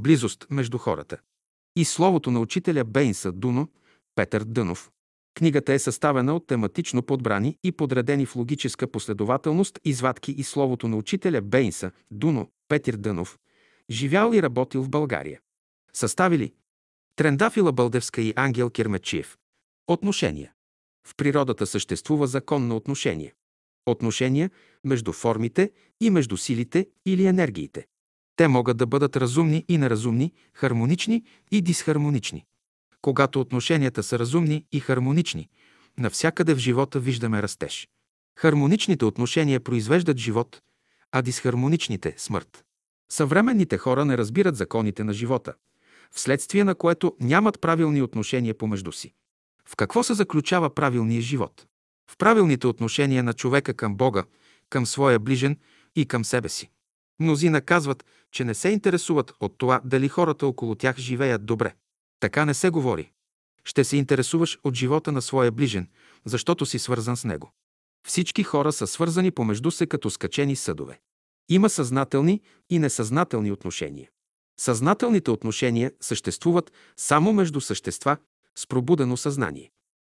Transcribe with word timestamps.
близост 0.00 0.46
между 0.50 0.78
хората. 0.78 1.18
И 1.76 1.84
словото 1.84 2.30
на 2.30 2.40
учителя 2.40 2.84
Бейнса 2.84 3.32
Дуно, 3.32 3.68
Петър 4.14 4.44
Дънов. 4.44 4.90
Книгата 5.34 5.72
е 5.72 5.78
съставена 5.78 6.36
от 6.36 6.46
тематично 6.46 7.02
подбрани 7.02 7.56
и 7.64 7.72
подредени 7.72 8.26
в 8.26 8.36
логическа 8.36 8.86
последователност 8.86 9.78
извадки 9.84 10.32
и 10.32 10.42
словото 10.42 10.88
на 10.88 10.96
учителя 10.96 11.40
Бейнса 11.40 11.90
Дуно, 12.10 12.50
Петър 12.68 12.96
Дънов, 12.96 13.38
живял 13.90 14.32
и 14.32 14.42
работил 14.42 14.82
в 14.82 14.88
България. 14.88 15.40
Съставили 15.92 16.54
Трендафила 17.16 17.72
Бълдевска 17.72 18.22
и 18.22 18.32
Ангел 18.36 18.70
Кермечиев. 18.70 19.38
Отношения. 19.88 20.52
В 21.06 21.14
природата 21.16 21.66
съществува 21.66 22.26
закон 22.26 22.68
на 22.68 22.76
отношение. 22.76 23.34
Отношения 23.86 24.50
между 24.84 25.12
формите 25.12 25.70
и 26.00 26.10
между 26.10 26.36
силите 26.36 26.88
или 27.06 27.26
енергиите. 27.26 27.86
Те 28.36 28.48
могат 28.48 28.76
да 28.76 28.86
бъдат 28.86 29.16
разумни 29.16 29.64
и 29.68 29.78
неразумни, 29.78 30.32
хармонични 30.54 31.24
и 31.50 31.62
дисхармонични. 31.62 32.44
Когато 33.02 33.40
отношенията 33.40 34.02
са 34.02 34.18
разумни 34.18 34.64
и 34.72 34.80
хармонични, 34.80 35.48
навсякъде 35.98 36.54
в 36.54 36.58
живота 36.58 37.00
виждаме 37.00 37.42
растеж. 37.42 37.88
Хармоничните 38.38 39.04
отношения 39.04 39.60
произвеждат 39.60 40.18
живот, 40.18 40.60
а 41.12 41.22
дисхармоничните– 41.22 42.14
смърт. 42.16 42.64
Съвременните 43.12 43.78
хора 43.78 44.04
не 44.04 44.18
разбират 44.18 44.56
законите 44.56 45.04
на 45.04 45.12
живота, 45.12 45.54
вследствие 46.10 46.64
на 46.64 46.74
което 46.74 47.16
нямат 47.20 47.60
правилни 47.60 48.02
отношения 48.02 48.58
помежду 48.58 48.92
си. 48.92 49.12
В 49.66 49.76
какво 49.76 50.02
се 50.02 50.14
заключава 50.14 50.74
правилният 50.74 51.24
живот? 51.24 51.66
В 52.10 52.16
правилните 52.16 52.66
отношения 52.66 53.22
на 53.22 53.32
човека 53.32 53.74
към 53.74 53.96
Бога, 53.96 54.24
към 54.70 54.86
своя 54.86 55.18
ближен 55.18 55.58
и 55.96 56.06
към 56.06 56.24
себе 56.24 56.48
си. 56.48 56.70
Мнозина 57.20 57.60
казват, 57.60 58.04
че 58.32 58.44
не 58.44 58.54
се 58.54 58.68
интересуват 58.68 59.32
от 59.40 59.58
това 59.58 59.80
дали 59.84 60.08
хората 60.08 60.46
около 60.46 60.74
тях 60.74 60.96
живеят 60.96 61.46
добре. 61.46 61.74
Така 62.20 62.44
не 62.44 62.54
се 62.54 62.70
говори. 62.70 63.10
Ще 63.64 63.84
се 63.84 63.96
интересуваш 63.96 64.58
от 64.64 64.74
живота 64.74 65.12
на 65.12 65.22
своя 65.22 65.52
ближен, 65.52 65.88
защото 66.24 66.66
си 66.66 66.78
свързан 66.78 67.16
с 67.16 67.24
него. 67.24 67.52
Всички 68.06 68.42
хора 68.42 68.72
са 68.72 68.86
свързани 68.86 69.30
помежду 69.30 69.70
се 69.70 69.86
като 69.86 70.10
скачени 70.10 70.56
съдове. 70.56 71.00
Има 71.48 71.70
съзнателни 71.70 72.40
и 72.70 72.78
несъзнателни 72.78 73.52
отношения. 73.52 74.10
Съзнателните 74.60 75.30
отношения 75.30 75.92
съществуват 76.00 76.72
само 76.96 77.32
между 77.32 77.60
същества 77.60 78.16
с 78.56 78.66
пробудено 78.66 79.16
съзнание. 79.16 79.70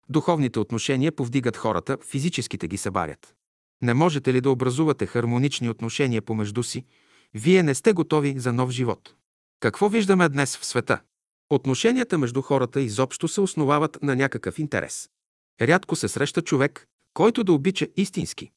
Духовните 0.09 0.59
отношения 0.59 1.11
повдигат 1.11 1.57
хората, 1.57 1.97
физическите 2.09 2.67
ги 2.67 2.77
събарят. 2.77 3.34
Не 3.81 3.93
можете 3.93 4.33
ли 4.33 4.41
да 4.41 4.49
образувате 4.49 5.05
хармонични 5.05 5.69
отношения 5.69 6.21
помежду 6.21 6.63
си? 6.63 6.85
Вие 7.33 7.63
не 7.63 7.75
сте 7.75 7.93
готови 7.93 8.39
за 8.39 8.53
нов 8.53 8.69
живот. 8.69 9.15
Какво 9.59 9.89
виждаме 9.89 10.29
днес 10.29 10.57
в 10.57 10.65
света? 10.65 11.01
Отношенията 11.49 12.17
между 12.17 12.41
хората 12.41 12.81
изобщо 12.81 13.27
се 13.27 13.41
основават 13.41 13.97
на 14.03 14.15
някакъв 14.15 14.59
интерес. 14.59 15.09
Рядко 15.61 15.95
се 15.95 16.07
среща 16.07 16.41
човек, 16.41 16.87
който 17.13 17.43
да 17.43 17.53
обича 17.53 17.87
истински. 17.97 18.51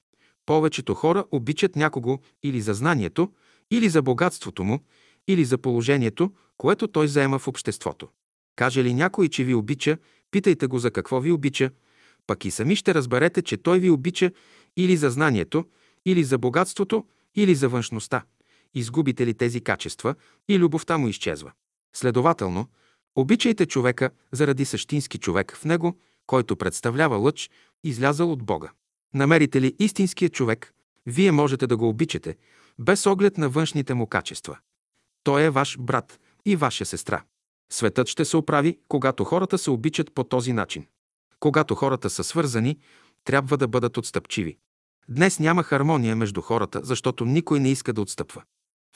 Повечето 0.47 0.95
хора 0.95 1.25
обичат 1.31 1.77
някого 1.77 2.19
или 2.43 2.61
за 2.61 2.75
знанието, 2.75 3.33
или 3.71 3.89
за 3.89 4.03
богатството 4.03 4.65
му, 4.65 4.81
или 5.29 5.45
за 5.45 5.59
положението, 5.59 6.33
което 6.57 6.89
той 6.89 7.09
заема 7.09 7.39
в 7.39 7.49
обществото. 7.49 8.09
Каже 8.57 8.85
ли 8.85 8.95
някой, 8.95 9.29
че 9.29 9.45
ви 9.45 9.55
обича, 9.55 9.99
питайте 10.31 10.67
го 10.67 10.79
за 10.79 10.91
какво 10.91 11.21
ви 11.21 11.33
обича, 11.33 11.71
пък 12.27 12.45
и 12.45 12.51
сами 12.51 12.77
ще 12.77 12.95
разберете, 12.95 13.43
че 13.43 13.57
той 13.57 13.79
ви 13.79 13.91
обича 13.91 14.31
или 14.79 14.97
за 14.97 15.11
знанието, 15.11 15.65
или 16.07 16.25
за 16.25 16.39
богатството, 16.39 17.07
или 17.35 17.55
за 17.55 17.69
външността. 17.69 18.25
Изгубите 18.75 19.27
ли 19.27 19.35
тези 19.35 19.61
качества 19.61 20.15
и 20.49 20.59
любовта 20.59 20.99
му 20.99 21.09
изчезва. 21.09 21.53
Следователно, 21.93 22.67
обичайте 23.17 23.67
човека 23.67 24.11
заради 24.33 24.65
същински 24.65 25.19
човек 25.19 25.57
в 25.57 25.65
него, 25.65 25.99
който 26.27 26.57
представлява 26.57 27.17
лъч, 27.17 27.51
излязъл 27.85 28.33
от 28.33 28.43
Бога. 28.43 28.71
Намерите 29.15 29.61
ли 29.61 29.77
истинския 29.79 30.29
човек, 30.29 30.75
вие 31.07 31.33
можете 31.33 31.67
да 31.67 31.77
го 31.77 31.89
обичате, 31.89 32.37
без 32.79 33.07
оглед 33.07 33.39
на 33.39 33.49
външните 33.49 33.95
му 33.95 34.07
качества. 34.07 34.59
Той 35.25 35.43
е 35.43 35.51
ваш 35.51 35.79
брат 35.79 36.21
и 36.47 36.57
ваша 36.57 36.85
сестра. 36.85 37.23
Светът 37.73 38.09
ще 38.09 38.25
се 38.25 38.37
оправи, 38.37 38.79
когато 38.89 39.25
хората 39.25 39.59
се 39.59 39.71
обичат 39.71 40.15
по 40.15 40.25
този 40.25 40.53
начин. 40.53 40.87
Когато 41.41 41.75
хората 41.75 42.11
са 42.11 42.25
свързани, 42.25 42.79
трябва 43.25 43.57
да 43.57 43.69
бъдат 43.69 43.97
отстъпчиви. 43.97 44.59
Днес 45.09 45.39
няма 45.39 45.63
хармония 45.63 46.17
между 46.17 46.41
хората, 46.41 46.81
защото 46.85 47.25
никой 47.25 47.61
не 47.61 47.71
иска 47.71 47.93
да 47.93 48.01
отстъпва. 48.01 48.43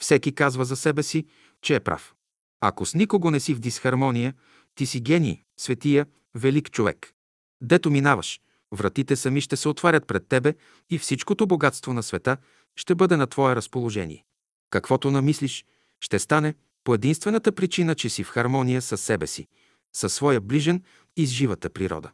Всеки 0.01 0.35
казва 0.35 0.65
за 0.65 0.75
себе 0.75 1.03
си, 1.03 1.25
че 1.61 1.75
е 1.75 1.79
прав. 1.79 2.13
Ако 2.61 2.85
с 2.85 2.93
никого 2.93 3.31
не 3.31 3.39
си 3.39 3.53
в 3.53 3.59
дисхармония, 3.59 4.33
ти 4.75 4.85
си 4.85 4.99
гений, 4.99 5.43
светия, 5.57 6.05
велик 6.35 6.71
човек. 6.71 7.13
Дето 7.61 7.91
минаваш, 7.91 8.41
вратите 8.71 9.15
сами 9.15 9.41
ще 9.41 9.57
се 9.57 9.69
отварят 9.69 10.07
пред 10.07 10.27
тебе 10.27 10.53
и 10.89 10.99
всичкото 10.99 11.47
богатство 11.47 11.93
на 11.93 12.03
света 12.03 12.37
ще 12.75 12.95
бъде 12.95 13.17
на 13.17 13.27
твое 13.27 13.55
разположение. 13.55 14.25
Каквото 14.69 15.11
намислиш, 15.11 15.65
ще 15.99 16.19
стане 16.19 16.55
по 16.83 16.93
единствената 16.93 17.51
причина, 17.51 17.95
че 17.95 18.09
си 18.09 18.23
в 18.23 18.29
хармония 18.29 18.81
с 18.81 18.97
себе 18.97 19.27
си, 19.27 19.47
със 19.93 20.13
своя 20.13 20.41
ближен 20.41 20.83
и 21.17 21.25
с 21.25 21.29
живата 21.29 21.69
природа. 21.69 22.11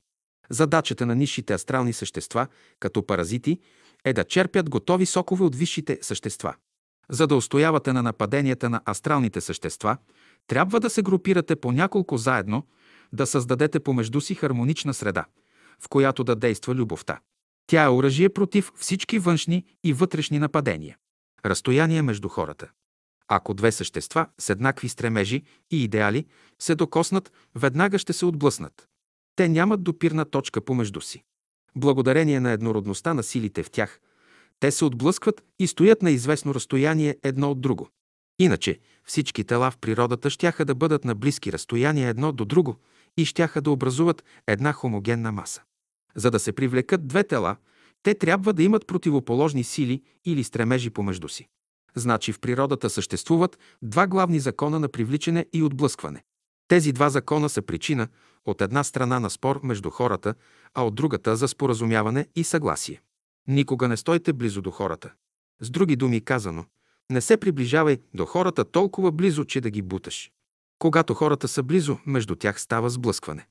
Задачата 0.50 1.06
на 1.06 1.16
нисшите 1.16 1.54
астрални 1.54 1.94
същества, 1.94 2.48
като 2.80 3.06
паразити, 3.06 3.60
е 4.06 4.14
да 4.14 4.24
черпят 4.24 4.70
готови 4.70 5.06
сокове 5.06 5.44
от 5.44 5.56
висшите 5.56 6.00
същества. 6.02 6.56
За 7.10 7.28
да 7.28 7.36
устоявате 7.36 7.94
на 7.94 8.04
нападенията 8.04 8.70
на 8.70 8.82
астралните 8.90 9.42
същества, 9.42 9.98
трябва 10.48 10.80
да 10.80 10.90
се 10.90 11.02
групирате 11.02 11.56
по 11.56 11.72
няколко 11.72 12.18
заедно, 12.18 12.68
да 13.14 13.28
създадете 13.28 13.80
помежду 13.80 14.22
си 14.22 14.36
хармонична 14.36 14.94
среда, 14.94 15.26
в 15.80 15.90
която 15.90 16.24
да 16.24 16.36
действа 16.36 16.76
любовта. 16.76 17.20
Тя 17.68 17.84
е 17.84 17.90
оръжие 17.90 18.30
против 18.30 18.72
всички 18.76 19.20
външни 19.20 19.66
и 19.84 19.94
вътрешни 19.94 20.40
нападения. 20.40 20.98
Разстояние 21.46 22.02
между 22.02 22.28
хората. 22.28 22.70
Ако 23.28 23.54
две 23.54 23.72
същества 23.72 24.28
с 24.40 24.50
еднакви 24.50 24.90
стремежи 24.90 25.44
и 25.72 25.84
идеали 25.84 26.26
се 26.60 26.76
докоснат, 26.76 27.32
веднага 27.56 28.00
ще 28.00 28.14
се 28.14 28.26
отблъснат. 28.26 28.88
Те 29.36 29.50
нямат 29.50 29.84
допирна 29.84 30.26
точка 30.26 30.62
помежду 30.62 31.02
си. 31.02 31.24
Благодарение 31.76 32.40
на 32.40 32.52
еднородността 32.52 33.14
на 33.14 33.24
силите 33.24 33.64
в 33.64 33.70
тях, 33.70 34.00
те 34.60 34.72
се 34.72 34.86
отблъскват 34.86 35.44
и 35.60 35.68
стоят 35.68 36.02
на 36.02 36.12
известно 36.12 36.54
разстояние 36.54 37.18
едно 37.24 37.52
от 37.52 37.62
друго. 37.62 37.90
Иначе 38.40 38.80
всички 39.04 39.44
тела 39.44 39.72
в 39.72 39.78
природата 39.78 40.30
щяха 40.30 40.66
да 40.66 40.76
бъдат 40.76 41.06
на 41.06 41.16
близки 41.16 41.52
разстояния 41.52 42.10
едно 42.10 42.32
до 42.32 42.46
друго 42.46 42.76
и 43.18 43.26
щяха 43.26 43.62
да 43.62 43.72
образуват 43.72 44.24
една 44.48 44.74
хомогенна 44.74 45.32
маса. 45.32 45.62
За 46.16 46.32
да 46.32 46.40
се 46.40 46.52
привлекат 46.52 47.08
две 47.08 47.24
тела, 47.24 47.56
те 48.04 48.14
трябва 48.14 48.54
да 48.54 48.64
имат 48.64 48.88
противоположни 48.88 49.64
сили 49.64 50.04
или 50.26 50.44
стремежи 50.44 50.90
помежду 50.90 51.28
си. 51.28 51.48
Значи 51.96 52.32
в 52.32 52.40
природата 52.40 52.90
съществуват 52.90 53.60
два 53.82 54.08
главни 54.08 54.40
закона 54.40 54.80
на 54.80 54.90
привличане 54.90 55.46
и 55.54 55.64
отблъскване. 55.64 56.24
Тези 56.70 56.92
два 56.92 57.10
закона 57.10 57.50
са 57.50 57.62
причина 57.62 58.08
от 58.46 58.62
една 58.62 58.84
страна 58.84 59.20
на 59.20 59.30
спор 59.30 59.60
между 59.64 59.90
хората, 59.90 60.34
а 60.74 60.86
от 60.86 60.96
другата 60.96 61.36
за 61.36 61.48
споразумяване 61.48 62.28
и 62.36 62.44
съгласие. 62.44 63.02
Никога 63.48 63.88
не 63.88 63.98
стойте 63.98 64.34
близо 64.34 64.62
до 64.62 64.72
хората. 64.72 65.12
С 65.62 65.70
други 65.70 65.96
думи 65.96 66.22
казано, 66.22 66.66
не 67.12 67.22
се 67.22 67.38
приближавай 67.38 67.98
до 68.14 68.26
хората 68.26 68.66
толкова 68.66 69.12
близо, 69.12 69.46
че 69.46 69.62
да 69.62 69.70
ги 69.70 69.82
буташ. 69.82 70.32
Когато 70.80 71.14
хората 71.14 71.48
са 71.48 71.64
близо, 71.64 71.98
между 72.06 72.36
тях 72.36 72.62
става 72.62 72.90
сблъскване. 72.90 73.48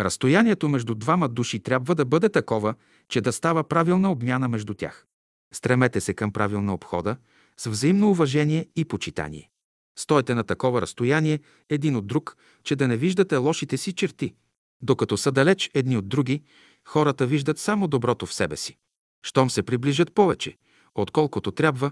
Разстоянието 0.00 0.68
между 0.68 0.94
двама 0.94 1.28
души 1.28 1.60
трябва 1.60 1.94
да 1.94 2.04
бъде 2.04 2.28
такова, 2.28 2.74
че 3.08 3.20
да 3.20 3.32
става 3.32 3.64
правилна 3.64 4.12
обмяна 4.12 4.48
между 4.48 4.74
тях. 4.74 5.06
Стремете 5.54 6.00
се 6.00 6.14
към 6.14 6.32
правилна 6.32 6.74
обхода, 6.74 7.16
с 7.56 7.70
взаимно 7.70 8.10
уважение 8.10 8.66
и 8.76 8.84
почитание. 8.84 9.50
Стойте 9.98 10.34
на 10.34 10.44
такова 10.44 10.82
разстояние 10.82 11.40
един 11.70 11.96
от 11.96 12.06
друг, 12.06 12.36
че 12.64 12.76
да 12.76 12.88
не 12.88 12.96
виждате 12.96 13.36
лошите 13.36 13.76
си 13.76 13.92
черти. 13.92 14.34
Докато 14.82 15.16
са 15.16 15.32
далеч 15.32 15.70
едни 15.74 15.96
от 15.96 16.08
други, 16.08 16.42
хората 16.84 17.26
виждат 17.26 17.58
само 17.58 17.88
доброто 17.88 18.26
в 18.26 18.34
себе 18.34 18.56
си. 18.56 18.76
Щом 19.22 19.50
се 19.50 19.62
приближат 19.62 20.14
повече, 20.14 20.56
отколкото 20.94 21.50
трябва, 21.50 21.90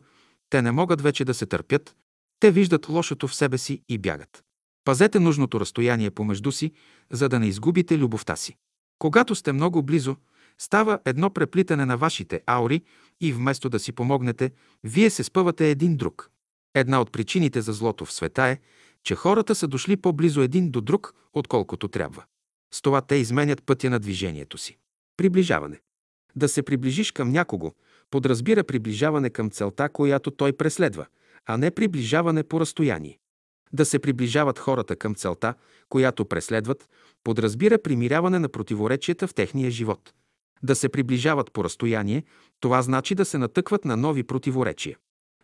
те 0.50 0.62
не 0.62 0.72
могат 0.72 1.00
вече 1.00 1.24
да 1.24 1.34
се 1.34 1.46
търпят, 1.46 1.96
те 2.40 2.50
виждат 2.50 2.88
лошото 2.88 3.28
в 3.28 3.34
себе 3.34 3.58
си 3.58 3.82
и 3.88 3.98
бягат. 3.98 4.44
Пазете 4.84 5.20
нужното 5.20 5.60
разстояние 5.60 6.10
помежду 6.10 6.52
си, 6.52 6.72
за 7.12 7.28
да 7.28 7.38
не 7.38 7.46
изгубите 7.46 7.98
любовта 7.98 8.36
си. 8.36 8.56
Когато 8.98 9.34
сте 9.34 9.52
много 9.52 9.82
близо, 9.82 10.16
става 10.58 10.98
едно 11.04 11.30
преплитане 11.30 11.84
на 11.84 11.96
вашите 11.96 12.42
аури 12.46 12.82
и 13.20 13.32
вместо 13.32 13.68
да 13.68 13.78
си 13.78 13.92
помогнете, 13.92 14.50
вие 14.84 15.10
се 15.10 15.24
спъвате 15.24 15.70
един 15.70 15.96
друг. 15.96 16.30
Една 16.76 17.00
от 17.00 17.12
причините 17.12 17.60
за 17.60 17.72
злото 17.72 18.04
в 18.04 18.12
света 18.12 18.42
е, 18.42 18.58
че 19.02 19.14
хората 19.14 19.54
са 19.54 19.68
дошли 19.68 19.96
по-близо 19.96 20.40
един 20.40 20.70
до 20.70 20.80
друг, 20.80 21.14
отколкото 21.32 21.88
трябва. 21.88 22.24
С 22.74 22.82
това 22.82 23.00
те 23.00 23.14
изменят 23.14 23.62
пътя 23.66 23.90
на 23.90 23.98
движението 23.98 24.58
си. 24.58 24.76
Приближаване. 25.16 25.80
Да 26.34 26.48
се 26.48 26.62
приближиш 26.62 27.12
към 27.12 27.30
някого 27.30 27.72
подразбира 28.10 28.64
приближаване 28.64 29.30
към 29.30 29.50
целта, 29.50 29.88
която 29.88 30.30
той 30.30 30.52
преследва, 30.52 31.06
а 31.46 31.56
не 31.56 31.70
приближаване 31.70 32.42
по 32.42 32.60
разстояние. 32.60 33.18
Да 33.72 33.84
се 33.84 33.98
приближават 33.98 34.58
хората 34.58 34.96
към 34.96 35.14
целта, 35.14 35.54
която 35.88 36.24
преследват, 36.24 36.88
подразбира 37.24 37.78
примиряване 37.78 38.38
на 38.38 38.48
противоречията 38.48 39.26
в 39.26 39.34
техния 39.34 39.70
живот. 39.70 40.12
Да 40.62 40.74
се 40.74 40.88
приближават 40.88 41.52
по 41.52 41.64
разстояние, 41.64 42.24
това 42.60 42.82
значи 42.82 43.14
да 43.14 43.24
се 43.24 43.38
натъкват 43.38 43.84
на 43.84 43.96
нови 43.96 44.22
противоречия. 44.22 44.96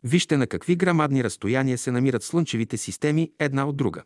Вижте 0.05 0.37
на 0.37 0.47
какви 0.47 0.77
грамадни 0.77 1.25
разстояния 1.25 1.79
се 1.79 1.91
намират 1.91 2.23
слънчевите 2.23 2.77
системи 2.77 3.33
една 3.39 3.69
от 3.69 3.77
друга. 3.77 4.03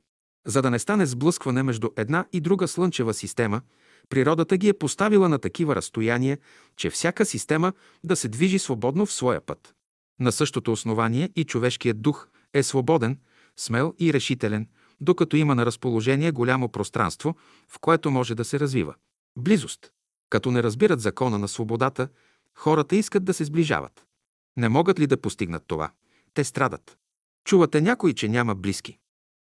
За 0.46 0.62
да 0.62 0.70
не 0.70 0.78
стане 0.78 1.06
сблъскване 1.06 1.62
между 1.62 1.88
една 1.96 2.26
и 2.32 2.40
друга 2.40 2.69
слънчева 2.69 3.14
система, 3.14 3.60
природата 4.08 4.56
ги 4.56 4.69
е 4.69 4.78
поставила 4.78 5.28
на 5.28 5.38
такива 5.38 5.76
разстояния, 5.76 6.38
че 6.76 6.90
всяка 6.90 7.25
система 7.25 7.72
да 8.04 8.16
се 8.16 8.28
движи 8.28 8.58
свободно 8.58 9.06
в 9.06 9.12
своя 9.12 9.40
път. 9.40 9.75
На 10.20 10.32
същото 10.32 10.72
основание 10.72 11.31
и 11.37 11.44
човешкият 11.44 12.02
дух 12.02 12.28
е 12.54 12.62
свободен, 12.62 13.19
смел 13.56 13.94
и 13.99 14.12
решителен, 14.12 14.69
докато 15.00 15.37
има 15.37 15.54
на 15.54 15.66
разположение 15.66 16.31
голямо 16.31 16.69
пространство, 16.69 17.37
в 17.69 17.78
което 17.78 18.10
може 18.10 18.34
да 18.34 18.44
се 18.44 18.60
развива. 18.60 18.94
Близост. 19.38 19.90
Като 20.31 20.50
не 20.50 20.62
разбират 20.62 21.00
закона 21.00 21.38
на 21.38 21.49
свободата, 21.49 22.08
хората 22.54 22.96
искат 22.96 23.25
да 23.25 23.34
се 23.34 23.44
сближават. 23.44 24.06
Не 24.56 24.68
могат 24.68 25.00
ли 25.00 25.06
да 25.06 25.20
постигнат 25.20 25.64
това? 25.66 25.90
Те 26.34 26.44
страдат. 26.44 26.98
Чувате 27.44 27.80
някой, 27.80 28.12
че 28.12 28.28
няма 28.28 28.54
близки. 28.54 28.98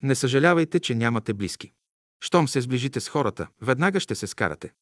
Не 0.03 0.15
съжалявайте, 0.15 0.79
че 0.79 0.95
нямате 0.95 1.33
близки. 1.33 1.71
Щом 2.23 2.47
се 2.47 2.61
сближите 2.61 2.99
с 2.99 3.09
хората, 3.09 3.47
веднага 3.61 3.99
ще 3.99 4.15
се 4.15 4.27
скарате. 4.27 4.73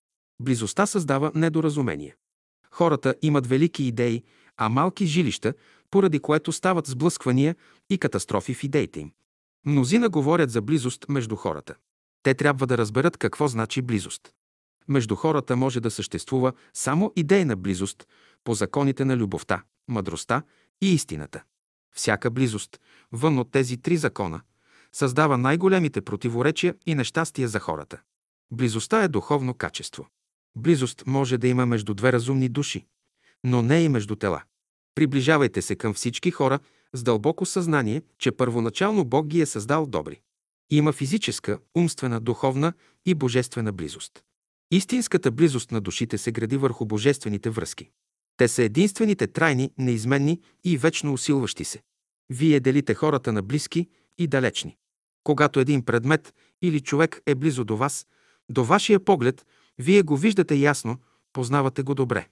Близостта 0.41 0.85
създава 0.85 1.31
недоразумение. 1.35 2.15
Хората 2.71 3.15
имат 3.21 3.47
велики 3.47 3.83
идеи, 3.83 4.23
а 4.57 4.69
малки 4.69 5.05
жилища, 5.05 5.53
поради 5.91 6.19
което 6.19 6.51
стават 6.51 6.87
сблъсквания 6.87 7.55
и 7.89 7.97
катастрофи 7.97 8.53
в 8.53 8.63
идеите 8.63 8.99
им. 8.99 9.11
Мнозина 9.65 10.09
говорят 10.09 10.51
за 10.51 10.61
близост 10.61 11.05
между 11.09 11.35
хората. 11.35 11.75
Те 12.23 12.33
трябва 12.33 12.67
да 12.67 12.77
разберат 12.77 13.17
какво 13.17 13.47
значи 13.47 13.81
близост. 13.81 14.33
Между 14.87 15.15
хората 15.15 15.55
може 15.55 15.79
да 15.79 15.91
съществува 15.91 16.53
само 16.73 17.13
идейна 17.15 17.55
близост 17.55 18.07
по 18.43 18.53
законите 18.53 19.05
на 19.05 19.17
любовта, 19.17 19.63
мъдростта 19.89 20.44
и 20.81 20.94
истината. 20.94 21.44
Всяка 21.95 22.31
близост, 22.31 22.80
вън 23.12 23.39
от 23.39 23.51
тези 23.51 23.77
три 23.77 23.97
закона, 23.97 24.41
създава 24.91 25.38
най-големите 25.38 26.01
противоречия 26.01 26.75
и 26.86 26.95
нещастия 26.95 27.47
за 27.47 27.59
хората. 27.59 28.01
Близостта 28.51 29.03
е 29.03 29.07
духовно 29.07 29.53
качество. 29.53 30.07
Близост 30.56 31.03
може 31.07 31.38
да 31.38 31.47
има 31.47 31.65
между 31.65 31.94
две 31.94 32.13
разумни 32.13 32.50
души, 32.50 32.86
но 33.44 33.62
не 33.62 33.81
и 33.81 33.89
между 33.89 34.15
тела. 34.15 34.44
Приближавайте 34.95 35.62
се 35.62 35.75
към 35.75 35.94
всички 35.94 36.31
хора 36.31 36.59
с 36.94 37.03
дълбоко 37.03 37.45
съзнание, 37.45 38.01
че 38.18 38.31
първоначално 38.31 39.06
Бог 39.06 39.27
ги 39.27 39.41
е 39.41 39.45
създал 39.45 39.86
добри. 39.86 40.21
Има 40.69 40.91
физическа, 40.91 41.59
умствена, 41.75 42.19
духовна 42.19 42.74
и 43.06 43.13
божествена 43.13 43.74
близост. 43.74 44.24
Истинската 44.71 45.31
близост 45.31 45.71
на 45.71 45.81
душите 45.81 46.18
се 46.18 46.31
гради 46.31 46.57
върху 46.57 46.86
божествените 46.86 47.50
връзки. 47.50 47.89
Те 48.39 48.47
са 48.47 48.63
единствените 48.63 49.27
трайни, 49.27 49.71
неизменни 49.77 50.41
и 50.63 50.77
вечно 50.77 51.13
усилващи 51.13 51.63
се. 51.63 51.81
Вие 52.30 52.59
делите 52.59 52.94
хората 52.94 53.33
на 53.33 53.41
близки 53.41 53.88
и 54.18 54.27
далечни. 54.27 54.77
Когато 55.24 55.59
един 55.59 55.86
предмет 55.86 56.33
или 56.62 56.80
човек 56.80 57.21
е 57.25 57.36
близо 57.36 57.63
до 57.63 57.77
вас, 57.77 58.07
до 58.50 58.63
вашия 58.63 59.00
поглед, 59.00 59.45
вие 59.77 60.01
го 60.01 60.18
виждате 60.18 60.56
ясно, 60.56 60.97
познавате 61.33 61.83
го 61.83 61.95
добре. 61.95 62.27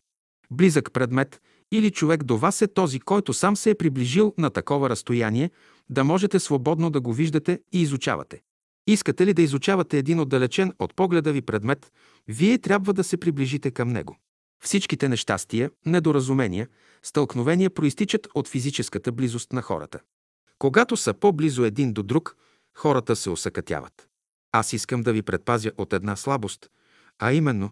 Близък 0.51 0.94
предмет 0.94 1.42
или 1.71 1.92
човек 1.92 2.24
до 2.24 2.38
вас 2.38 2.62
е 2.62 2.68
този, 2.68 3.00
който 3.00 3.33
сам 3.33 3.56
се 3.56 3.69
е 3.69 3.75
приближил 3.75 4.33
на 4.38 4.50
такова 4.50 4.89
разстояние, 4.89 5.51
да 5.89 6.04
можете 6.04 6.39
свободно 6.39 6.89
да 6.89 7.01
го 7.01 7.13
виждате 7.13 7.62
и 7.71 7.81
изучавате. 7.81 8.42
Искате 8.88 9.25
ли 9.25 9.33
да 9.33 9.42
изучавате 9.42 9.98
един 9.98 10.19
отдалечен 10.19 10.74
от 10.80 10.95
погледа 10.95 11.31
ви 11.31 11.42
предмет, 11.42 11.92
вие 12.27 12.57
трябва 12.57 12.94
да 12.94 13.04
се 13.04 13.18
приближите 13.18 13.71
към 13.71 13.89
него. 13.89 14.18
Всичките 14.63 15.09
нещастия, 15.09 15.71
недоразумения, 15.86 16.68
стълкновения 17.04 17.69
проистичат 17.69 18.27
от 18.36 18.48
физическата 18.48 19.12
близост 19.12 19.54
на 19.54 19.62
хората. 19.62 20.00
Когато 20.59 20.98
са 20.98 21.13
по-близо 21.13 21.65
един 21.65 21.94
до 21.94 22.04
друг, 22.04 22.38
хората 22.77 23.15
се 23.15 23.30
осъкатяват. 23.30 24.07
Аз 24.51 24.74
искам 24.74 25.01
да 25.04 25.13
ви 25.13 25.21
предпазя 25.21 25.71
от 25.77 25.94
една 25.94 26.15
слабост, 26.15 26.69
а 27.19 27.33
именно, 27.33 27.71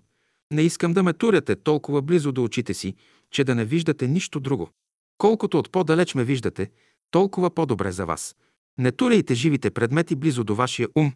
не 0.51 0.61
искам 0.61 0.93
да 0.93 1.03
ме 1.03 1.13
туряте 1.13 1.55
толкова 1.55 2.01
близо 2.01 2.31
до 2.31 2.43
очите 2.43 2.73
си, 2.73 2.95
че 3.31 3.43
да 3.43 3.55
не 3.55 3.65
виждате 3.65 4.07
нищо 4.07 4.39
друго. 4.39 4.69
Колкото 5.17 5.59
от 5.59 5.71
по-далеч 5.71 6.15
ме 6.15 6.23
виждате, 6.23 6.71
толкова 7.11 7.49
по-добре 7.49 7.91
за 7.91 8.05
вас. 8.05 8.35
Не 8.77 8.91
туряйте 8.91 9.33
живите 9.35 9.71
предмети 9.71 10.15
близо 10.15 10.43
до 10.43 10.55
вашия 10.55 10.87
ум. 10.95 11.13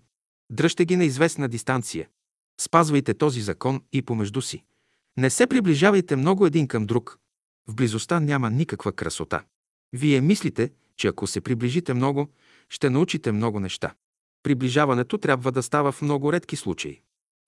Дръжте 0.51 0.85
ги 0.85 0.95
на 0.95 1.03
известна 1.03 1.49
дистанция. 1.49 2.07
Спазвайте 2.61 3.13
този 3.13 3.41
закон 3.41 3.81
и 3.93 4.01
помежду 4.01 4.41
си. 4.41 4.63
Не 5.19 5.29
се 5.29 5.47
приближавайте 5.47 6.15
много 6.15 6.45
един 6.45 6.67
към 6.67 6.85
друг. 6.85 7.19
В 7.67 7.75
близостта 7.75 8.19
няма 8.19 8.49
никаква 8.49 8.91
красота. 8.91 9.43
Вие 9.93 10.21
мислите, 10.21 10.71
че 10.97 11.07
ако 11.07 11.27
се 11.27 11.41
приближите 11.41 11.93
много, 11.93 12.29
ще 12.69 12.89
научите 12.89 13.31
много 13.31 13.59
неща. 13.59 13.93
Приближаването 14.43 15.17
трябва 15.17 15.51
да 15.51 15.63
става 15.63 15.91
в 15.91 16.01
много 16.01 16.33
редки 16.33 16.55
случаи. 16.55 17.01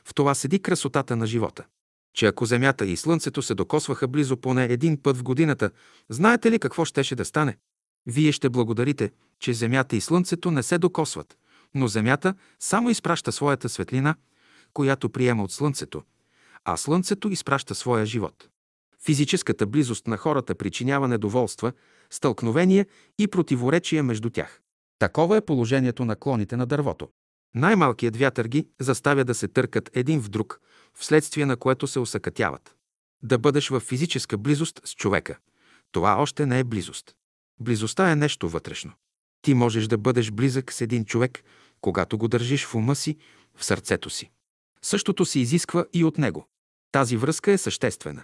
В 0.05 0.13
това 0.13 0.35
седи 0.35 0.61
красотата 0.61 1.15
на 1.15 1.27
живота. 1.27 1.65
Че 2.13 2.25
ако 2.25 2.45
Земята 2.45 2.85
и 2.85 2.97
Слънцето 2.97 3.41
се 3.41 3.55
докосваха 3.55 4.07
близо 4.07 4.37
поне 4.37 4.65
един 4.65 5.01
път 5.01 5.17
в 5.17 5.23
годината, 5.23 5.71
знаете 6.09 6.51
ли 6.51 6.59
какво 6.59 6.85
щеше 6.85 7.15
да 7.15 7.25
стане? 7.25 7.57
Вие 8.05 8.31
ще 8.31 8.49
благодарите, 8.49 9.11
че 9.39 9.53
Земята 9.53 9.95
и 9.95 10.01
Слънцето 10.01 10.51
не 10.51 10.63
се 10.63 10.77
докосват, 10.77 11.37
но 11.75 11.87
Земята 11.87 12.33
само 12.59 12.89
изпраща 12.89 13.31
своята 13.31 13.69
светлина, 13.69 14.15
която 14.73 15.09
приема 15.09 15.43
от 15.43 15.51
Слънцето, 15.51 16.03
а 16.65 16.77
Слънцето 16.77 17.29
изпраща 17.29 17.75
своя 17.75 18.05
живот. 18.05 18.49
Физическата 19.05 19.67
близост 19.67 20.07
на 20.07 20.17
хората 20.17 20.55
причинява 20.55 21.07
недоволства, 21.07 21.73
стълкновения 22.09 22.85
и 23.19 23.27
противоречия 23.27 24.03
между 24.03 24.29
тях. 24.29 24.61
Такова 24.99 25.37
е 25.37 25.45
положението 25.45 26.05
на 26.05 26.15
клоните 26.15 26.57
на 26.57 26.65
дървото. 26.65 27.09
Най-малкият 27.55 28.17
вятър 28.17 28.47
ги 28.47 28.67
заставя 28.79 29.25
да 29.25 29.33
се 29.33 29.47
търкат 29.47 29.89
един 29.93 30.21
в 30.21 30.29
друг, 30.29 30.61
вследствие 30.93 31.45
на 31.45 31.57
което 31.57 31.87
се 31.87 31.99
усъкътяват. 31.99 32.75
Да 33.23 33.37
бъдеш 33.37 33.69
в 33.69 33.79
физическа 33.79 34.37
близост 34.37 34.81
с 34.83 34.95
човека. 34.95 35.37
Това 35.91 36.15
още 36.15 36.45
не 36.45 36.59
е 36.59 36.63
близост. 36.63 37.15
Близостта 37.59 38.11
е 38.11 38.15
нещо 38.15 38.49
вътрешно. 38.49 38.91
Ти 39.41 39.53
можеш 39.53 39.87
да 39.87 39.97
бъдеш 39.97 40.31
близък 40.31 40.73
с 40.73 40.81
един 40.81 41.05
човек, 41.05 41.43
когато 41.81 42.17
го 42.17 42.27
държиш 42.27 42.65
в 42.65 42.75
ума 42.75 42.95
си, 42.95 43.17
в 43.55 43.65
сърцето 43.65 44.09
си. 44.09 44.31
Същото 44.81 45.25
се 45.25 45.39
изисква 45.39 45.85
и 45.93 46.03
от 46.03 46.17
него. 46.17 46.47
Тази 46.91 47.17
връзка 47.17 47.51
е 47.51 47.57
съществена. 47.57 48.23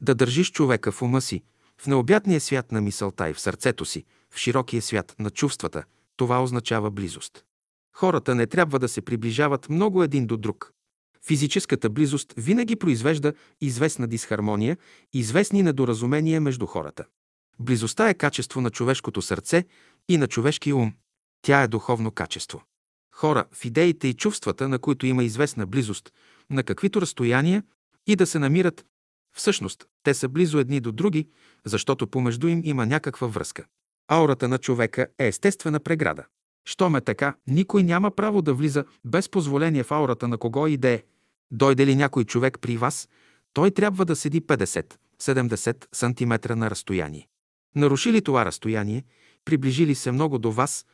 Да 0.00 0.14
държиш 0.14 0.52
човека 0.52 0.92
в 0.92 1.02
ума 1.02 1.20
си, 1.20 1.42
в 1.80 1.86
необятния 1.86 2.40
свят 2.40 2.72
на 2.72 2.80
мисълта 2.80 3.30
и 3.30 3.34
в 3.34 3.40
сърцето 3.40 3.84
си, 3.84 4.04
в 4.30 4.38
широкия 4.38 4.82
свят 4.82 5.14
на 5.18 5.30
чувствата, 5.30 5.84
това 6.16 6.42
означава 6.42 6.90
близост. 6.90 7.44
Хората 7.96 8.34
не 8.34 8.46
трябва 8.46 8.78
да 8.78 8.88
се 8.88 9.02
приближават 9.02 9.68
много 9.68 10.02
един 10.02 10.26
до 10.26 10.36
друг. 10.36 10.72
Физическата 11.26 11.90
близост 11.90 12.34
винаги 12.36 12.76
произвежда 12.76 13.32
известна 13.60 14.06
дисхармония, 14.06 14.76
известни 15.12 15.62
недоразумения 15.62 16.40
между 16.40 16.66
хората. 16.66 17.04
Близостта 17.60 18.08
е 18.08 18.14
качество 18.14 18.60
на 18.60 18.70
човешкото 18.70 19.22
сърце 19.22 19.64
и 20.08 20.16
на 20.16 20.26
човешкия 20.26 20.76
ум. 20.76 20.92
Тя 21.42 21.62
е 21.62 21.68
духовно 21.68 22.10
качество. 22.10 22.62
Хора 23.14 23.44
в 23.52 23.64
идеите 23.64 24.08
и 24.08 24.14
чувствата, 24.14 24.68
на 24.68 24.78
които 24.78 25.06
има 25.06 25.24
известна 25.24 25.66
близост, 25.66 26.12
на 26.50 26.62
каквито 26.62 27.00
разстояния 27.00 27.62
и 28.08 28.16
да 28.16 28.26
се 28.26 28.38
намират, 28.38 28.86
всъщност 29.36 29.86
те 30.02 30.14
са 30.14 30.28
близо 30.28 30.58
едни 30.58 30.80
до 30.80 30.92
други, 30.92 31.28
защото 31.64 32.06
помежду 32.06 32.48
им 32.48 32.60
има 32.64 32.86
някаква 32.86 33.26
връзка. 33.26 33.64
Аурата 34.08 34.48
на 34.48 34.58
човека 34.58 35.06
е 35.18 35.26
естествена 35.26 35.80
преграда. 35.80 36.24
Щом 36.68 36.96
е 36.96 37.00
така, 37.00 37.34
никой 37.46 37.82
няма 37.82 38.10
право 38.10 38.42
да 38.42 38.54
влиза 38.54 38.84
без 39.04 39.28
позволение 39.28 39.82
в 39.82 39.92
аурата 39.92 40.28
на 40.28 40.38
кого 40.38 40.66
и 40.66 40.76
да 40.76 40.88
е. 40.88 41.02
Дойде 41.50 41.86
ли 41.86 41.96
някой 41.96 42.24
човек 42.24 42.58
при 42.60 42.76
вас, 42.76 43.08
той 43.52 43.70
трябва 43.70 44.04
да 44.04 44.16
седи 44.16 44.42
50-70 44.42 45.86
см 45.92 46.58
на 46.58 46.70
разстояние. 46.70 47.28
Наруши 47.76 48.12
ли 48.12 48.22
това 48.22 48.44
разстояние, 48.44 49.04
приближи 49.44 49.86
ли 49.86 49.94
се 49.94 50.12
много 50.12 50.38
до 50.38 50.52
вас, 50.52 50.86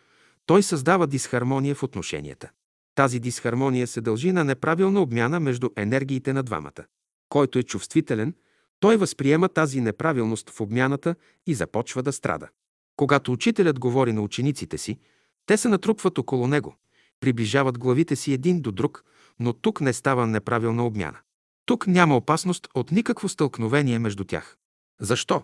той 0.46 0.62
създава 0.62 1.06
дисхармония 1.06 1.74
в 1.74 1.82
отношенията. 1.82 2.50
Тази 2.94 3.20
дисхармония 3.20 3.86
се 3.86 4.00
дължи 4.00 4.32
на 4.32 4.44
неправилна 4.44 5.00
обмяна 5.00 5.40
между 5.40 5.70
енергиите 5.76 6.32
на 6.32 6.42
двамата. 6.42 6.84
Който 7.34 7.58
е 7.58 7.62
чувствителен, 7.62 8.34
той 8.80 8.96
възприема 8.96 9.48
тази 9.48 9.80
неправилност 9.80 10.50
в 10.50 10.60
обмяната 10.60 11.14
и 11.46 11.54
започва 11.54 12.02
да 12.02 12.12
страда. 12.12 12.48
Когато 12.96 13.32
учителят 13.32 13.78
говори 13.78 14.12
на 14.12 14.20
учениците 14.20 14.78
си, 14.78 14.98
те 15.46 15.56
се 15.56 15.68
натрупват 15.68 16.18
около 16.18 16.46
него, 16.46 16.76
приближават 17.20 17.78
главите 17.78 18.16
си 18.16 18.32
един 18.32 18.60
до 18.60 18.72
друг, 18.72 19.04
но 19.40 19.52
тук 19.52 19.80
не 19.80 19.92
става 19.92 20.26
неправилна 20.26 20.86
обмяна. 20.86 21.18
Тук 21.66 21.86
няма 21.86 22.16
опасност 22.16 22.68
от 22.74 22.90
никакво 22.90 23.28
стълкновение 23.28 23.98
между 23.98 24.24
тях. 24.24 24.56
Защо? 25.00 25.42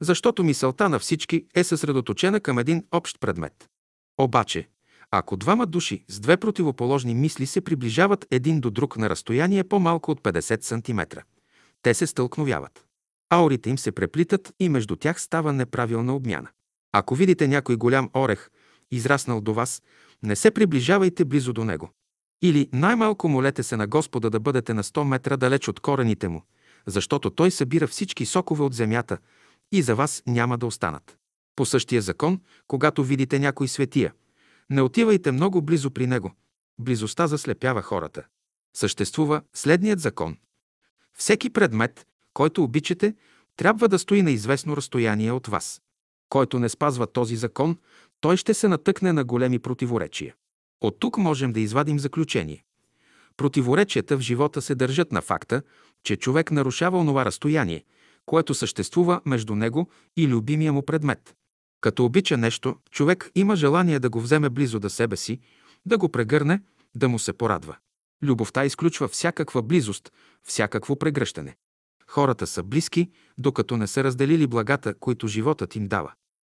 Защото 0.00 0.44
мисълта 0.44 0.88
на 0.88 0.98
всички 0.98 1.46
е 1.54 1.64
съсредоточена 1.64 2.40
към 2.40 2.58
един 2.58 2.84
общ 2.92 3.20
предмет. 3.20 3.68
Обаче, 4.18 4.68
Ако 5.10 5.36
двама 5.36 5.66
души 5.66 6.04
с 6.08 6.20
две 6.20 6.36
противоположни 6.36 7.14
мисли 7.14 7.46
се 7.46 7.60
приближават 7.60 8.26
един 8.30 8.60
до 8.60 8.70
друг 8.70 8.96
на 8.96 9.10
разстояние 9.10 9.64
по-малко 9.64 10.10
от 10.10 10.20
50 10.20 10.62
см, 10.62 11.20
те 11.82 11.94
се 11.94 12.06
стълкновяват. 12.06 12.84
Аурите 13.30 13.70
им 13.70 13.78
се 13.78 13.92
преплитат 13.92 14.52
и 14.60 14.68
между 14.68 14.96
тях 14.96 15.20
става 15.20 15.52
неправилна 15.52 16.14
обмяна. 16.14 16.48
Ако 16.92 17.14
видите 17.14 17.48
някой 17.48 17.76
голям 17.76 18.10
орех, 18.16 18.50
израснал 18.90 19.40
до 19.40 19.54
вас, 19.54 19.82
не 20.22 20.36
се 20.36 20.50
приближавайте 20.50 21.24
близо 21.24 21.52
до 21.52 21.64
него. 21.64 21.90
Или 22.42 22.68
най-малко 22.72 23.28
молете 23.28 23.62
се 23.62 23.76
на 23.76 23.86
Господа 23.86 24.30
да 24.30 24.40
бъдете 24.40 24.74
на 24.74 24.82
100 24.82 25.04
метра 25.04 25.36
далеч 25.36 25.68
от 25.68 25.80
корените 25.80 26.28
му, 26.28 26.42
защото 26.86 27.30
той 27.30 27.50
събира 27.50 27.86
всички 27.86 28.26
сокове 28.26 28.62
от 28.62 28.74
земята 28.74 29.18
и 29.72 29.82
за 29.82 29.94
вас 29.94 30.22
няма 30.26 30.58
да 30.58 30.66
останат. 30.66 31.16
По 31.56 31.66
същия 31.66 32.02
закон, 32.02 32.40
когато 32.66 33.04
видите 33.04 33.38
някой 33.38 33.68
светия, 33.68 34.12
не 34.70 34.82
отивайте 34.82 35.32
много 35.32 35.62
близо 35.62 35.90
при 35.90 36.06
него. 36.06 36.32
Близостта 36.78 37.26
заслепява 37.26 37.82
хората. 37.82 38.24
Съществува 38.76 39.42
следният 39.54 40.00
закон. 40.00 40.36
Всеки 41.20 41.50
предмет, 41.50 42.06
който 42.34 42.62
обичате, 42.62 43.14
трябва 43.56 43.88
да 43.88 43.98
стои 43.98 44.22
на 44.22 44.30
известно 44.30 44.76
разстояние 44.76 45.32
от 45.32 45.46
вас. 45.46 45.82
Който 46.28 46.58
не 46.58 46.68
спазва 46.68 47.06
този 47.06 47.36
закон, 47.36 47.78
той 48.20 48.36
ще 48.36 48.54
се 48.54 48.68
натъкне 48.68 49.12
на 49.12 49.24
големи 49.24 49.58
противоречия. 49.58 50.34
От 50.80 50.96
тук 51.00 51.18
можем 51.18 51.52
да 51.52 51.60
извадим 51.60 51.98
заключение. 51.98 52.64
Противоречията 53.36 54.16
в 54.16 54.20
живота 54.20 54.62
се 54.62 54.74
държат 54.74 55.12
на 55.12 55.22
факта, 55.22 55.62
че 56.04 56.16
човек 56.16 56.50
нарушава 56.50 56.98
онова 56.98 57.24
разстояние, 57.24 57.84
което 58.26 58.54
съществува 58.54 59.20
между 59.26 59.54
него 59.54 59.90
и 60.16 60.28
любимия 60.28 60.72
му 60.72 60.82
предмет. 60.82 61.34
Като 61.80 62.04
обича 62.04 62.36
нещо, 62.36 62.76
човек 62.90 63.30
има 63.34 63.56
желание 63.56 63.98
да 63.98 64.10
го 64.10 64.20
вземе 64.20 64.50
близо 64.50 64.80
до 64.80 64.90
себе 64.90 65.16
си, 65.16 65.40
да 65.86 65.98
го 65.98 66.08
прегърне, 66.08 66.62
да 66.94 67.08
му 67.08 67.18
се 67.18 67.32
порадва. 67.32 67.76
Любовта 68.22 68.64
изключва 68.64 69.08
всякаква 69.08 69.62
близост, 69.62 70.12
всякакво 70.42 70.96
прегръщане. 70.96 71.56
Хората 72.06 72.46
са 72.46 72.62
близки, 72.62 73.10
докато 73.38 73.76
не 73.76 73.86
са 73.86 74.04
разделили 74.04 74.46
благата, 74.46 74.94
които 74.94 75.28
животът 75.28 75.76
им 75.76 75.88
дава. 75.88 76.12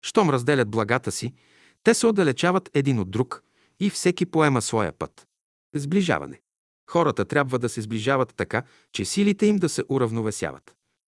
Щом 0.02 0.30
разделят 0.30 0.70
благата 0.70 1.12
си, 1.12 1.34
те 1.82 1.94
се 1.94 2.06
отдалечават 2.06 2.70
един 2.74 2.98
от 2.98 3.10
друг 3.10 3.42
и 3.80 3.90
всеки 3.90 4.26
поема 4.26 4.62
своя 4.62 4.92
път. 4.92 5.26
Сближаване. 5.74 6.40
Хората 6.90 7.24
трябва 7.24 7.58
да 7.58 7.68
се 7.68 7.80
сближават 7.80 8.34
така, 8.36 8.62
че 8.92 9.04
силите 9.04 9.46
им 9.46 9.56
да 9.56 9.68
се 9.68 9.84
уравновесяват. 9.88 10.74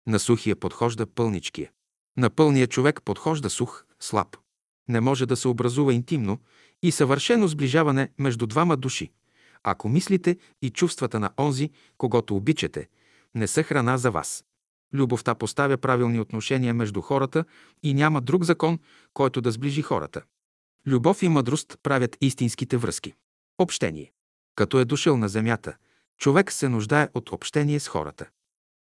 На 0.07 0.19
сухия 0.19 0.57
подхожда 0.57 1.07
пълничкия. 1.07 1.71
На 2.17 2.31
пълния 2.31 2.67
човек 2.67 3.03
подхожда 3.05 3.51
сух, 3.51 3.85
слаб. 4.01 4.37
Не 4.89 5.01
може 5.01 5.27
да 5.27 5.37
се 5.37 5.49
образува 5.49 5.95
интимно 5.95 6.39
и 6.83 6.93
съвършено 6.93 7.49
сближаване 7.49 8.09
между 8.19 8.47
двама 8.47 8.77
души, 8.77 9.13
ако 9.63 9.89
мислите 9.89 10.37
и 10.63 10.71
чувствата 10.71 11.21
на 11.21 11.31
онзи, 11.39 11.71
когато 11.99 12.37
обичате, 12.37 12.89
не 13.35 13.47
са 13.47 13.63
храна 13.63 13.99
за 13.99 14.11
вас. 14.11 14.45
Любовта 14.95 15.35
поставя 15.35 15.77
правилни 15.77 16.21
отношения 16.21 16.75
между 16.75 17.01
хората 17.01 17.45
и 17.83 17.95
няма 17.95 18.21
друг 18.21 18.45
закон, 18.45 18.79
който 19.15 19.41
да 19.41 19.51
сближи 19.51 19.83
хората. 19.83 20.23
Любов 20.87 21.23
и 21.23 21.29
мъдрост 21.29 21.79
правят 21.83 22.17
истинските 22.21 22.77
връзки. 22.77 23.15
Общение. 23.59 24.13
Като 24.55 24.79
е 24.79 24.85
дошъл 24.85 25.17
на 25.17 25.29
земята, 25.29 25.77
човек 26.19 26.53
се 26.53 26.69
нуждае 26.69 27.09
от 27.15 27.33
общение 27.33 27.81
с 27.81 27.89
хората. 27.89 28.29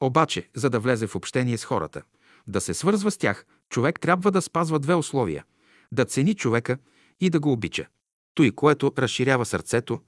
Обаче, 0.01 0.49
за 0.55 0.69
да 0.69 0.79
влезе 0.79 1.07
в 1.07 1.15
общение 1.15 1.57
с 1.57 1.65
хората, 1.65 2.01
да 2.47 2.61
се 2.61 2.73
свързва 2.73 3.11
с 3.11 3.17
тях, 3.17 3.45
човек 3.69 3.99
трябва 3.99 4.31
да 4.31 4.41
спазва 4.41 4.79
две 4.79 4.95
условия– 4.95 5.45
да 5.91 6.05
цени 6.05 6.35
човека 6.35 6.77
и 7.19 7.29
да 7.29 7.39
го 7.39 7.51
обича. 7.51 7.87
Той, 8.33 8.51
което 8.51 8.93
разширява 8.97 9.45
сърцето, 9.45 10.01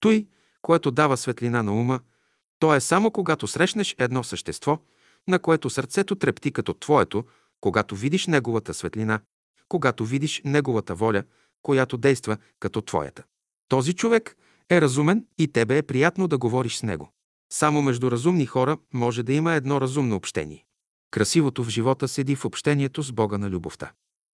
той, 0.00 0.26
което 0.62 0.90
дава 0.90 1.16
светлина 1.16 1.62
на 1.62 1.72
ума, 1.72 2.00
то 2.58 2.74
е 2.74 2.80
само 2.80 3.10
когато 3.10 3.46
срещнеш 3.46 3.94
едно 3.98 4.24
същество, 4.24 4.78
на 5.28 5.38
което 5.38 5.70
сърцето 5.70 6.14
трепти 6.14 6.52
като 6.52 6.74
твоето, 6.74 7.24
когато 7.60 7.96
видиш 7.96 8.26
неговата 8.26 8.74
светлина, 8.74 9.20
когато 9.68 10.04
видиш 10.04 10.42
неговата 10.44 10.94
воля, 10.94 11.22
която 11.62 11.96
действа 11.96 12.36
като 12.60 12.82
твоята. 12.82 13.24
Този 13.68 13.94
човек 13.94 14.36
е 14.70 14.80
разумен 14.80 15.26
и 15.38 15.52
тебе 15.52 15.78
е 15.78 15.82
приятно 15.82 16.28
да 16.28 16.38
говориш 16.38 16.76
с 16.76 16.82
него. 16.82 17.12
Само 17.52 17.82
между 17.82 18.10
разумни 18.10 18.46
хора 18.46 18.78
може 18.94 19.22
да 19.22 19.32
има 19.32 19.54
едно 19.54 19.80
разумно 19.80 20.16
общение. 20.16 20.64
Красивото 21.10 21.64
в 21.64 21.68
живота 21.68 22.08
седи 22.08 22.36
в 22.36 22.44
общението 22.44 23.02
с 23.02 23.12
Бога 23.12 23.38
на 23.38 23.50
любовта. 23.50 23.92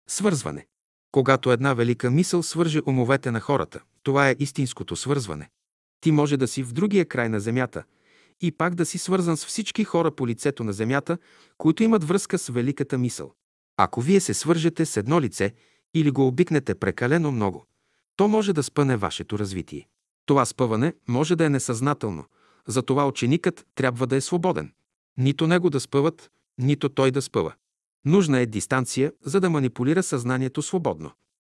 Свързване. 0.08 0.66
Когато 1.12 1.52
една 1.52 1.74
велика 1.74 2.10
мисъл 2.10 2.42
свърже 2.42 2.80
умовете 2.86 3.30
на 3.30 3.40
хората, 3.40 3.80
това 4.02 4.28
е 4.28 4.36
истинското 4.38 4.96
свързване. 4.96 5.50
Ти 6.00 6.12
може 6.12 6.36
да 6.36 6.48
си 6.48 6.62
в 6.62 6.72
другия 6.72 7.06
край 7.06 7.28
на 7.28 7.40
земята 7.40 7.84
и 8.40 8.52
пак 8.52 8.74
да 8.74 8.86
си 8.86 8.98
свързан 8.98 9.36
с 9.36 9.46
всички 9.46 9.84
хора 9.84 10.10
по 10.10 10.26
лицето 10.26 10.64
на 10.64 10.72
земята, 10.72 11.18
които 11.58 11.82
имат 11.82 12.04
връзка 12.04 12.38
с 12.38 12.48
великата 12.48 12.98
мисъл. 12.98 13.32
Ако 13.76 14.00
вие 14.00 14.20
се 14.20 14.34
свържете 14.34 14.86
с 14.86 14.96
едно 14.96 15.20
лице 15.20 15.54
или 15.94 16.10
го 16.10 16.26
обикнете 16.26 16.74
прекалено 16.74 17.32
много, 17.32 17.66
то 18.16 18.28
може 18.28 18.52
да 18.52 18.62
спъне 18.62 18.96
вашето 18.96 19.38
развитие. 19.38 19.88
Това 20.26 20.44
спъване 20.44 20.94
може 21.08 21.36
да 21.36 21.44
е 21.44 21.48
несъзнателно, 21.48 22.24
затова 22.66 23.06
ученикът 23.06 23.66
трябва 23.74 24.06
да 24.06 24.16
е 24.16 24.20
свободен. 24.20 24.72
Нито 25.18 25.46
него 25.46 25.70
да 25.70 25.80
спъват, 25.80 26.30
нито 26.58 26.88
той 26.88 27.10
да 27.10 27.22
спъва. 27.22 27.54
Нужна 28.04 28.40
е 28.40 28.46
дистанция, 28.46 29.12
за 29.24 29.40
да 29.40 29.50
манипулира 29.50 30.02
съзнанието 30.02 30.62
свободно. 30.62 31.10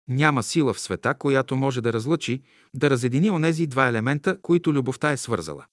Няма 0.08 0.44
сила 0.44 0.74
в 0.74 0.80
света, 0.80 1.14
която 1.14 1.56
може 1.56 1.82
да 1.82 1.94
разлъчи, 1.94 2.42
да 2.74 2.90
разедини 2.90 3.32
онези 3.32 3.68
два 3.68 3.88
елемента, 3.88 4.42
които 4.42 4.74
любовта 4.74 5.12
е 5.12 5.18
свързала. 5.18 5.66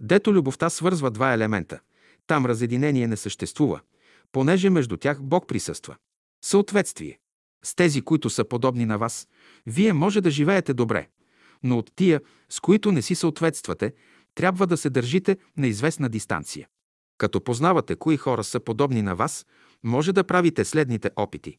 Дето 0.00 0.32
любовта 0.32 0.70
свързва 0.70 1.10
два 1.10 1.32
елемента, 1.32 1.80
там 2.26 2.46
разединение 2.46 3.06
не 3.06 3.16
съществува, 3.16 3.80
понеже 4.32 4.70
между 4.70 4.96
тях 4.96 5.22
Бог 5.22 5.48
присъства. 5.48 5.96
Съответствие. 6.44 7.18
С 7.64 7.74
тези, 7.74 8.02
които 8.02 8.30
са 8.30 8.44
подобни 8.44 8.86
на 8.86 8.98
вас, 8.98 9.28
вие 9.66 9.92
може 9.92 10.20
да 10.20 10.30
живеете 10.30 10.74
добре, 10.74 11.08
но 11.62 11.78
от 11.78 11.92
тия, 11.96 12.20
с 12.48 12.60
които 12.60 12.92
не 12.92 13.02
си 13.02 13.14
съответствате, 13.14 13.94
трябва 14.34 14.66
да 14.66 14.76
се 14.76 14.90
държите 14.90 15.36
на 15.56 15.66
известна 15.66 16.08
дистанция. 16.08 16.68
Като 17.18 17.44
познавате 17.44 17.96
кои 17.96 18.16
хора 18.16 18.44
са 18.44 18.60
подобни 18.60 19.02
на 19.02 19.16
вас, 19.16 19.46
може 19.84 20.12
да 20.12 20.24
правите 20.24 20.64
следните 20.64 21.10
опити. 21.16 21.58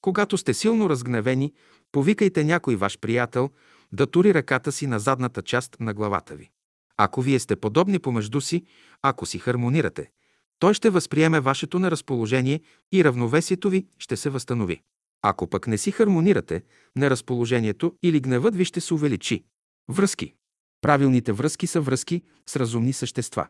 Когато 0.00 0.38
сте 0.38 0.54
силно 0.54 0.90
разгневени, 0.90 1.52
повикайте 1.92 2.44
някой 2.44 2.76
ваш 2.76 2.98
приятел 2.98 3.50
да 3.92 4.06
тури 4.06 4.34
ръката 4.34 4.72
си 4.72 4.86
на 4.86 4.98
задната 4.98 5.42
част 5.42 5.76
на 5.80 5.94
главата 5.94 6.36
ви. 6.36 6.50
Ако 6.96 7.22
вие 7.22 7.38
сте 7.38 7.56
подобни 7.56 7.98
помежду 7.98 8.40
си, 8.40 8.64
ако 9.02 9.26
си 9.26 9.38
хармонирате, 9.38 10.10
той 10.58 10.74
ще 10.74 10.90
възприеме 10.90 11.40
вашето 11.40 11.78
неразположение 11.78 12.60
и 12.92 13.04
равновесието 13.04 13.70
ви 13.70 13.86
ще 13.98 14.16
се 14.16 14.30
възстанови. 14.30 14.80
Ако 15.22 15.46
пък 15.46 15.66
не 15.66 15.78
си 15.78 15.90
хармонирате, 15.90 16.62
неразположението 16.96 17.94
или 18.02 18.20
гневът 18.20 18.56
ви 18.56 18.64
ще 18.64 18.80
се 18.80 18.94
увеличи. 18.94 19.44
Връзки. 19.88 20.34
Правилните 20.80 21.32
връзки 21.32 21.66
са 21.66 21.80
връзки 21.80 22.22
с 22.46 22.56
разумни 22.56 22.92
същества. 22.92 23.46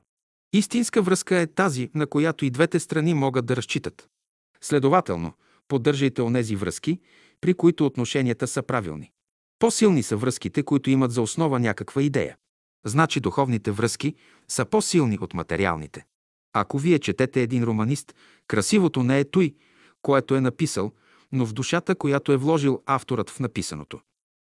Истинска 0.52 1.02
връзка 1.02 1.36
е 1.36 1.46
тази, 1.46 1.90
на 1.94 2.06
която 2.06 2.44
и 2.44 2.50
двете 2.50 2.80
страни 2.80 3.14
могат 3.14 3.46
да 3.46 3.56
разчитат. 3.56 4.08
Следователно, 4.60 5.32
поддържайте 5.68 6.22
онези 6.22 6.56
връзки, 6.56 7.00
при 7.40 7.54
които 7.54 7.86
отношенията 7.86 8.46
са 8.46 8.62
правилни. 8.62 9.10
По-силни 9.58 10.02
са 10.02 10.16
връзките, 10.16 10.62
които 10.62 10.90
имат 10.90 11.12
за 11.12 11.22
основа 11.22 11.60
някаква 11.60 12.02
идея. 12.02 12.36
Значи 12.86 13.20
духовните 13.20 13.70
връзки 13.70 14.14
са 14.48 14.64
по-силни 14.64 15.18
от 15.20 15.34
материалните. 15.34 16.04
Ако 16.52 16.78
вие 16.78 16.98
четете 16.98 17.42
един 17.42 17.64
романист, 17.64 18.14
красивото 18.46 19.02
не 19.02 19.20
е 19.20 19.30
той, 19.30 19.54
което 20.02 20.34
е 20.34 20.40
написал, 20.40 20.92
но 21.32 21.46
в 21.46 21.52
душата, 21.52 21.94
която 21.94 22.32
е 22.32 22.36
вложил 22.36 22.82
авторът 22.86 23.30
в 23.30 23.40
написаното. 23.40 24.00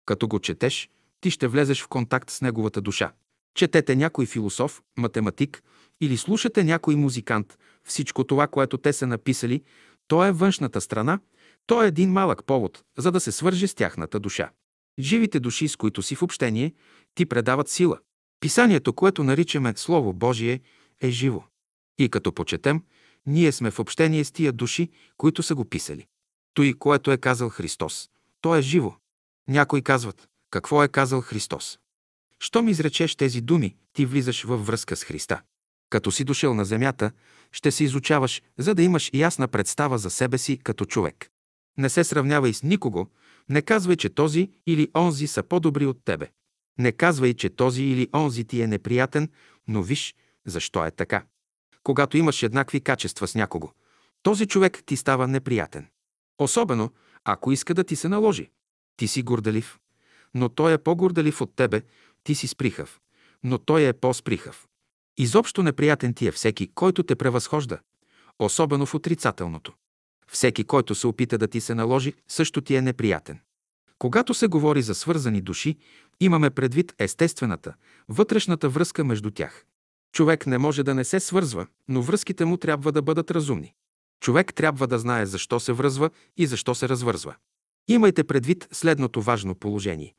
Като 0.07 0.29
го 0.29 0.39
четеш, 0.39 0.91
ти 1.21 1.31
ще 1.31 1.47
влезеш 1.47 1.83
в 1.83 1.89
контакт 1.89 2.31
с 2.31 2.41
неговата 2.41 2.81
душа. 2.81 3.13
Четете 3.55 3.97
някой 3.97 4.27
философ, 4.27 4.83
математик 4.99 5.63
или 6.01 6.17
слушате 6.17 6.65
някой 6.65 6.97
музикант, 6.97 7.59
всичко 7.85 8.25
това, 8.25 8.47
което 8.47 8.79
те 8.79 8.93
са 8.93 9.07
написали, 9.07 9.63
то 10.09 10.25
е 10.25 10.33
външната 10.33 10.81
страна, 10.81 11.21
то 11.67 11.83
е 11.83 11.87
един 11.87 12.13
малък 12.13 12.45
повод, 12.45 12.85
за 12.99 13.13
да 13.13 13.21
се 13.21 13.33
свърже 13.33 13.67
с 13.67 13.75
тяхната 13.75 14.21
душа. 14.21 14.51
Живите 14.99 15.41
души, 15.41 15.69
с 15.69 15.77
които 15.77 16.03
си 16.03 16.15
в 16.15 16.23
общение, 16.23 16.75
ти 17.15 17.27
предават 17.27 17.69
сила. 17.69 17.99
Писанието, 18.41 18.93
което 18.93 19.25
наричаме 19.25 19.73
Слово 19.77 20.13
Божие, 20.13 20.61
е 21.01 21.11
живо. 21.11 21.43
И 21.99 22.09
като 22.09 22.33
почетем, 22.33 22.83
ние 23.27 23.53
сме 23.53 23.71
в 23.71 23.79
общение 23.79 24.25
с 24.25 24.33
тия 24.33 24.53
души, 24.53 24.91
които 25.17 25.43
са 25.43 25.55
го 25.55 25.65
писали. 25.65 26.07
Той, 26.55 26.73
което 26.79 27.13
е 27.13 27.17
казал 27.17 27.49
Христос, 27.49 28.11
то 28.41 28.57
е 28.57 28.63
живо. 28.63 28.95
Някои 29.49 29.83
казват, 29.83 30.29
какво 30.51 30.83
е 30.83 30.89
казал 30.89 31.21
Христос? 31.21 31.79
Щом 32.43 32.69
изречеш 32.69 33.17
тези 33.17 33.41
думи, 33.41 33.77
ти 33.93 34.07
влизаш 34.07 34.43
във 34.43 34.67
връзка 34.67 34.97
с 34.97 35.05
Христа. 35.05 35.43
Като 35.91 36.11
си 36.11 36.25
дошъл 36.25 36.55
на 36.55 36.65
земята, 36.65 37.11
ще 37.53 37.71
се 37.71 37.85
изучаваш, 37.85 38.43
за 38.59 38.75
да 38.75 38.83
имаш 38.83 39.11
ясна 39.15 39.49
представа 39.49 39.99
за 39.99 40.11
себе 40.11 40.39
си 40.39 40.59
като 40.59 40.85
човек. 40.85 41.31
Не 41.79 41.89
се 41.89 42.05
сравнявай 42.05 42.53
с 42.53 42.63
никого, 42.63 43.11
Не 43.49 43.63
казвай, 43.63 43.97
че 43.97 44.09
този 44.09 44.51
или 44.67 44.89
онзи 44.97 45.27
са 45.27 45.43
по-добри 45.43 45.87
от 45.87 46.05
тебе. 46.05 46.29
Не 46.79 46.93
казвай, 46.93 47.35
че 47.35 47.51
този 47.51 47.83
или 47.83 48.09
онзи 48.15 48.45
ти 48.45 48.63
е 48.63 48.67
неприятен, 48.67 49.29
но 49.69 49.83
виж 49.83 50.15
защо 50.47 50.87
е 50.87 50.91
така. 50.91 51.25
Когато 51.83 52.17
имаш 52.17 52.43
еднакви 52.43 52.81
качества 52.81 53.29
с 53.29 53.35
някого, 53.35 53.71
този 54.23 54.47
човек 54.47 54.83
ти 54.87 54.97
става 54.97 55.29
неприятен. 55.29 55.87
Особено, 56.39 56.91
ако 57.25 57.53
иска 57.53 57.75
да 57.75 57.85
ти 57.85 57.97
се 57.97 58.09
наложи. 58.09 58.51
Ти 58.97 59.09
си 59.09 59.23
горделив, 59.23 59.79
но 60.35 60.49
той 60.49 60.73
е 60.73 60.79
по-горделив 60.79 61.41
от 61.41 61.57
тебе, 61.57 61.83
ти 62.25 62.35
си 62.35 62.47
сприхав, 62.47 63.01
но 63.45 63.59
той 63.59 63.89
е 63.89 63.93
по-сприхав. 63.93 64.67
Изобщо 65.19 65.63
неприятен 65.63 66.15
ти 66.15 66.27
е 66.27 66.33
всеки, 66.33 66.71
който 66.75 67.03
те 67.03 67.17
превъзхожда, 67.17 67.79
особено 68.39 68.87
в 68.87 68.95
отрицателното. 68.95 69.73
Всеки, 70.29 70.65
който 70.65 70.95
се 70.95 71.07
опита 71.07 71.39
да 71.39 71.49
ти 71.49 71.61
се 71.61 71.75
наложи, 71.75 72.15
също 72.29 72.61
ти 72.61 72.75
е 72.75 72.83
неприятен. 72.83 73.41
Когато 73.99 74.35
се 74.35 74.47
говори 74.47 74.83
за 74.83 74.95
свързани 74.95 75.41
души, 75.41 75.77
имаме 76.21 76.51
предвид 76.51 76.95
естествената, 76.99 77.75
вътрешната 78.09 78.69
връзка 78.69 79.05
между 79.05 79.31
тях. 79.31 79.65
Човек 80.13 80.47
не 80.47 80.59
може 80.59 80.83
да 80.83 80.95
не 80.95 81.05
се 81.05 81.21
свързва, 81.21 81.67
но 81.89 82.03
връзките 82.03 82.45
му 82.45 82.57
трябва 82.57 82.93
да 82.93 83.03
бъдат 83.03 83.31
разумни. 83.31 83.75
Човек 84.21 84.55
трябва 84.55 84.87
да 84.87 84.99
знае 84.99 85.27
защо 85.27 85.61
се 85.61 85.73
връзва 85.73 86.11
и 86.37 86.47
защо 86.47 86.75
се 86.75 86.89
развързва. 86.89 87.35
Имайте 87.89 88.25
предвид 88.25 88.69
следното 88.73 89.23
важно 89.23 89.55
положение. 89.55 90.15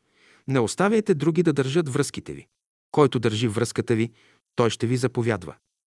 Не 0.47 0.59
оставяйте 0.59 1.13
други 1.13 1.43
да 1.43 1.53
държат 1.53 1.89
връзките 1.89 2.33
ви. 2.33 2.47
Който 2.91 3.19
държи 3.19 3.47
връзката 3.47 3.95
ви, 3.95 4.12
той 4.55 4.69
ще 4.69 4.88
ви 4.88 4.97
заповядва. 4.97 5.55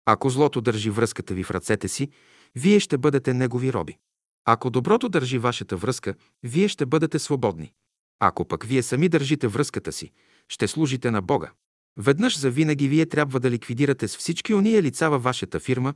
Ако 0.06 0.30
злото 0.30 0.60
държи 0.60 0.90
връзката 0.90 1.34
ви 1.34 1.42
в 1.42 1.50
ръцете 1.50 1.88
си, 1.88 2.08
вие 2.54 2.80
ще 2.80 2.98
бъдете 2.98 3.34
негови 3.34 3.72
роби. 3.72 3.96
Ако 4.44 4.70
доброто 4.70 5.08
държи 5.08 5.38
вашата 5.38 5.76
връзка, 5.76 6.14
вие 6.42 6.68
ще 6.68 6.86
бъдете 6.86 7.18
свободни. 7.18 7.72
Ако 8.20 8.44
пък 8.44 8.64
вие 8.64 8.82
сами 8.82 9.08
държите 9.08 9.48
връзката 9.48 9.92
си, 9.92 10.10
ще 10.48 10.68
служите 10.68 11.10
на 11.10 11.22
Бога. 11.22 11.52
Веднъж 11.96 12.38
за 12.38 12.50
винаги 12.50 12.88
вие 12.88 13.06
трябва 13.06 13.40
да 13.40 13.50
ликвидирате 13.50 14.08
с 14.08 14.16
всички 14.16 14.54
ония 14.54 14.82
лица 14.82 15.10
във 15.10 15.22
вашата 15.22 15.60
фирма, 15.60 15.94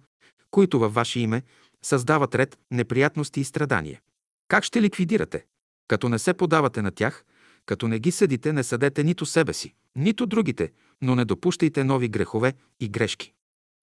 които 0.50 0.78
във 0.78 0.94
ваше 0.94 1.20
име 1.20 1.42
създават 1.82 2.34
ред, 2.34 2.58
неприятности 2.70 3.40
и 3.40 3.44
страдания. 3.44 4.00
Как 4.48 4.64
ще 4.64 4.82
ликвидирате? 4.82 5.44
Като 5.88 6.08
не 6.08 6.18
се 6.18 6.34
подавате 6.34 6.82
на 6.82 6.90
тях, 6.90 7.24
като 7.68 7.88
не 7.88 7.98
ги 7.98 8.10
съдите, 8.10 8.52
не 8.52 8.62
съдете 8.62 9.04
нито 9.04 9.26
себе 9.26 9.52
си, 9.52 9.74
нито 9.96 10.26
другите, 10.26 10.72
но 11.02 11.14
не 11.14 11.24
допущайте 11.24 11.84
нови 11.84 12.08
грехове 12.08 12.52
и 12.80 12.88
грешки. 12.88 13.32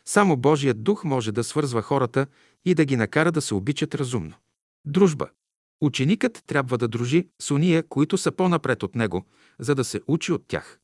Само 0.06 0.38
Божият 0.38 0.84
дух 0.84 1.04
може 1.04 1.32
да 1.32 1.44
свързва 1.44 1.82
хората 1.82 2.27
и 2.65 2.75
да 2.75 2.86
ги 2.86 2.96
накара 2.96 3.32
да 3.32 3.42
се 3.42 3.54
обичат 3.54 3.96
разумно. 3.96 4.34
Дружба. 4.86 5.30
Ученикът 5.82 6.44
трябва 6.48 6.77
да 6.77 6.88
дружи 6.88 7.27
с 7.42 7.51
уния, 7.51 7.84
които 7.84 8.18
са 8.18 8.32
по-напред 8.32 8.84
от 8.84 8.96
него, 8.96 9.25
за 9.60 9.75
да 9.75 9.84
се 9.84 10.01
учи 10.08 10.32
от 10.32 10.48
тях. 10.48 10.80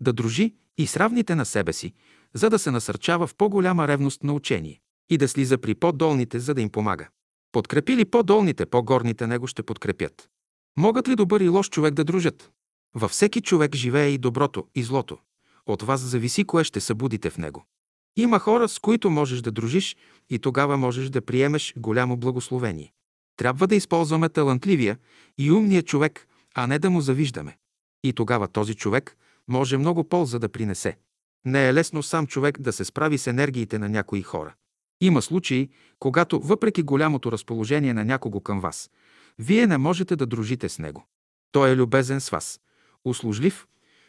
Да 0.00 0.12
дружи 0.12 0.54
и 0.78 0.86
с 0.86 0.96
равните 0.96 1.34
на 1.34 1.44
себе 1.44 1.72
си, 1.72 1.94
за 2.34 2.50
да 2.50 2.58
се 2.58 2.70
насърчава 2.70 3.26
в 3.26 3.34
по-голяма 3.34 3.88
ревност 3.88 4.24
на 4.24 4.32
учение. 4.32 4.80
И 5.10 5.18
да 5.18 5.28
слиза 5.28 5.58
при 5.58 5.74
по-долните, 5.74 6.40
за 6.40 6.54
да 6.54 6.60
им 6.60 6.70
помага. 6.70 7.08
Подкрепи 7.52 7.96
ли 7.96 8.04
по-долните, 8.04 8.66
по-горните 8.66 9.26
него 9.26 9.46
ще 9.46 9.62
подкрепят. 9.62 10.30
Могат 10.76 11.08
ли 11.08 11.16
добър 11.16 11.40
и 11.40 11.48
лош 11.48 11.70
човек 11.70 11.94
да 11.94 12.04
дружат? 12.04 12.50
Във 12.94 13.10
всеки 13.10 13.40
човек 13.40 13.74
живее 13.74 14.08
и 14.08 14.18
доброто, 14.18 14.66
и 14.74 14.82
злото. 14.82 15.18
От 15.66 15.82
вас 15.82 16.00
зависи 16.00 16.44
кое 16.44 16.64
ще 16.64 16.80
събудите 16.80 17.30
в 17.30 17.38
него. 17.38 17.64
Има 18.16 18.38
хора, 18.38 18.68
с 18.68 18.78
които 18.78 19.10
можеш 19.10 19.40
да 19.40 19.50
дружиш 19.50 19.96
и 20.30 20.38
тогава 20.38 20.76
можеш 20.76 21.10
да 21.10 21.20
приемеш 21.20 21.74
голямо 21.76 22.16
благословение. 22.16 22.92
Трябва 23.36 23.66
да 23.66 23.74
използваме 23.74 24.28
талантливия 24.28 24.98
и 25.38 25.52
умния 25.52 25.82
човек, 25.82 26.26
а 26.54 26.66
не 26.66 26.78
да 26.78 26.90
му 26.90 27.00
завиждаме. 27.00 27.56
И 28.04 28.12
тогава 28.12 28.48
този 28.48 28.74
човек 28.74 29.16
може 29.48 29.78
много 29.78 30.04
полза 30.04 30.38
да 30.38 30.48
принесе. 30.48 30.98
Не 31.44 31.68
е 31.68 31.74
лесно 31.74 32.02
сам 32.02 32.26
човек 32.26 32.60
да 32.60 32.72
се 32.72 32.84
справи 32.84 33.18
с 33.18 33.26
енергиите 33.26 33.78
на 33.78 33.88
някои 33.88 34.22
хора. 34.22 34.54
Има 35.00 35.22
случаи, 35.22 35.68
когато, 35.98 36.40
въпреки 36.40 36.82
голямото 36.82 37.32
разположение 37.32 37.94
на 37.94 38.04
някого 38.04 38.40
към 38.40 38.60
вас, 38.60 38.90
вие 39.38 39.66
не 39.66 39.78
можете 39.78 40.16
да 40.16 40.26
дружите 40.26 40.68
с 40.68 40.78
него. 40.78 41.06
Той 41.52 41.70
е 41.70 41.76
любезен 41.76 42.20
с 42.20 42.30
вас, 42.30 42.60
услужлив, 43.04 43.66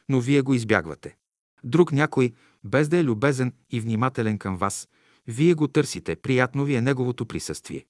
но 0.10 0.20
вие 0.20 0.42
го 0.42 0.54
избягвате. 0.54 1.16
Друг 1.64 1.92
някой, 1.92 2.34
без 2.64 2.90
да 2.90 2.98
е 2.98 3.04
любезен 3.04 3.54
и 3.70 3.80
внимателен 3.80 4.38
към 4.38 4.58
вас, 4.58 4.88
вие 5.28 5.54
го 5.54 5.68
търсите, 5.68 6.16
приятно 6.16 6.66
ви 6.66 6.76
е 6.76 6.82
неговото 6.82 7.26
присъствие. 7.26 7.86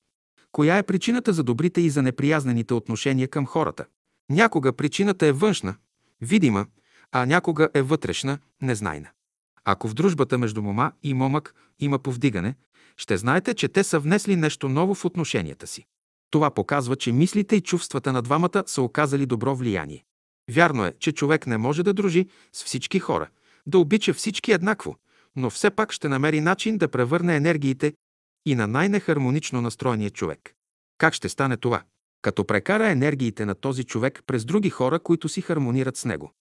Коя 0.51 0.77
е 0.77 0.83
причината 0.83 1.33
за 1.33 1.43
добрите 1.43 1.81
и 1.81 1.89
за 1.89 2.01
неприязнените 2.01 2.73
отношения 2.73 3.27
към 3.27 3.45
хората? 3.45 3.85
Някога 4.29 4.73
причината 4.73 5.25
е 5.25 5.31
външна, 5.31 5.75
видима, 6.21 6.65
а 7.11 7.25
някога 7.25 7.69
е 7.73 7.81
вътрешна, 7.81 8.39
незнайна. 8.61 9.09
Ако 9.65 9.87
в 9.87 9.93
дружбата 9.93 10.37
между 10.37 10.61
мома 10.61 10.91
и 11.03 11.13
момък 11.13 11.55
има 11.79 11.99
повдигане, 11.99 12.55
ще 12.97 13.17
знаете, 13.17 13.53
че 13.53 13.67
те 13.67 13.83
са 13.83 13.99
внесли 13.99 14.35
нещо 14.35 14.69
ново 14.69 14.95
в 14.95 15.05
отношенията 15.05 15.67
си. 15.67 15.85
Това 16.31 16.51
показва, 16.51 16.95
че 16.95 17.11
мислите 17.11 17.55
и 17.55 17.61
чувствата 17.61 18.13
на 18.13 18.21
двамата 18.21 18.63
са 18.65 18.81
оказали 18.81 19.25
добро 19.25 19.55
влияние. 19.55 20.05
Вярно 20.51 20.85
е, 20.85 20.93
че 20.99 21.11
човек 21.11 21.47
не 21.47 21.57
може 21.57 21.83
да 21.83 21.93
дружи 21.93 22.27
с 22.53 22.63
всички 22.63 22.99
хора, 22.99 23.29
да 23.65 23.79
обича 23.79 24.13
всички 24.13 24.51
еднакво, 24.51 24.95
но 25.35 25.49
все 25.49 25.69
пак 25.69 25.91
ще 25.91 26.09
намери 26.09 26.41
начин 26.41 26.77
да 26.77 26.87
превърне 26.87 27.35
енергиите 27.35 27.93
и 28.45 28.55
на 28.55 28.67
най-нехармонично 28.67 29.61
настроения 29.61 30.09
човек. 30.09 30.55
Как 30.97 31.13
ще 31.13 31.29
стане 31.29 31.57
това? 31.57 31.83
Като 32.21 32.45
прекара 32.45 32.89
енергиите 32.89 33.45
на 33.45 33.55
този 33.55 33.83
човек 33.83 34.23
през 34.27 34.45
други 34.45 34.69
хора, 34.69 34.99
които 34.99 35.29
си 35.29 35.41
хармонират 35.41 35.97
с 35.97 36.05
него. 36.05 36.31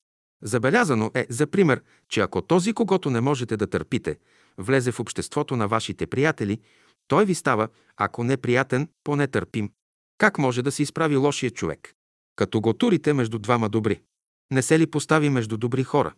Забелязано 0.43 1.11
е, 1.15 1.27
за 1.31 1.47
пример, 1.47 1.83
че 2.09 2.21
ако 2.21 2.43
този, 2.43 2.73
когато 2.73 3.11
не 3.11 3.21
можете 3.21 3.57
да 3.57 3.67
търпите, 3.67 4.19
влезе 4.59 4.93
в 4.93 5.01
обществото 5.01 5.57
на 5.57 5.69
вашите 5.69 6.07
приятели, 6.07 6.61
той 7.09 7.25
ви 7.25 7.35
става, 7.35 7.69
ако 7.97 8.25
не 8.25 8.37
приятен, 8.37 8.89
поне 9.05 9.27
търпим. 9.27 9.71
Как 10.21 10.39
може 10.39 10.63
да 10.63 10.73
се 10.73 10.83
изправи 10.83 11.17
лошия 11.17 11.51
човек? 11.51 11.95
Като 12.37 12.61
го 12.61 12.73
турите 12.73 13.13
между 13.13 13.39
двама 13.39 13.69
добри. 13.69 14.01
Не 14.51 14.63
се 14.63 14.79
ли 14.79 14.87
постави 14.87 15.31
между 15.31 15.57
добри 15.57 15.85
хора? 15.85 16.15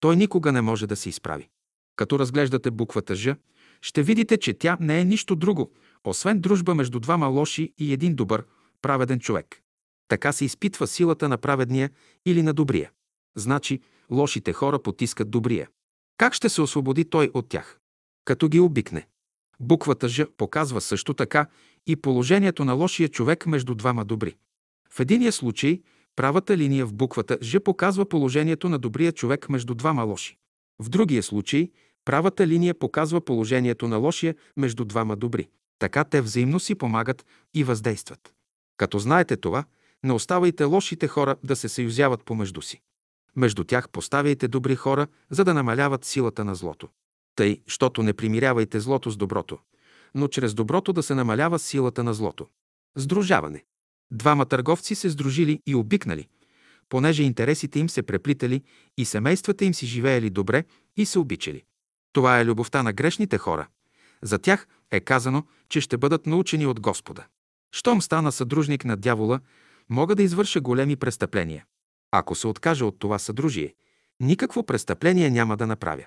Той 0.00 0.16
никога 0.16 0.52
не 0.52 0.60
може 0.60 0.86
да 0.86 0.96
се 0.96 1.08
изправи. 1.08 1.48
Като 1.96 2.18
разглеждате 2.18 2.70
буквата 2.70 3.14
Ж, 3.14 3.34
ще 3.82 4.02
видите, 4.02 4.36
че 4.36 4.54
тя 4.54 4.76
не 4.80 5.00
е 5.00 5.04
нищо 5.04 5.36
друго, 5.36 5.72
освен 6.04 6.40
дружба 6.40 6.74
между 6.74 7.00
двама 7.00 7.26
лоши 7.26 7.72
и 7.78 7.92
един 7.92 8.14
добър, 8.14 8.44
праведен 8.82 9.20
човек. 9.20 9.62
Така 10.08 10.32
се 10.32 10.44
изпитва 10.44 10.86
силата 10.86 11.28
на 11.28 11.38
праведния 11.38 11.90
или 12.26 12.42
на 12.42 12.52
добрия. 12.52 12.90
Значи, 13.36 13.80
лошите 14.10 14.52
хора 14.52 14.82
потискат 14.82 15.30
добрия. 15.30 15.68
Как 16.16 16.34
ще 16.34 16.48
се 16.48 16.62
освободи 16.62 17.04
той 17.04 17.30
от 17.34 17.48
тях? 17.48 17.78
Като 18.24 18.48
ги 18.48 18.60
обикне. 18.60 19.06
Буквата 19.60 20.08
Ж 20.08 20.26
показва 20.36 20.80
също 20.80 21.14
така 21.14 21.46
и 21.86 21.96
положението 21.96 22.64
на 22.64 22.72
лошия 22.72 23.08
човек 23.08 23.46
между 23.46 23.74
двама 23.74 24.04
добри. 24.04 24.36
В 24.90 25.00
единия 25.00 25.32
случай 25.32 25.82
правата 26.16 26.56
линия 26.56 26.86
в 26.86 26.94
буквата 26.94 27.38
Ж 27.42 27.60
показва 27.60 28.08
положението 28.08 28.68
на 28.68 28.78
добрия 28.78 29.12
човек 29.12 29.48
между 29.48 29.74
двама 29.74 30.02
лоши. 30.02 30.38
В 30.78 30.88
другия 30.88 31.22
случай 31.22 31.70
правата 32.04 32.46
линия 32.46 32.74
показва 32.74 33.20
положението 33.20 33.88
на 33.88 33.96
лошия 33.96 34.34
между 34.56 34.84
двама 34.84 35.16
добри. 35.16 35.48
Така 35.78 36.04
те 36.04 36.20
взаимно 36.20 36.60
си 36.60 36.74
помагат 36.74 37.26
и 37.54 37.64
въздействат. 37.64 38.34
Като 38.76 38.98
знаете 38.98 39.36
това, 39.36 39.64
не 40.04 40.12
оставайте 40.12 40.64
лошите 40.64 41.08
хора 41.08 41.36
да 41.44 41.56
се 41.56 41.68
съюзяват 41.68 42.24
помежду 42.24 42.62
си. 42.62 42.80
Между 43.36 43.64
тях 43.64 43.88
поставяйте 43.88 44.48
добри 44.48 44.74
хора, 44.74 45.06
за 45.30 45.44
да 45.44 45.54
намаляват 45.54 46.04
силата 46.04 46.44
на 46.44 46.54
злото. 46.54 46.88
Тъй, 47.36 47.60
щото 47.66 48.02
не 48.02 48.12
примирявайте 48.12 48.80
злото 48.80 49.10
с 49.10 49.16
доброто, 49.16 49.58
но 50.14 50.28
чрез 50.28 50.54
доброто 50.54 50.92
да 50.92 51.02
се 51.02 51.14
намалява 51.14 51.58
силата 51.58 52.04
на 52.04 52.14
злото. 52.14 52.46
Сдружаване. 52.96 53.64
Двама 54.10 54.46
търговци 54.46 54.94
се 54.94 55.10
сдружили 55.10 55.60
и 55.66 55.74
обикнали, 55.74 56.28
понеже 56.88 57.22
интересите 57.22 57.78
им 57.78 57.88
се 57.88 58.02
преплитали 58.02 58.62
и 58.98 59.04
семействата 59.04 59.64
им 59.64 59.74
си 59.74 59.86
живеели 59.86 60.30
добре 60.30 60.64
и 60.96 61.06
се 61.06 61.18
обичали. 61.18 61.64
Това 62.12 62.40
е 62.40 62.44
любовта 62.44 62.82
на 62.82 62.92
грешните 62.92 63.38
хора. 63.38 63.68
За 64.22 64.38
тях 64.38 64.68
е 64.90 65.00
казано, 65.00 65.44
че 65.68 65.80
ще 65.80 65.96
бъдат 65.96 66.26
научени 66.26 66.66
от 66.66 66.80
Господа. 66.80 67.26
Щом 67.72 68.02
стана 68.02 68.32
съдружник 68.32 68.84
на 68.84 68.96
дявола, 68.96 69.40
мога 69.88 70.14
да 70.14 70.22
извърша 70.22 70.60
големи 70.60 70.96
престъпления. 70.96 71.64
Ако 72.10 72.34
се 72.34 72.46
откажа 72.46 72.86
от 72.86 72.98
това 72.98 73.18
съдружие, 73.18 73.74
никакво 74.20 74.66
престъпление 74.66 75.30
няма 75.30 75.56
да 75.56 75.66
направя. 75.66 76.04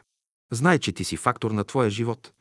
Знай, 0.52 0.80
че 0.80 0.92
ти 0.92 1.04
си 1.04 1.18
фактор 1.18 1.52
на 1.52 1.64
твоя 1.64 1.90
живот. 1.90 2.34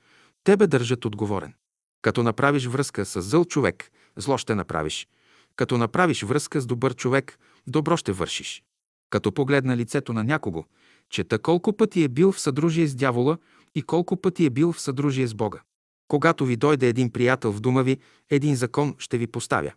Тебе 0.45 0.67
държат 0.67 1.05
отговорен. 1.05 1.55
Като 2.03 2.23
направиш 2.23 2.67
връзка 2.67 3.05
с 3.05 3.23
зъл 3.23 3.45
човек, 3.45 3.91
зло 4.17 4.39
ще 4.39 4.55
направиш. 4.55 5.09
Като 5.57 5.79
направиш 5.79 6.23
връзка 6.23 6.61
с 6.61 6.67
добър 6.67 6.95
човек, 6.95 7.39
добро 7.67 7.97
ще 7.97 8.13
вършиш. 8.13 8.65
Като 9.11 9.33
погледна 9.33 9.77
лицето 9.77 10.13
на 10.13 10.25
някого, 10.25 10.65
чета 11.11 11.39
колко 11.39 11.77
пъти 11.77 12.03
е 12.03 12.09
бил 12.09 12.33
в 12.33 12.41
съдружие 12.41 12.87
с 12.87 12.95
дявола 12.95 13.39
и 13.75 13.83
колко 13.83 14.17
пъти 14.17 14.45
е 14.45 14.51
бил 14.51 14.73
в 14.73 14.81
съдружие 14.81 15.27
с 15.27 15.35
Бога. 15.35 15.61
Когато 16.09 16.45
ви 16.45 16.57
дойде 16.57 16.89
един 16.89 17.11
приятел 17.11 17.53
в 17.53 17.61
дума 17.61 17.83
ви, 17.83 17.99
един 18.31 18.57
закон 18.57 18.95
ще 18.99 19.19
ви 19.19 19.27
поставя. 19.27 19.73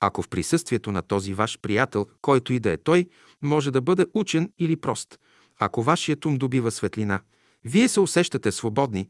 Ако 0.00 0.22
в 0.22 0.28
присъствието 0.28 0.92
на 0.92 1.02
този 1.02 1.34
ваш 1.34 1.58
приятел, 1.58 2.06
който 2.22 2.52
и 2.52 2.60
да 2.60 2.70
е 2.70 2.76
той, 2.76 3.08
може 3.42 3.70
да 3.70 3.80
бъде 3.80 4.06
учен 4.14 4.52
или 4.58 4.76
прост, 4.76 5.18
ако 5.58 5.82
вашият 5.82 6.24
ум 6.24 6.38
добива 6.38 6.70
светлина, 6.70 7.20
вие 7.64 7.88
се 7.88 8.00
усещате 8.00 8.52
свободни, 8.52 9.08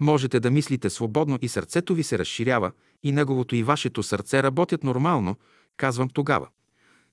можете 0.00 0.40
да 0.40 0.50
мислите 0.50 0.90
свободно 0.90 1.38
и 1.42 1.48
сърцето 1.48 1.94
ви 1.94 2.02
се 2.02 2.18
разширява, 2.18 2.72
и 3.02 3.12
неговото 3.12 3.56
и 3.56 3.62
вашето 3.62 4.02
сърце 4.02 4.42
работят 4.42 4.84
нормално, 4.84 5.36
казвам 5.76 6.08
тогава. 6.08 6.48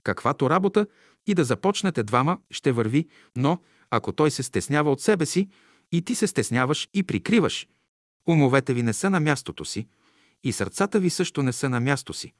Каквато 0.03 0.49
работа 0.49 0.87
и 1.27 1.33
да 1.33 1.43
започнете 1.43 2.03
двама, 2.03 2.37
ще 2.51 2.71
върви, 2.71 3.07
но 3.35 3.59
ако 3.91 4.11
той 4.11 4.31
се 4.31 4.43
стеснява 4.43 4.91
от 4.91 5.01
себе 5.01 5.25
си, 5.25 5.49
и 5.91 6.01
ти 6.01 6.15
се 6.15 6.27
стесняваш 6.27 6.89
и 6.93 7.03
прикриваш, 7.03 7.67
умовете 8.27 8.73
ви 8.73 8.83
не 8.83 8.93
са 8.93 9.09
на 9.09 9.19
мястото 9.19 9.65
си, 9.65 9.87
и 10.43 10.51
сърцата 10.51 10.99
ви 10.99 11.09
също 11.09 11.43
не 11.43 11.53
са 11.53 11.69
на 11.69 11.79
място 11.79 12.13
си. 12.13 12.33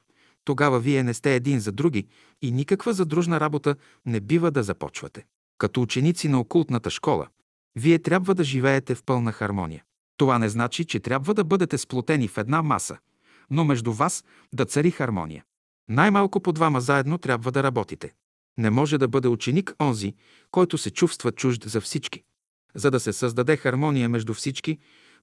Тогава 0.44 0.80
вие 0.80 1.02
не 1.02 1.14
сте 1.14 1.34
един 1.34 1.60
за 1.60 1.72
други 1.72 2.06
и 2.42 2.52
никаква 2.52 2.92
задружна 2.92 3.40
работа 3.40 3.76
не 4.06 4.20
бива 4.20 4.50
да 4.50 4.62
започвате. 4.62 5.26
Като 5.58 5.82
ученици 5.82 6.28
на 6.28 6.40
окултната 6.40 6.90
школа, 6.90 7.28
вие 7.76 7.98
трябва 7.98 8.34
да 8.34 8.44
живеете 8.44 8.94
в 8.94 9.02
пълна 9.02 9.32
хармония. 9.32 9.84
Това 10.16 10.38
не 10.38 10.48
значи, 10.48 10.84
че 10.84 11.00
трябва 11.00 11.34
да 11.34 11.44
бъдете 11.44 11.78
сплотени 11.78 12.28
в 12.28 12.38
една 12.38 12.62
маса, 12.62 12.98
но 13.50 13.64
между 13.64 13.92
вас 13.92 14.24
да 14.54 14.64
цари 14.64 14.90
хармония. 14.90 15.44
Най-малко 15.88 16.40
по 16.40 16.52
двама 16.52 16.80
заедно 16.80 17.18
трябва 17.18 17.52
да 17.52 17.62
работите. 17.62 18.12
Не 18.58 18.70
може 18.70 18.98
да 18.98 19.08
бъде 19.08 19.28
ученик 19.28 19.74
онзи, 19.80 20.14
който 20.50 20.78
се 20.78 20.90
чувства 20.90 21.32
чужд 21.32 21.64
за 21.64 21.80
всички. 21.80 22.22
За 22.74 22.90
да 22.90 23.00
се 23.00 23.12
създаде 23.12 23.56
хармония 23.56 24.08
между 24.08 24.34
всички, 24.34 24.78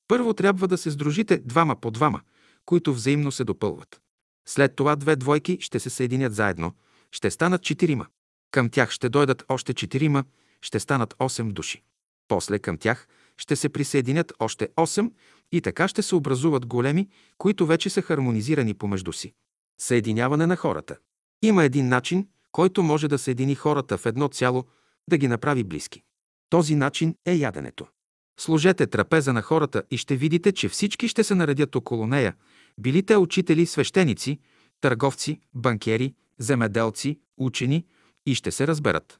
първо 0.08 0.34
трябва 0.34 0.68
да 0.68 0.78
се 0.78 0.92
сдружите 0.92 1.38
двама 1.38 1.76
по 1.76 1.92
двама, 1.92 2.22
които 2.66 2.94
взаимно 2.94 3.32
се 3.32 3.44
допълват. 3.44 4.02
След 4.48 4.76
това 4.76 4.96
две 4.96 5.16
двойки 5.16 5.58
ще 5.62 5.80
се 5.80 5.90
съединят 5.90 6.36
заедно, 6.36 6.74
ще 7.12 7.32
станат 7.32 7.64
четирима. 7.64 8.08
Към 8.52 8.70
тях 8.70 8.92
ще 8.92 9.10
дойдат 9.10 9.44
още 9.50 9.74
четирима, 9.74 10.24
ще 10.62 10.80
станат 10.80 11.14
8 11.14 11.52
души. 11.52 11.84
После 12.28 12.60
към 12.60 12.78
тях 12.78 13.08
ще 13.44 13.56
се 13.56 13.70
присъединят 13.70 14.34
още 14.40 14.68
8 14.78 15.12
и 15.52 15.62
така 15.62 15.88
ще 15.88 16.02
се 16.02 16.16
образуват 16.16 16.66
големи, 16.66 17.10
които 17.38 17.66
вече 17.66 17.90
са 17.90 18.02
хармонизирани 18.02 18.74
помежду 18.74 19.14
си. 19.14 19.34
Съединяване 19.82 20.48
на 20.48 20.56
хората. 20.56 20.98
Има 21.42 21.64
един 21.64 21.88
начин, 21.88 22.28
който 22.52 22.84
може 22.84 23.08
да 23.08 23.18
съедини 23.18 23.56
хората 23.56 23.98
в 23.98 24.06
едно 24.06 24.28
цяло, 24.28 24.66
да 25.10 25.18
ги 25.18 25.28
направи 25.28 25.64
близки. 25.64 26.02
Този 26.50 26.76
начин 26.76 27.16
е 27.26 27.34
яденето. 27.34 27.88
Сложете 28.40 28.88
трапеза 28.88 29.34
на 29.34 29.42
хората 29.42 29.84
и 29.92 29.98
ще 29.98 30.16
видите, 30.16 30.52
че 30.52 30.70
всички 30.70 31.08
ще 31.08 31.24
се 31.24 31.36
наредят 31.36 31.76
около 31.76 32.08
нея, 32.08 32.36
били 32.80 33.04
те 33.04 33.18
учители, 33.18 33.66
свещеници, 33.66 34.40
търговци, 34.82 35.40
банкери, 35.54 36.14
земеделци, 36.40 37.20
учени 37.38 37.86
и 38.26 38.36
ще 38.36 38.52
се 38.52 38.68
разберат. 38.68 39.20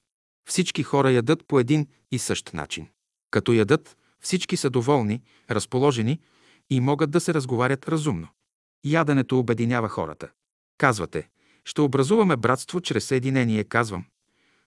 Всички 0.50 0.84
хора 0.84 1.12
ядат 1.12 1.48
по 1.48 1.60
един 1.60 1.88
и 2.12 2.20
същ 2.20 2.54
начин. 2.54 2.88
Като 3.32 3.54
ядат, 3.54 3.98
всички 4.24 4.58
са 4.58 4.70
доволни, 4.70 5.22
разположени 5.50 6.20
и 6.70 6.80
могат 6.80 7.12
да 7.12 7.20
се 7.20 7.34
разговарят 7.34 7.90
разумно. 7.90 8.28
Яденето 8.86 9.40
обединява 9.40 9.90
хората. 9.90 10.30
Казвате, 10.78 11.30
ще 11.66 11.82
образуваме 11.82 12.38
братство 12.38 12.82
чрез 12.82 13.06
съединение, 13.06 13.64
казвам. 13.64 14.06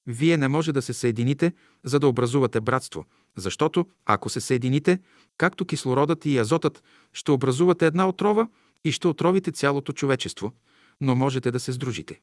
Вие 0.07 0.37
не 0.37 0.49
може 0.49 0.73
да 0.73 0.83
се 0.83 0.92
съедините, 0.92 1.53
за 1.85 1.99
да 2.01 2.09
образувате 2.09 2.61
братство, 2.61 3.05
защото 3.37 3.87
ако 4.07 4.29
се 4.29 4.40
съедините, 4.40 4.99
както 5.38 5.64
кислородът 5.64 6.27
и 6.27 6.38
азотът, 6.38 6.83
ще 7.12 7.31
образувате 7.31 7.87
една 7.87 8.09
отрова 8.09 8.49
и 8.85 8.92
ще 8.92 9.09
отровите 9.09 9.53
цялото 9.53 9.92
човечество, 9.92 10.53
но 11.01 11.14
можете 11.14 11.51
да 11.51 11.61
се 11.61 11.73
сдружите. 11.73 12.21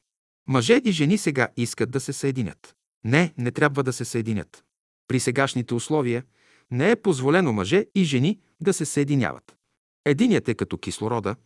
Мъже 0.48 0.80
и 0.84 0.92
жени 0.92 1.18
сега 1.18 1.48
искат 1.56 1.90
да 1.90 2.00
се 2.00 2.12
съединят. 2.12 2.74
Не, 3.04 3.34
не 3.38 3.50
трябва 3.50 3.82
да 3.82 3.92
се 3.92 4.04
съединят. 4.04 4.64
При 5.08 5.20
сегашните 5.20 5.74
условия 5.74 6.24
не 6.70 6.90
е 6.90 6.96
позволено 6.96 7.52
мъже 7.52 7.86
и 7.94 8.04
жени 8.04 8.40
да 8.60 8.72
се 8.72 8.84
съединяват. 8.84 9.56
Единият 10.04 10.48
е 10.48 10.54
като 10.54 10.78
кислорода, 10.78 11.36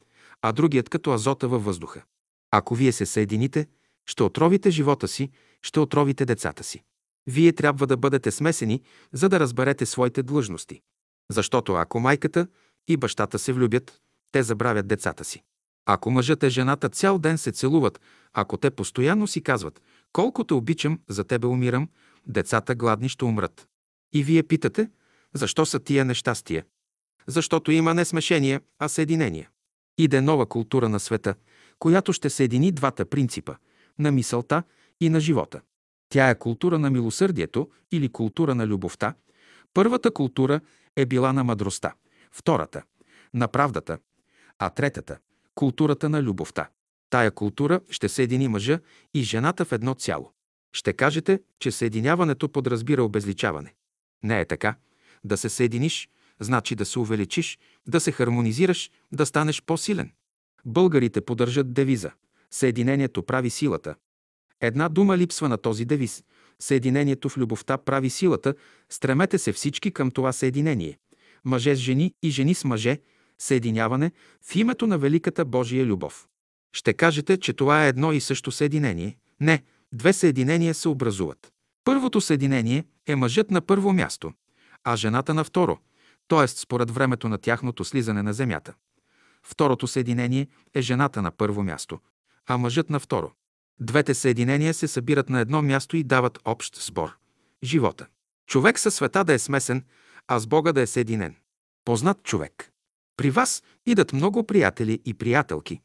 а 0.42 0.52
другият 0.52 0.88
като 0.88 1.12
азота 1.12 1.48
във 1.48 1.64
въздуха. 1.64 2.02
Ако 2.50 2.74
вие 2.74 2.92
се 2.92 3.06
съедините, 3.06 3.66
ще 4.06 4.22
отровите 4.22 4.70
живота 4.70 5.08
си, 5.08 5.30
ще 5.62 5.80
отровите 5.80 6.24
децата 6.24 6.64
си. 6.64 6.82
Вие 7.26 7.52
трябва 7.52 7.86
да 7.86 7.96
бъдете 7.96 8.30
смесени, 8.30 8.82
за 9.12 9.28
да 9.28 9.40
разберете 9.40 9.86
своите 9.86 10.22
длъжности. 10.22 10.80
Защото 11.30 11.74
ако 11.74 12.00
майката 12.00 12.46
и 12.88 12.96
бащата 12.96 13.38
се 13.38 13.52
влюбят, 13.52 14.00
те 14.32 14.42
забравят 14.42 14.86
децата 14.86 15.24
си. 15.24 15.42
Ако 15.86 16.10
мъжът 16.10 16.42
и 16.42 16.50
жената 16.50 16.88
цял 16.88 17.18
ден 17.18 17.38
се 17.38 17.52
целуват, 17.52 18.00
ако 18.32 18.56
те 18.56 18.70
постоянно 18.70 19.26
си 19.26 19.42
казват 19.42 19.82
«Колко 20.12 20.44
те 20.44 20.54
обичам, 20.54 21.00
за 21.08 21.24
тебе 21.24 21.46
умирам», 21.46 21.88
децата 22.26 22.74
гладни 22.74 23.08
ще 23.08 23.24
умрат. 23.24 23.68
И 24.12 24.22
вие 24.22 24.42
питате, 24.42 24.90
защо 25.34 25.66
са 25.66 25.80
тия 25.80 26.04
нещастия? 26.04 26.64
Защото 27.26 27.72
има 27.72 27.94
не 27.94 28.04
смешение, 28.04 28.60
а 28.78 28.88
съединение. 28.88 29.48
Иде 29.98 30.20
нова 30.20 30.46
култура 30.46 30.88
на 30.88 31.00
света, 31.00 31.34
която 31.78 32.12
ще 32.12 32.30
съедини 32.30 32.72
двата 32.72 33.04
принципа– 33.04 33.54
на 33.98 34.12
мисълта 34.12 34.62
и 35.00 35.08
на 35.08 35.20
живота. 35.20 35.60
Тя 36.08 36.30
е 36.30 36.38
култура 36.38 36.78
на 36.78 36.90
милосърдието 36.90 37.70
или 37.92 38.08
култура 38.08 38.54
на 38.54 38.66
любовта. 38.66 39.14
Първата 39.74 40.10
култура 40.10 40.60
е 40.96 41.06
била 41.06 41.32
на 41.32 41.44
мъдростта, 41.44 41.94
втората– 42.32 42.82
на 43.34 43.48
правдата, 43.48 43.98
а 44.58 44.70
третата– 44.70 45.18
културата 45.54 46.08
на 46.08 46.22
любовта. 46.22 46.68
Тая 47.10 47.30
култура 47.30 47.80
ще 47.90 48.08
съедини 48.08 48.48
мъжа 48.48 48.80
и 49.14 49.22
жената 49.22 49.64
в 49.64 49.72
едно 49.72 49.94
цяло. 49.94 50.32
Ще 50.72 50.92
кажете, 50.92 51.40
че 51.58 51.70
съединяването 51.70 52.48
подразбира 52.48 53.02
обезличаване. 53.02 53.74
Не 54.22 54.40
е 54.40 54.44
така. 54.44 54.76
Да 55.24 55.36
се 55.36 55.48
съединиш, 55.48 56.08
значи 56.40 56.74
да 56.74 56.84
се 56.84 56.98
увеличиш, 56.98 57.58
да 57.88 58.00
се 58.00 58.12
хармонизираш, 58.12 58.90
да 59.12 59.26
станеш 59.26 59.62
по-силен. 59.62 60.12
Българите 60.64 61.20
поддържат 61.20 61.72
девиза 61.72 62.10
Съединението 62.50 63.22
прави 63.22 63.50
силата. 63.50 63.94
Една 64.60 64.88
дума 64.88 65.18
липсва 65.18 65.48
на 65.48 65.58
този 65.58 65.84
девиз. 65.84 66.24
Съединението 66.58 67.28
в 67.28 67.36
любовта 67.36 67.78
прави 67.78 68.10
силата. 68.10 68.54
Стремете 68.90 69.38
се 69.38 69.52
всички 69.52 69.90
към 69.90 70.10
това 70.10 70.32
съединение. 70.32 70.98
Мъже 71.44 71.76
с 71.76 71.78
жени 71.78 72.14
и 72.22 72.30
жени 72.30 72.54
с 72.54 72.64
мъже. 72.64 72.98
Съединяване 73.38 74.12
в 74.42 74.56
името 74.56 74.86
на 74.86 74.98
великата 74.98 75.44
Божия 75.44 75.86
любов. 75.86 76.28
Ще 76.72 76.92
кажете, 76.92 77.36
че 77.36 77.52
това 77.52 77.84
е 77.84 77.88
едно 77.88 78.12
и 78.12 78.20
също 78.20 78.50
съединение. 78.50 79.16
Не, 79.40 79.62
две 79.92 80.12
съединения 80.12 80.74
се 80.74 80.88
образуват. 80.88 81.52
Първото 81.84 82.20
съединение 82.20 82.84
е 83.06 83.16
мъжът 83.16 83.50
на 83.50 83.60
първо 83.60 83.92
място, 83.92 84.32
а 84.84 84.96
жената 84.96 85.34
на 85.34 85.44
второ, 85.44 85.78
т.е. 86.28 86.48
според 86.48 86.90
времето 86.90 87.28
на 87.28 87.38
тяхното 87.38 87.84
слизане 87.84 88.22
на 88.22 88.32
земята. 88.32 88.74
Второто 89.42 89.86
съединение 89.86 90.48
е 90.74 90.80
жената 90.80 91.22
на 91.22 91.30
първо 91.30 91.62
място, 91.62 91.98
а 92.46 92.56
мъжът 92.56 92.90
на 92.90 93.00
второ. 93.00 93.32
Двете 93.80 94.14
съединения 94.14 94.74
се 94.74 94.88
събират 94.88 95.28
на 95.28 95.40
едно 95.40 95.62
място 95.62 95.96
и 95.96 96.04
дават 96.04 96.38
общ 96.44 96.84
сбор– 96.86 97.16
живота. 97.64 98.06
Човек 98.46 98.78
със 98.78 98.94
света 98.94 99.24
да 99.24 99.32
е 99.32 99.38
смесен, 99.38 99.84
а 100.28 100.38
с 100.38 100.46
Бога 100.46 100.72
да 100.72 100.80
е 100.80 100.86
съединен. 100.86 101.36
Познат 101.84 102.22
човек. 102.22 102.72
При 103.16 103.30
вас 103.30 103.62
идат 103.86 104.12
много 104.12 104.46
приятели 104.46 105.00
и 105.04 105.14
приятелки. 105.14 105.80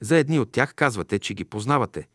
За 0.00 0.16
едни 0.16 0.38
от 0.38 0.52
тях 0.52 0.74
казвате, 0.74 1.18
че 1.18 1.34
ги 1.34 1.44
познавате, 1.44 2.08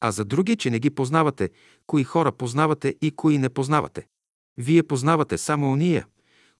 а 0.00 0.10
за 0.10 0.24
други, 0.24 0.56
че 0.56 0.70
не 0.70 0.78
ги 0.78 0.90
познавате, 0.90 1.50
кои 1.86 2.04
хора 2.04 2.32
познавате 2.32 2.96
и 3.02 3.10
кои 3.10 3.38
не 3.38 3.48
познавате. 3.48 4.06
Вие 4.58 4.82
познавате 4.82 5.38
само 5.38 5.72
уния, 5.72 6.06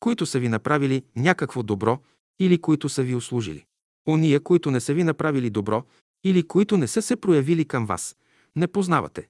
които 0.00 0.26
са 0.26 0.38
ви 0.38 0.48
направили 0.48 1.02
някакво 1.16 1.62
добро 1.62 1.98
или 2.38 2.60
които 2.60 2.88
са 2.88 3.02
ви 3.02 3.14
услужили. 3.14 3.64
Ония, 4.08 4.40
които 4.40 4.70
не 4.70 4.80
са 4.80 4.94
ви 4.94 5.04
направили 5.04 5.50
добро 5.50 5.84
или 6.24 6.42
които 6.42 6.76
не 6.76 6.86
са 6.88 7.02
се 7.02 7.16
проявили 7.16 7.64
към 7.64 7.86
вас, 7.86 8.16
не 8.56 8.66
познавате. 8.66 9.28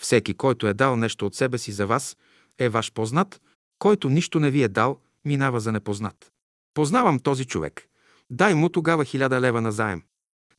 Всеки, 0.00 0.34
който 0.34 0.66
е 0.66 0.74
дал 0.74 0.96
нещо 0.96 1.26
от 1.26 1.34
себе 1.34 1.58
си 1.58 1.72
за 1.72 1.86
вас, 1.86 2.16
е 2.58 2.68
ваш 2.68 2.92
познат, 2.92 3.40
който 3.78 4.08
нищо 4.08 4.40
не 4.40 4.50
ви 4.50 4.62
е 4.62 4.68
дал, 4.68 5.00
минава 5.24 5.60
за 5.60 5.72
непознат. 5.72 6.32
Познавам 6.74 7.18
този 7.18 7.44
човек. 7.44 7.88
Дай 8.30 8.54
му 8.54 8.68
тогава 8.68 9.04
хиляда 9.04 9.40
лева 9.40 9.60
на 9.60 9.72
заем. 9.72 10.02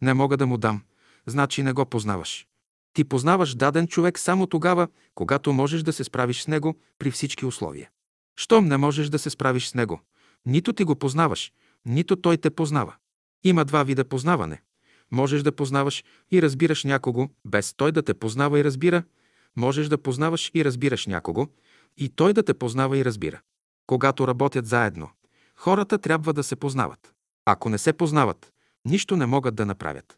Не 0.01 0.13
мога 0.13 0.37
да 0.37 0.47
му 0.47 0.57
дам. 0.57 0.81
Значи 1.25 1.63
не 1.63 1.73
го 1.73 1.85
познаваш. 1.85 2.47
Ти 2.93 3.03
познаваш 3.03 3.55
даден 3.55 3.87
човек 3.87 4.19
само 4.19 4.47
тогава, 4.47 4.87
когато 5.15 5.53
можеш 5.53 5.81
да 5.83 5.93
се 5.93 6.03
справиш 6.03 6.41
с 6.41 6.47
него 6.47 6.75
при 6.99 7.11
всички 7.11 7.45
условия. 7.45 7.89
Щом 8.39 8.65
не 8.65 8.77
можеш 8.77 9.09
да 9.09 9.19
се 9.19 9.29
справиш 9.29 9.67
с 9.67 9.73
него, 9.73 10.01
нито 10.45 10.73
ти 10.73 10.83
го 10.83 10.95
познаваш, 10.95 11.51
нито 11.85 12.15
той 12.15 12.37
те 12.37 12.49
познава. 12.49 12.95
Има 13.43 13.65
два 13.65 13.83
вида 13.83 14.05
познаване. 14.05 14.61
Можеш 15.11 15.41
да 15.41 15.51
познаваш 15.51 16.03
и 16.31 16.41
разбираш 16.41 16.83
някого, 16.83 17.29
без 17.45 17.73
той 17.73 17.91
да 17.91 18.03
те 18.03 18.13
познава 18.13 18.59
и 18.59 18.63
разбира. 18.63 19.03
Можеш 19.55 19.87
да 19.87 19.97
познаваш 19.97 20.51
и 20.53 20.65
разбираш 20.65 21.05
някого, 21.07 21.47
и 21.97 22.09
той 22.09 22.33
да 22.33 22.43
те 22.43 22.53
познава 22.53 22.97
и 22.97 23.05
разбира. 23.05 23.41
Когато 23.87 24.27
работят 24.27 24.65
заедно, 24.65 25.09
хората 25.55 25.97
трябва 25.97 26.33
да 26.33 26.43
се 26.43 26.55
познават. 26.55 27.13
Ако 27.45 27.69
не 27.69 27.77
се 27.77 27.93
познават, 27.93 28.53
нищо 28.85 29.17
не 29.17 29.25
могат 29.25 29.55
да 29.55 29.65
направят. 29.65 30.17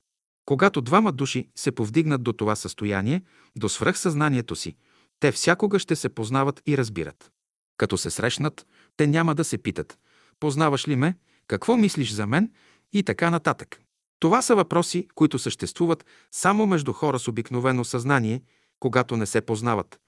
Когато 0.49 0.81
двама 0.81 1.12
души 1.12 1.49
се 1.55 1.71
повдигнат 1.71 2.23
до 2.23 2.33
това 2.33 2.55
състояние, 2.55 3.21
до 3.55 3.69
свръхсъзнанието 3.69 4.55
си, 4.55 4.75
те 5.19 5.31
всякога 5.31 5.79
ще 5.79 5.95
се 5.95 6.09
познават 6.09 6.62
и 6.67 6.77
разбират. 6.77 7.31
Като 7.77 7.97
се 7.97 8.09
срещнат, 8.09 8.67
те 8.97 9.07
няма 9.07 9.35
да 9.35 9.43
се 9.43 9.57
питат 9.57 9.99
«Познаваш 10.39 10.88
ли 10.88 10.95
ме? 10.95 11.17
Какво 11.47 11.77
мислиш 11.77 12.12
за 12.12 12.27
мен?» 12.27 12.51
и 12.93 13.03
така 13.03 13.29
нататък. 13.29 13.81
Това 14.19 14.41
са 14.41 14.55
въпроси, 14.55 15.07
които 15.15 15.39
съществуват 15.39 16.05
само 16.31 16.67
между 16.67 16.93
хора 16.93 17.19
с 17.19 17.27
обикновено 17.27 17.83
съзнание, 17.83 18.41
когато 18.79 19.17
не 19.17 19.25
се 19.25 19.41
познават. 19.41 19.99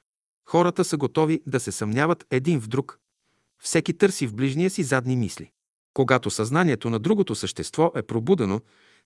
Хората 0.46 0.84
са 0.84 0.98
готови 0.98 1.42
да 1.48 1.60
се 1.60 1.72
съмняват 1.72 2.26
един 2.32 2.62
в 2.62 2.68
друг. 2.68 3.00
Всеки 3.60 3.98
търси 3.98 4.28
в 4.28 4.36
ближния 4.36 4.70
си 4.70 4.84
задни 4.84 5.16
мисли. 5.16 5.52
Когато 5.94 6.30
съзнанието 6.30 6.90
на 6.90 7.00
другото 7.00 7.36
същество 7.36 7.92
е 7.96 8.02
пробудено, 8.02 8.62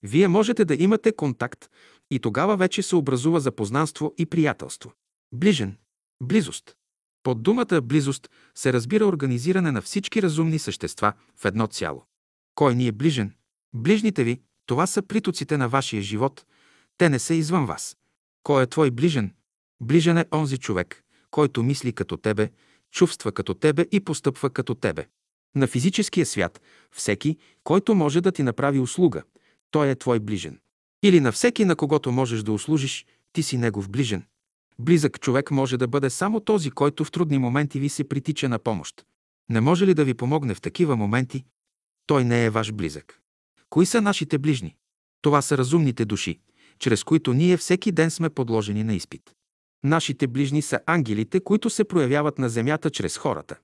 вие 0.05 0.27
можете 0.27 0.65
да 0.65 0.75
имате 0.75 1.11
контакт 1.15 1.69
и 2.11 2.19
тогава 2.19 2.57
вече 2.57 2.81
се 2.81 2.95
образува 2.95 3.39
запознанство 3.39 4.13
и 4.17 4.25
приятелство. 4.25 4.93
Ближен. 5.33 5.77
Близост. 6.23 6.75
Под 7.23 7.43
думата 7.43 7.81
близост 7.83 8.29
се 8.55 8.73
разбира 8.73 9.05
организиране 9.05 9.71
на 9.71 9.81
всички 9.81 10.21
разумни 10.21 10.59
същества 10.59 11.13
в 11.37 11.45
едно 11.45 11.67
цяло. 11.67 12.03
Кой 12.55 12.75
ни 12.75 12.87
е 12.87 12.91
ближен? 12.91 13.33
Ближните 13.73 14.23
ви, 14.23 14.41
това 14.65 14.87
са 14.87 15.01
притоците 15.01 15.57
на 15.57 15.69
вашия 15.69 16.01
живот. 16.01 16.45
Те 16.97 17.09
не 17.09 17.19
са 17.19 17.33
извън 17.33 17.65
вас. 17.65 17.97
Кой 18.43 18.63
е 18.63 18.67
твой 18.67 18.91
ближен? 18.91 19.33
Ближен 19.81 20.17
е 20.17 20.25
онзи 20.33 20.57
човек, 20.57 21.03
който 21.31 21.63
мисли 21.63 21.93
като 21.93 22.17
тебе, 22.17 22.49
чувства 22.91 23.31
като 23.31 23.53
тебе 23.53 23.85
и 23.91 23.99
постъпва 23.99 24.49
като 24.49 24.75
тебе. 24.75 25.07
На 25.55 25.67
физическия 25.67 26.25
свят 26.25 26.61
всеки, 26.91 27.37
който 27.63 27.95
може 27.95 28.21
да 28.21 28.31
ти 28.31 28.43
направи 28.43 28.79
услуга, 28.79 29.23
той 29.75 29.89
е 29.89 29.95
твой 29.95 30.19
ближен. 30.19 30.59
Или 31.03 31.19
на 31.19 31.31
всеки, 31.31 31.65
на 31.65 31.75
когото 31.75 32.11
можеш 32.11 32.43
да 32.43 32.51
услужиш, 32.51 33.05
ти 33.33 33.43
си 33.43 33.57
негов 33.57 33.89
ближен. 33.89 34.23
Близък 34.79 35.19
човек 35.19 35.51
може 35.51 35.77
да 35.77 35.87
бъде 35.87 36.09
само 36.09 36.39
този, 36.39 36.71
който 36.71 37.03
в 37.03 37.11
трудни 37.11 37.37
моменти 37.37 37.79
ви 37.79 37.89
се 37.89 38.03
притича 38.03 38.49
на 38.49 38.59
помощ. 38.59 39.05
Не 39.49 39.61
може 39.61 39.87
ли 39.87 39.93
да 39.93 40.05
ви 40.05 40.13
помогне 40.13 40.53
в 40.53 40.61
такива 40.61 40.95
моменти? 40.95 41.45
Той 42.07 42.23
не 42.23 42.45
е 42.45 42.49
ваш 42.49 42.71
близък. 42.71 43.19
Кои 43.69 43.85
са 43.85 44.01
нашите 44.01 44.37
ближни? 44.37 44.75
Това 45.21 45.41
са 45.41 45.57
разумните 45.57 46.05
души, 46.05 46.39
чрез 46.79 47.03
които 47.03 47.33
ние 47.33 47.57
всеки 47.57 47.91
ден 47.91 48.11
сме 48.11 48.29
подложени 48.29 48.83
на 48.83 48.93
изпит. 48.93 49.33
Нашите 49.83 50.27
ближни 50.27 50.61
са 50.61 50.79
ангелите, 50.85 51.39
които 51.39 51.69
се 51.69 51.83
проявяват 51.83 52.39
на 52.39 52.49
земята 52.49 52.89
чрез 52.89 53.17
хората. 53.17 53.55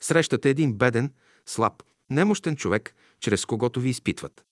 Срещате 0.00 0.50
един 0.50 0.72
беден, 0.72 1.12
слаб, 1.46 1.82
немощен 2.10 2.56
човек, 2.56 2.94
чрез 3.20 3.44
когото 3.44 3.80
ви 3.80 3.88
изпитват. 3.88 4.46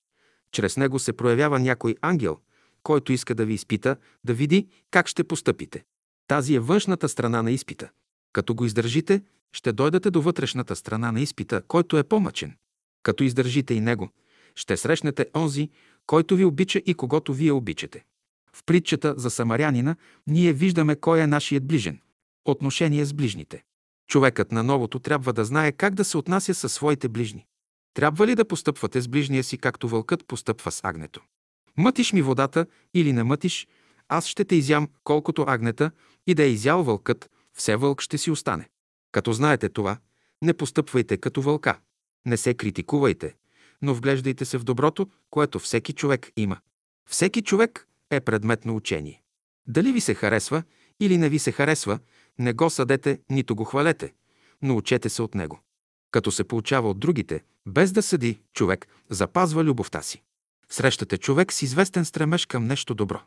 Чрез 0.55 0.77
него 0.77 0.99
се 0.99 1.13
проявява 1.13 1.59
някой 1.59 1.95
ангел, 2.01 2.39
който 2.83 3.13
иска 3.13 3.35
да 3.35 3.47
ви 3.47 3.55
изпита, 3.55 3.97
да 4.25 4.35
види 4.35 4.69
как 4.91 5.09
ще 5.09 5.25
постъпите. 5.25 5.85
Тази 6.29 6.55
е 6.55 6.61
външната 6.61 7.09
страна 7.09 7.43
на 7.43 7.51
изпита. 7.51 7.91
Като 8.33 8.55
го 8.55 8.65
издържите, 8.65 9.23
ще 9.53 9.73
дойдете 9.73 10.11
до 10.11 10.23
вътрешната 10.23 10.77
страна 10.77 11.13
на 11.13 11.21
изпита, 11.21 11.63
който 11.69 11.99
е 11.99 12.05
по-мъчен. 12.05 12.57
Като 13.03 13.25
издържите 13.25 13.75
и 13.75 13.81
него, 13.81 14.11
ще 14.55 14.77
срещнете 14.77 15.27
онзи, 15.37 15.71
който 16.07 16.37
ви 16.37 16.45
обича 16.45 16.79
и 16.87 16.95
когато 16.95 17.35
вие 17.35 17.53
обичате. 17.53 18.05
В 18.53 18.65
притчата 18.67 19.15
за 19.17 19.31
самарянина 19.31 19.97
ние 20.27 20.53
виждаме 20.53 20.97
кой 20.97 21.21
е 21.21 21.27
нашият 21.27 21.67
ближен. 21.67 22.01
Отношение 22.45 23.05
с 23.05 23.13
ближните. 23.13 23.65
Човекът 24.09 24.53
на 24.53 24.63
новото 24.63 24.99
трябва 24.99 25.33
да 25.33 25.45
знае 25.45 25.73
как 25.73 25.95
да 25.95 26.05
се 26.05 26.19
отнася 26.19 26.55
със 26.55 26.73
своите 26.73 27.09
ближни. 27.09 27.47
Трябва 27.95 28.27
ли 28.27 28.35
да 28.35 28.45
постъпвате 28.45 29.01
с 29.01 29.09
ближния 29.09 29.45
си, 29.45 29.59
както 29.59 29.89
вълкът 29.89 30.27
постъпва 30.27 30.73
с 30.73 30.81
агнето? 30.85 31.23
Мътиш 31.77 32.13
ми 32.13 32.23
водата 32.23 32.67
или 32.95 33.13
не 33.13 33.23
мътиш, 33.23 33.69
аз 34.09 34.27
ще 34.27 34.45
те 34.45 34.57
изям 34.57 34.89
колкото 35.05 35.45
агнета 35.49 35.91
и 36.27 36.35
да 36.35 36.43
е 36.43 36.51
изял 36.51 36.83
вълкът, 36.83 37.31
все 37.53 37.77
вълк 37.77 38.01
ще 38.01 38.19
си 38.19 38.31
остане. 38.31 38.69
Като 39.13 39.33
знаете 39.33 39.69
това, 39.69 39.99
не 40.43 40.55
постъпвайте 40.55 41.17
като 41.17 41.43
вълка. 41.43 41.79
Не 42.27 42.37
се 42.37 42.55
критикувайте, 42.55 43.35
но 43.83 43.95
вглеждайте 43.95 44.45
се 44.45 44.59
в 44.59 44.65
доброто, 44.65 45.09
което 45.31 45.59
всеки 45.59 45.93
човек 45.93 46.33
има. 46.37 46.59
Всеки 47.09 47.43
човек 47.43 47.89
е 48.11 48.21
предмет 48.21 48.65
на 48.65 48.73
учение. 48.73 49.23
Дали 49.67 49.93
ви 49.93 50.01
се 50.01 50.15
харесва 50.15 50.63
или 51.01 51.19
не 51.19 51.29
ви 51.29 51.39
се 51.39 51.53
харесва, 51.53 51.99
не 52.39 52.53
го 52.53 52.71
съдете, 52.71 53.21
нито 53.31 53.57
го 53.57 53.65
хвалете, 53.65 54.15
но 54.63 54.77
учете 54.77 55.09
се 55.09 55.23
от 55.23 55.35
него. 55.35 55.61
Като 56.15 56.31
се 56.31 56.45
получава 56.45 56.91
от 56.91 56.99
другите, 56.99 57.43
без 57.67 57.93
да 57.93 58.03
съди, 58.03 58.39
човек 58.53 58.87
запазва 59.11 59.65
любовта 59.65 60.03
си. 60.03 60.23
Срещате 60.71 61.19
човек 61.19 61.53
с 61.53 61.63
известен 61.63 62.05
стремеж 62.05 62.47
към 62.47 62.65
нещо 62.65 62.95
добро. 62.95 63.21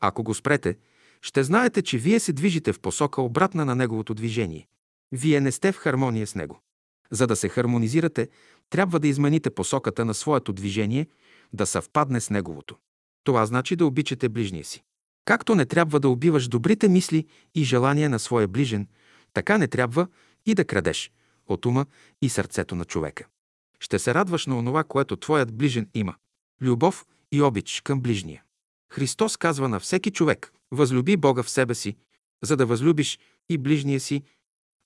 Ако 0.00 0.22
го 0.22 0.34
спрете, 0.34 0.76
ще 1.22 1.42
знаете, 1.42 1.82
че 1.82 1.98
вие 1.98 2.20
се 2.20 2.32
движите 2.32 2.72
в 2.72 2.80
посока 2.80 3.22
обратна 3.22 3.64
на 3.64 3.74
неговото 3.74 4.14
движение. 4.14 4.66
Вие 5.12 5.40
не 5.40 5.52
сте 5.52 5.72
в 5.72 5.76
хармония 5.76 6.26
с 6.26 6.34
него. 6.34 6.60
За 7.10 7.26
да 7.26 7.36
се 7.36 7.48
хармонизирате, 7.48 8.28
трябва 8.70 9.00
да 9.00 9.08
измените 9.08 9.50
посоката 9.50 10.04
на 10.04 10.14
своето 10.14 10.52
движение, 10.52 11.06
да 11.52 11.66
съвпадне 11.66 12.20
с 12.20 12.30
неговото. 12.30 12.76
Това 13.24 13.46
значи 13.46 13.76
да 13.76 13.86
обичате 13.86 14.28
ближния 14.28 14.64
си. 14.64 14.82
Както 15.24 15.54
не 15.54 15.66
трябва 15.66 16.00
да 16.00 16.08
убиваш 16.08 16.48
добрите 16.48 16.88
мисли 16.88 17.26
и 17.54 17.64
желания 17.64 18.10
на 18.10 18.18
своя 18.18 18.48
ближен, 18.48 18.88
така 19.32 19.58
не 19.58 19.68
трябва 19.68 20.06
и 20.46 20.54
да 20.54 20.64
крадеш 20.64 21.10
от 21.46 21.66
ума 21.66 21.86
и 22.22 22.28
сърцето 22.28 22.74
на 22.74 22.84
човека. 22.84 23.26
Ще 23.80 23.98
се 23.98 24.14
радваш 24.14 24.46
на 24.46 24.58
онова, 24.58 24.84
което 24.84 25.16
твоят 25.16 25.54
ближен 25.54 25.88
има. 25.94 26.14
Любов 26.60 27.06
и 27.32 27.42
обич 27.42 27.80
към 27.84 28.00
ближния. 28.00 28.42
Христос 28.92 29.36
казва 29.36 29.68
на 29.68 29.80
всеки 29.80 30.10
човек, 30.10 30.52
възлюби 30.70 31.16
Бога 31.16 31.42
в 31.42 31.50
себе 31.50 31.74
си, 31.74 31.96
за 32.42 32.56
да 32.56 32.66
възлюбиш 32.66 33.18
и 33.48 33.58
ближния 33.58 34.00
си, 34.00 34.22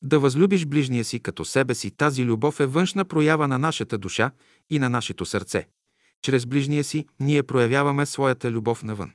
да 0.03 0.19
възлюбиш 0.19 0.67
ближния 0.67 1.05
си 1.05 1.21
като 1.21 1.45
себе 1.45 1.75
си. 1.75 1.91
Тази 1.91 2.25
любов 2.25 2.61
е 2.61 2.67
външна 2.67 3.05
проява 3.05 3.49
на 3.49 3.59
нашата 3.59 3.99
душа 3.99 4.31
и 4.71 4.79
на 4.79 4.89
нашето 4.89 5.27
сърце. 5.27 5.69
Чрез 6.23 6.47
ближния 6.47 6.85
си 6.85 7.07
ние 7.21 7.43
проявяваме 7.43 8.07
своята 8.07 8.51
любов 8.51 8.83
навън. 8.83 9.13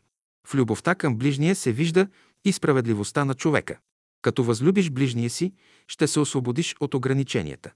В 0.48 0.56
любовта 0.56 0.96
към 0.96 1.18
ближния 1.18 1.56
се 1.56 1.72
вижда 1.72 2.08
и 2.46 2.52
справедливостта 2.52 3.26
на 3.26 3.34
човека. 3.34 3.80
Като 4.24 4.44
възлюбиш 4.44 4.90
ближния 4.90 5.30
си, 5.30 5.54
ще 5.88 6.08
се 6.08 6.20
освободиш 6.20 6.76
от 6.80 6.94
ограниченията. 6.94 7.72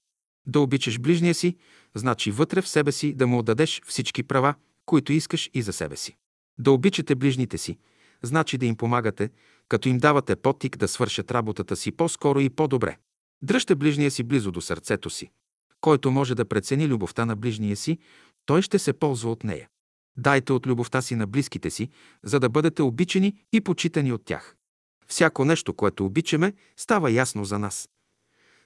Да 0.46 0.60
обичаш 0.60 0.98
ближния 0.98 1.34
си, 1.34 1.56
значи 1.94 2.30
вътре 2.30 2.62
в 2.62 2.68
себе 2.68 2.92
си 2.92 3.14
да 3.14 3.26
му 3.26 3.38
отдадеш 3.38 3.82
всички 3.86 4.22
права, 4.22 4.54
които 4.86 5.12
искаш 5.12 5.50
и 5.54 5.62
за 5.62 5.72
себе 5.72 5.96
си. 5.96 6.16
Да 6.58 6.70
обичате 6.72 7.14
ближните 7.14 7.58
си, 7.58 7.78
значи 8.22 8.58
да 8.58 8.66
им 8.66 8.76
помагате, 8.76 9.30
като 9.68 9.88
им 9.88 9.98
давате 9.98 10.36
потик 10.36 10.76
да 10.76 10.88
свършат 10.88 11.30
работата 11.30 11.76
си 11.76 11.92
по-скоро 11.92 12.40
и 12.40 12.50
по-добре. 12.50 12.96
Дръжте 13.42 13.74
ближния 13.74 14.10
си 14.10 14.22
близо 14.22 14.52
до 14.52 14.60
сърцето 14.60 15.10
си. 15.10 15.30
Който 15.80 16.10
може 16.10 16.34
да 16.34 16.44
прецени 16.44 16.88
любовта 16.88 17.24
на 17.24 17.36
ближния 17.36 17.76
си, 17.76 17.98
той 18.46 18.62
ще 18.62 18.78
се 18.78 18.92
ползва 18.92 19.30
от 19.30 19.44
нея. 19.44 19.68
Дайте 20.16 20.52
от 20.52 20.66
любовта 20.66 21.02
си 21.02 21.14
на 21.14 21.26
близките 21.26 21.70
си, 21.70 21.90
за 22.24 22.40
да 22.40 22.48
бъдете 22.48 22.82
обичани 22.82 23.44
и 23.52 23.60
почитани 23.60 24.12
от 24.12 24.24
тях. 24.24 24.57
Всяко 25.08 25.44
нещо, 25.44 25.74
което 25.74 26.06
обичаме, 26.06 26.52
става 26.76 27.10
ясно 27.10 27.44
за 27.44 27.58
нас. 27.58 27.88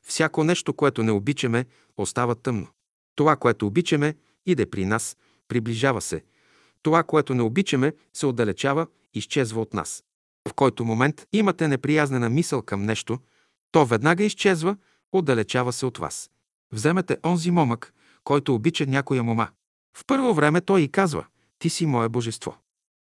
Всяко 0.03 0.45
нещо, 0.45 0.75
което 0.75 1.03
не 1.03 1.13
обичаме, 1.13 1.67
остава 1.97 2.35
тъмно. 2.35 2.67
Това, 3.15 3.37
което 3.37 3.67
обичаме, 3.67 4.15
иде 4.47 4.71
при 4.71 4.85
нас, 4.85 5.17
приближава 5.49 6.01
се. 6.01 6.25
Това, 6.83 7.03
което 7.03 7.35
не 7.35 7.43
обичаме, 7.43 7.93
се 8.13 8.27
отдалечава, 8.27 8.87
изчезва 9.15 9.61
от 9.61 9.75
нас. 9.75 10.05
В 10.49 10.55
който 10.55 10.85
момент 10.85 11.27
имате 11.33 11.69
неприязнена 11.69 12.31
мисъл 12.31 12.63
към 12.63 12.83
нещо, 12.83 13.19
то 13.73 13.87
веднага 13.87 14.25
изчезва, 14.25 14.77
отдалечава 15.13 15.73
се 15.73 15.87
от 15.87 15.99
вас. 15.99 16.31
Вземете 16.73 17.17
онзи 17.25 17.51
момък, 17.51 17.95
който 18.25 18.55
обича 18.55 18.87
някоя 18.87 19.23
мома. 19.23 19.49
В 19.97 20.05
първо 20.07 20.35
време 20.35 20.61
той 20.61 20.81
и 20.81 20.89
казва 20.89 21.27
«Ти 21.59 21.71
си 21.71 21.87
мое 21.87 22.09
божество». 22.09 22.57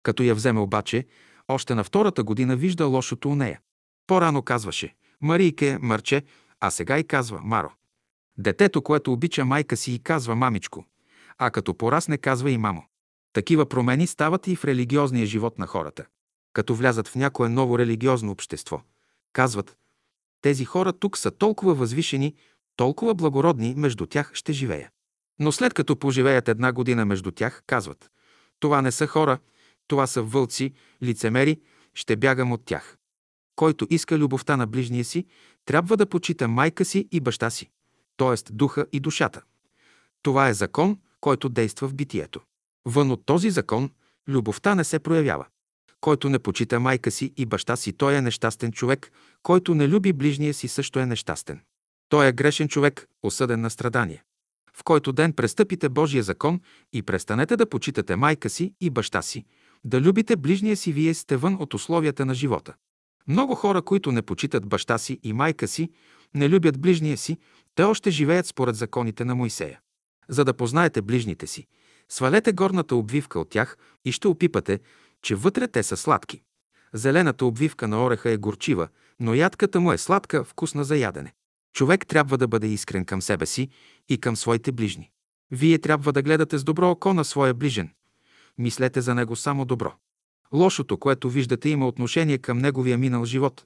Като 0.02 0.22
я 0.22 0.34
вземе 0.34 0.60
обаче, 0.60 1.06
още 1.48 1.74
на 1.74 1.84
втората 1.84 2.24
година 2.24 2.56
вижда 2.56 2.86
лошото 2.86 3.28
у 3.28 3.34
нея. 3.34 3.60
По-рано 4.06 4.42
казваше 4.42 4.94
«Марийке, 5.20 5.78
Марче», 5.80 6.22
а 6.60 6.70
сега 6.70 6.98
и 6.98 7.04
казва 7.04 7.40
«Маро». 7.42 7.72
Детето, 8.38 8.82
което 8.82 9.12
обича 9.12 9.44
майка 9.44 9.76
си 9.76 9.94
и 9.94 9.98
казва 9.98 10.34
«Мамичко», 10.34 10.84
а 11.38 11.50
като 11.50 11.74
порасне 11.74 12.18
казва 12.18 12.50
и 12.50 12.58
«Мамо». 12.58 12.84
Такива 13.32 13.66
промени 13.66 14.06
стават 14.06 14.46
и 14.46 14.56
в 14.56 14.64
религиозния 14.64 15.26
живот 15.26 15.58
на 15.58 15.66
хората. 15.66 16.04
Като 16.52 16.74
влязат 16.74 17.08
в 17.08 17.14
някое 17.14 17.48
ново 17.48 17.78
религиозно 17.78 18.32
общество, 18.32 18.80
казват 19.32 19.76
тези 20.42 20.64
хора 20.64 20.92
тук 20.92 21.18
са 21.18 21.30
толкова 21.30 21.74
възвишени, 21.74 22.34
толкова 22.76 23.14
благородни, 23.14 23.74
между 23.76 24.06
тях 24.06 24.30
ще 24.34 24.52
живея. 24.52 24.90
Но 25.38 25.52
след 25.52 25.74
като 25.74 25.96
поживеят 25.96 26.48
една 26.48 26.72
година 26.72 27.04
между 27.04 27.30
тях, 27.30 27.62
казват 27.66 28.10
това 28.60 28.82
не 28.82 28.92
са 28.92 29.06
хора, 29.06 29.38
това 29.88 30.06
са 30.06 30.22
вълци, 30.22 30.72
лицемери, 31.02 31.60
ще 31.94 32.16
бягам 32.16 32.52
от 32.52 32.64
тях. 32.64 32.96
Който 33.56 33.86
иска 33.90 34.18
любовта 34.18 34.56
на 34.56 34.66
ближния 34.66 35.04
си, 35.04 35.26
трябва 35.64 35.96
да 35.96 36.06
почита 36.06 36.48
майка 36.48 36.84
си 36.84 37.08
и 37.12 37.20
баща 37.20 37.50
си, 37.50 37.70
т.е. 38.16 38.52
духа 38.52 38.86
и 38.92 39.00
душата. 39.00 39.42
Това 40.22 40.48
е 40.48 40.54
закон, 40.54 40.98
който 41.20 41.48
действа 41.48 41.88
в 41.88 41.94
битието. 41.94 42.40
Вън 42.84 43.10
от 43.10 43.26
този 43.26 43.50
закон 43.50 43.90
любовта 44.28 44.74
не 44.74 44.84
се 44.84 44.98
проявява. 44.98 45.46
Който 46.00 46.28
не 46.28 46.38
почита 46.38 46.80
майка 46.80 47.10
си 47.10 47.32
и 47.36 47.46
баща 47.46 47.76
си, 47.76 47.92
той 47.92 48.14
е 48.14 48.22
нещастен 48.22 48.72
човек. 48.72 49.12
Който 49.42 49.74
не 49.74 49.88
люби 49.88 50.12
ближния 50.12 50.54
си, 50.54 50.68
също 50.68 50.98
е 50.98 51.06
нещастен. 51.06 51.60
Той 52.08 52.28
е 52.28 52.32
грешен 52.32 52.68
човек, 52.68 53.06
осъден 53.22 53.60
на 53.60 53.70
страдание. 53.70 54.22
В 54.74 54.84
който 54.84 55.12
ден 55.12 55.32
престъпите 55.32 55.88
Божия 55.88 56.22
закон 56.22 56.60
и 56.92 57.02
престанете 57.02 57.56
да 57.56 57.68
почитате 57.68 58.16
майка 58.16 58.50
си 58.50 58.74
и 58.80 58.90
баща 58.90 59.22
си, 59.22 59.44
да 59.86 60.00
любите 60.00 60.36
ближния 60.36 60.76
си, 60.76 60.92
вие 60.92 61.14
сте 61.14 61.36
вън 61.36 61.56
от 61.60 61.74
условията 61.74 62.26
на 62.26 62.34
живота. 62.34 62.74
Много 63.28 63.54
хора, 63.54 63.82
които 63.82 64.12
не 64.12 64.22
почитат 64.22 64.66
баща 64.66 64.98
си 64.98 65.20
и 65.22 65.32
майка 65.32 65.68
си, 65.68 65.90
не 66.34 66.48
любят 66.48 66.80
ближния 66.80 67.16
си, 67.16 67.38
те 67.74 67.82
още 67.82 68.10
живеят 68.10 68.46
според 68.46 68.76
законите 68.76 69.24
на 69.24 69.34
Моисея. 69.34 69.80
За 70.28 70.44
да 70.44 70.54
познаете 70.54 71.02
ближните 71.02 71.46
си, 71.46 71.66
свалете 72.08 72.52
горната 72.52 72.96
обвивка 72.96 73.40
от 73.40 73.50
тях 73.50 73.76
и 74.04 74.12
ще 74.12 74.28
опипате, 74.28 74.80
че 75.22 75.34
вътре 75.34 75.68
те 75.68 75.82
са 75.82 75.96
сладки. 75.96 76.42
Зелената 76.92 77.46
обвивка 77.46 77.88
на 77.88 78.04
ореха 78.04 78.30
е 78.30 78.36
горчива, 78.36 78.88
но 79.20 79.34
ядката 79.34 79.80
му 79.80 79.92
е 79.92 79.98
сладка, 79.98 80.44
вкусна 80.44 80.84
за 80.84 80.96
ядене. 80.96 81.32
Човек 81.74 82.06
трябва 82.06 82.38
да 82.38 82.48
бъде 82.48 82.66
искрен 82.66 83.04
към 83.04 83.22
себе 83.22 83.46
си 83.46 83.68
и 84.08 84.18
към 84.18 84.36
своите 84.36 84.72
ближни. 84.72 85.10
Вие 85.50 85.78
трябва 85.78 86.12
да 86.12 86.22
гледате 86.22 86.58
с 86.58 86.64
добро 86.64 86.90
око 86.90 87.14
на 87.14 87.24
своя 87.24 87.54
ближен. 87.54 87.90
Мислете 88.58 89.00
за 89.00 89.14
него 89.14 89.36
само 89.36 89.64
добро. 89.64 89.94
Лошото, 90.52 90.96
което 90.96 91.30
виждате, 91.30 91.68
има 91.68 91.88
отношение 91.88 92.38
към 92.38 92.58
неговия 92.58 92.98
минал 92.98 93.24
живот. 93.24 93.64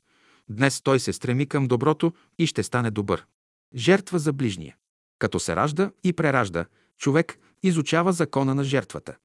Днес 0.49 0.83
той 0.83 1.01
се 1.01 1.13
стреми 1.13 1.47
към 1.47 1.67
доброто 1.67 2.13
и 2.39 2.47
ще 2.47 2.63
стане 2.63 2.91
добър. 2.91 3.27
Жертва 3.75 4.19
за 4.19 4.33
ближния. 4.33 4.77
Като 5.19 5.41
се 5.41 5.57
ражда 5.57 5.91
и 6.05 6.13
преражда, 6.13 6.65
човек 6.99 7.39
изучава 7.63 8.13
закона 8.13 8.55
на 8.55 8.65
жертвата. 8.65 9.17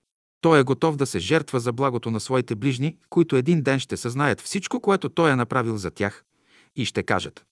Той 0.41 0.59
е 0.59 0.63
готов 0.63 0.95
да 0.95 1.05
се 1.05 1.19
жертва 1.19 1.59
за 1.59 1.73
благото 1.73 2.11
на 2.11 2.19
своите 2.19 2.55
ближни, 2.55 2.97
които 3.09 3.35
един 3.35 3.61
ден 3.61 3.79
ще 3.79 3.97
съзнаят 3.97 4.41
всичко, 4.41 4.79
което 4.79 5.09
той 5.09 5.31
е 5.31 5.35
направил 5.35 5.77
за 5.77 5.91
тях 5.91 6.23
и 6.75 6.85
ще 6.85 7.03
кажат. 7.03 7.45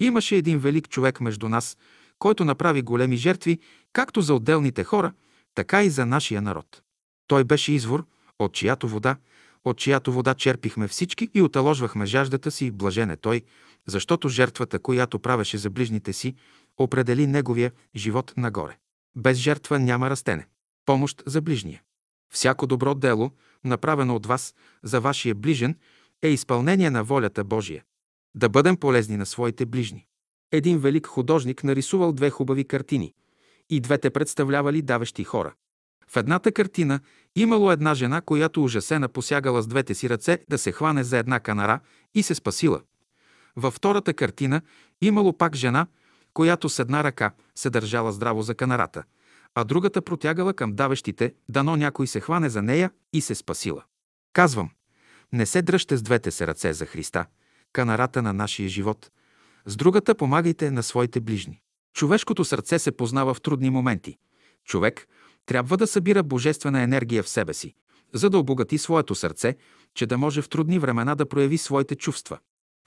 Имаше 0.00 0.36
един 0.36 0.58
велик 0.58 0.88
човек 0.88 1.20
между 1.20 1.48
нас, 1.48 1.76
който 2.18 2.44
направи 2.44 2.82
големи 2.82 3.16
жертви, 3.16 3.58
както 3.92 4.20
за 4.20 4.34
отделните 4.34 4.84
хора, 4.84 5.12
така 5.54 5.82
и 5.82 5.90
за 5.90 6.06
нашия 6.06 6.42
народ. 6.42 6.82
Той 7.30 7.44
беше 7.44 7.72
извор, 7.72 8.06
от 8.38 8.52
чиято 8.52 8.88
вода, 8.88 9.16
от 9.64 9.78
чиято 9.78 10.12
вода 10.12 10.34
черпихме 10.34 10.88
всички 10.88 11.28
и 11.34 11.42
оталожвахме 11.42 12.06
жаждата 12.06 12.50
си, 12.50 12.70
блажен 12.70 13.10
е 13.10 13.16
той, 13.16 13.42
защото 13.86 14.28
жертвата, 14.28 14.78
която 14.78 15.18
правеше 15.18 15.58
за 15.58 15.70
ближните 15.70 16.12
си, 16.12 16.34
определи 16.78 17.26
неговия 17.26 17.72
живот 17.96 18.32
нагоре. 18.36 18.76
Без 19.16 19.38
жертва 19.38 19.78
няма 19.78 20.10
растене. 20.10 20.46
Помощ 20.86 21.22
за 21.26 21.40
ближния. 21.40 21.82
Всяко 22.32 22.66
добро 22.66 22.94
дело, 22.94 23.30
направено 23.64 24.16
от 24.16 24.26
вас 24.26 24.54
за 24.82 25.00
вашия 25.00 25.34
ближен, 25.34 25.76
е 26.22 26.28
изпълнение 26.28 26.90
на 26.90 27.04
волята 27.04 27.44
Божия. 27.44 27.84
Да 28.34 28.48
бъдем 28.48 28.76
полезни 28.76 29.16
на 29.16 29.26
своите 29.26 29.66
ближни. 29.66 30.06
Един 30.52 30.78
велик 30.78 31.06
художник 31.06 31.64
нарисувал 31.64 32.12
две 32.12 32.30
хубави 32.30 32.64
картини. 32.64 33.14
И 33.68 33.80
двете 33.80 34.10
представлявали 34.10 34.82
давещи 34.82 35.24
хора. 35.24 35.54
В 36.10 36.16
едната 36.16 36.52
картина 36.52 37.00
имало 37.36 37.72
една 37.72 37.94
жена, 37.94 38.20
която 38.20 38.64
ужасена 38.64 39.08
посягала 39.08 39.62
с 39.62 39.66
двете 39.66 39.94
си 39.94 40.10
ръце 40.10 40.38
да 40.48 40.58
се 40.58 40.72
хване 40.72 41.04
за 41.04 41.18
една 41.18 41.40
канара 41.40 41.80
и 42.14 42.22
се 42.22 42.34
спасила. 42.34 42.80
Във 43.56 43.74
втората 43.74 44.14
картина 44.14 44.60
имало 45.00 45.32
пак 45.32 45.56
жена, 45.56 45.86
която 46.34 46.68
с 46.68 46.78
една 46.78 47.04
ръка 47.04 47.32
се 47.54 47.70
държала 47.70 48.12
здраво 48.12 48.42
за 48.42 48.54
канарата, 48.54 49.02
а 49.54 49.64
другата 49.64 50.02
протягала 50.02 50.54
към 50.54 50.72
давещите, 50.72 51.34
дано 51.48 51.76
някой 51.76 52.06
се 52.06 52.20
хване 52.20 52.48
за 52.48 52.62
нея 52.62 52.90
и 53.12 53.20
се 53.20 53.34
спасила. 53.34 53.84
Казвам, 54.32 54.70
не 55.32 55.46
се 55.46 55.62
дръжте 55.62 55.96
с 55.96 56.02
двете 56.02 56.30
се 56.30 56.46
ръце 56.46 56.72
за 56.72 56.86
Христа, 56.86 57.26
канарата 57.72 58.22
на 58.22 58.32
нашия 58.32 58.68
живот. 58.68 59.10
С 59.66 59.76
другата 59.76 60.14
помагайте 60.14 60.70
на 60.70 60.82
своите 60.82 61.20
ближни. 61.20 61.60
Човешкото 61.94 62.44
сърце 62.44 62.78
се 62.78 62.92
познава 62.92 63.34
в 63.34 63.40
трудни 63.40 63.70
моменти. 63.70 64.18
Човек 64.64 65.06
трябва 65.50 65.76
да 65.76 65.86
събира 65.86 66.22
божествена 66.22 66.82
енергия 66.82 67.22
в 67.22 67.28
себе 67.28 67.54
си, 67.54 67.74
за 68.12 68.30
да 68.30 68.38
обогати 68.38 68.78
своето 68.78 69.14
сърце, 69.14 69.56
че 69.94 70.06
да 70.06 70.18
може 70.18 70.42
в 70.42 70.48
трудни 70.48 70.78
времена 70.78 71.14
да 71.14 71.28
прояви 71.28 71.58
своите 71.58 71.96
чувства. 71.96 72.38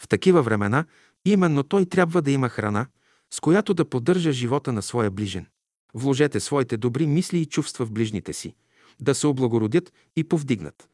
В 0.01 0.07
такива 0.07 0.41
времена 0.41 0.85
именно 1.25 1.63
той 1.63 1.85
трябва 1.85 2.21
да 2.21 2.31
има 2.31 2.49
храна, 2.49 2.87
с 3.33 3.39
която 3.39 3.73
да 3.73 3.89
поддържа 3.89 4.31
живота 4.31 4.73
на 4.73 4.81
своя 4.81 5.11
ближен. 5.11 5.45
Вложете 5.93 6.39
своите 6.39 6.77
добри 6.77 7.07
мисли 7.07 7.37
и 7.37 7.45
чувства 7.45 7.85
в 7.85 7.91
ближните 7.91 8.33
си, 8.33 8.55
да 8.99 9.15
се 9.15 9.27
облагородят 9.27 9.93
и 10.15 10.23
повдигнат. 10.23 10.89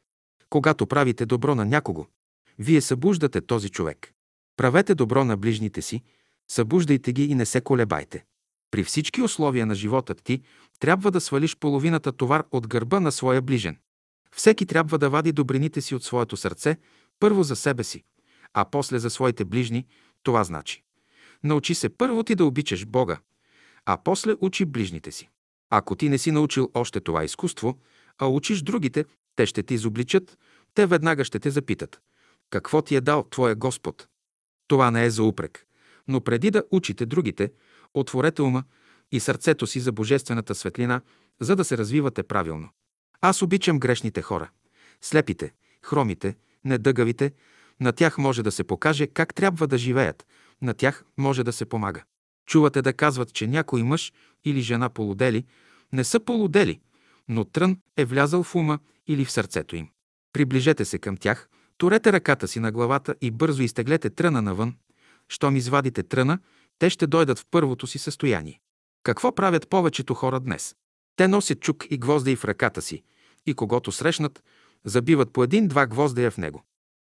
Когато 0.49 0.87
правите 0.87 1.25
добро 1.25 1.55
на 1.55 1.65
някого, 1.65 2.05
вие 2.59 2.81
събуждате 2.81 3.41
този 3.41 3.69
човек. 3.69 4.13
Правете 4.57 4.95
добро 4.95 5.23
на 5.23 5.37
ближните 5.37 5.81
си, 5.81 6.01
събуждайте 6.47 7.13
ги 7.13 7.23
и 7.25 7.35
не 7.35 7.45
се 7.45 7.61
колебайте. 7.61 8.25
При 8.71 8.83
всички 8.83 9.21
условия 9.21 9.65
на 9.65 9.75
живота 9.75 10.15
ти 10.15 10.41
трябва 10.79 11.11
да 11.11 11.21
свалиш 11.21 11.57
половината 11.57 12.11
товар 12.11 12.43
от 12.51 12.67
гърба 12.67 12.99
на 12.99 13.11
своя 13.11 13.41
ближен. 13.41 13.77
Всеки 14.35 14.65
трябва 14.65 14.97
да 14.97 15.09
вади 15.09 15.31
добрините 15.31 15.81
си 15.81 15.95
от 15.95 16.03
своето 16.03 16.37
сърце, 16.37 16.77
първо 17.19 17.43
за 17.43 17.55
себе 17.55 17.83
си, 17.83 18.03
а 18.53 18.65
после 18.65 18.99
за 18.99 19.09
своите 19.09 19.45
ближни. 19.45 19.85
Това 20.23 20.43
значи. 20.43 20.83
Научи 21.43 21.75
се 21.75 21.89
първо 21.89 22.23
ти 22.23 22.35
да 22.35 22.45
обичаш 22.45 22.85
Бога, 22.85 23.19
а 23.85 23.97
после 24.03 24.35
учи 24.41 24.65
ближните 24.65 25.11
си. 25.11 25.29
Ако 25.69 25.95
ти 25.95 26.09
не 26.09 26.17
си 26.17 26.31
научил 26.31 26.71
още 26.73 26.99
това 26.99 27.23
изкуство, 27.23 27.77
а 28.17 28.27
учиш 28.27 28.61
другите, 28.61 29.05
те 29.35 29.45
ще 29.45 29.63
те 29.63 29.73
изобличат, 29.73 30.37
те 30.73 30.85
веднага 30.85 31.23
ще 31.23 31.39
те 31.39 31.49
запитат. 31.49 32.01
Какво 32.49 32.81
ти 32.81 32.95
е 32.95 33.01
дал 33.01 33.23
Твоя 33.29 33.55
Господ? 33.55 34.07
Това 34.67 34.91
не 34.91 35.05
е 35.05 35.09
за 35.09 35.23
упрек, 35.23 35.65
но 36.07 36.21
преди 36.21 36.51
да 36.51 36.63
учите 36.71 37.05
другите, 37.05 37.51
отворете 37.93 38.41
ума 38.41 38.63
и 39.11 39.19
сърцето 39.19 39.67
си 39.67 39.79
за 39.79 39.91
божествената 39.91 40.55
светлина, 40.55 41.01
за 41.39 41.55
да 41.55 41.63
се 41.63 41.77
развивате 41.77 42.23
правилно. 42.23 42.69
Аз 43.21 43.41
обичам 43.41 43.79
грешните 43.79 44.21
хора. 44.21 44.49
Слепите, 45.01 45.53
хромите, 45.83 46.35
недъгавите, 46.65 47.31
на 47.79 47.91
тях 47.91 48.17
може 48.17 48.43
да 48.43 48.51
се 48.51 48.63
покаже 48.63 49.07
как 49.07 49.33
трябва 49.33 49.67
да 49.67 49.77
живеят, 49.77 50.25
на 50.61 50.73
тях 50.73 51.03
може 51.17 51.43
да 51.43 51.53
се 51.53 51.65
помага. 51.65 52.03
Чувате 52.45 52.81
да 52.81 52.93
казват, 52.93 53.33
че 53.33 53.47
някой 53.47 53.83
мъж 53.83 54.13
или 54.45 54.61
жена 54.61 54.89
полудели, 54.89 55.45
не 55.93 56.03
са 56.03 56.19
полудели, 56.19 56.79
но 57.27 57.45
трън 57.45 57.77
е 57.97 58.05
влязъл 58.05 58.43
в 58.43 58.55
ума 58.55 58.79
или 59.07 59.25
в 59.25 59.31
сърцето 59.31 59.75
им. 59.75 59.89
Приближете 60.33 60.85
се 60.85 60.97
към 60.97 61.17
тях, 61.17 61.49
турете 61.77 62.13
ръката 62.13 62.47
си 62.47 62.59
на 62.59 62.71
главата 62.71 63.15
и 63.21 63.31
бързо 63.31 63.63
изтеглете 63.63 64.09
тръна 64.09 64.41
навън. 64.41 64.75
Щом 65.29 65.55
извадите 65.55 66.03
тръна, 66.03 66.39
те 66.79 66.89
ще 66.89 67.07
дойдат 67.07 67.39
в 67.39 67.45
първото 67.51 67.87
си 67.87 67.99
състояние. 67.99 68.59
Какво 69.03 69.35
правят 69.35 69.69
повечето 69.69 70.13
хора 70.13 70.39
днес? 70.39 70.75
Те 71.15 71.27
носят 71.27 71.59
чук 71.59 71.85
и 71.89 71.97
гвоздеи 71.97 72.35
в 72.35 72.45
ръката 72.45 72.81
си 72.81 73.03
и 73.45 73.53
когато 73.53 73.91
срещнат, 73.91 74.43
забиват 74.85 75.33
по 75.33 75.43
един-два 75.43 75.85
гвоздея 75.85 76.31
в 76.31 76.37
него. 76.37 76.63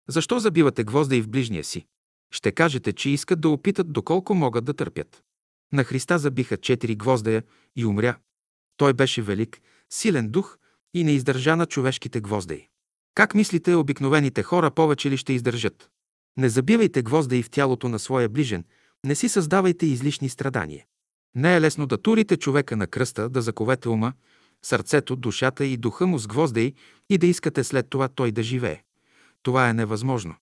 Защо 0.07 0.39
забивате 0.39 0.83
гвоздеи 0.83 1.21
в 1.21 1.29
ближния 1.29 1.63
си? 1.63 1.86
Ще 2.31 2.51
кажете, 2.51 2.93
че 2.93 3.09
искат 3.09 3.41
да 3.41 3.49
опитат 3.49 3.93
доколко 3.93 4.36
могат 4.36 4.65
да 4.65 4.73
търпят. 4.73 5.23
На 5.73 5.83
Христа 5.83 6.19
забиха 6.19 6.57
четири 6.57 6.95
гвоздея 6.95 7.43
и 7.75 7.86
умря. 7.86 8.17
Той 8.77 8.93
беше 8.93 9.21
велик, 9.21 9.62
силен 9.89 10.29
дух 10.29 10.57
и 10.93 11.03
не 11.03 11.12
издържа 11.12 11.55
на 11.55 11.65
човешките 11.65 12.21
гвоздеи. 12.21 12.67
Как 13.15 13.36
мислите, 13.36 13.75
обикновените 13.75 14.43
хора 14.43 14.71
повече 14.71 15.09
ли 15.09 15.17
ще 15.17 15.33
издържат? 15.33 15.89
Не 16.38 16.49
забивайте 16.49 17.01
гвоздеи 17.01 17.43
в 17.43 17.49
тялото 17.49 17.89
на 17.89 17.99
своя 17.99 18.29
ближен, 18.29 18.65
не 19.05 19.15
си 19.15 19.29
създавайте 19.29 19.85
излишни 19.85 20.29
страдания. 20.29 20.85
Не 21.35 21.55
е 21.55 21.61
лесно 21.61 21.87
да 21.87 21.97
турите 21.97 22.37
човека 22.37 22.77
на 22.77 22.87
кръста, 22.87 23.29
да 23.29 23.41
заковете 23.41 23.89
ума, 23.89 24.13
сърцето, 24.61 25.15
душата 25.15 25.65
и 25.65 25.77
духа 25.77 26.07
му 26.07 26.19
с 26.19 26.27
гвоздеи 26.27 26.73
и 27.09 27.17
да 27.17 27.27
искате 27.27 27.63
след 27.63 27.89
това 27.89 28.07
той 28.07 28.32
да 28.32 28.43
живее. 28.43 28.84
Това 29.43 29.69
е 29.69 29.73
невъзможно. 29.73 30.36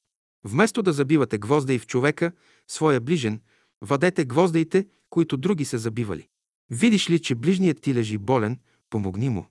Вместо 0.43 0.83
да 0.83 0.93
забивате 0.93 1.37
гвоздеи 1.37 1.79
в 1.79 1.87
човека, 1.87 2.31
своя 2.67 3.01
ближен, 3.01 3.41
вадете 3.81 4.25
гвоздеите, 4.25 4.87
които 5.09 5.37
други 5.37 5.65
са 5.65 5.77
забивали. 5.77 6.27
Видиш 6.69 7.09
ли, 7.09 7.19
че 7.19 7.35
ближният 7.35 7.81
ти 7.81 7.95
лежи 7.95 8.17
болен, 8.17 8.59
помогни 8.89 9.29
му. 9.29 9.45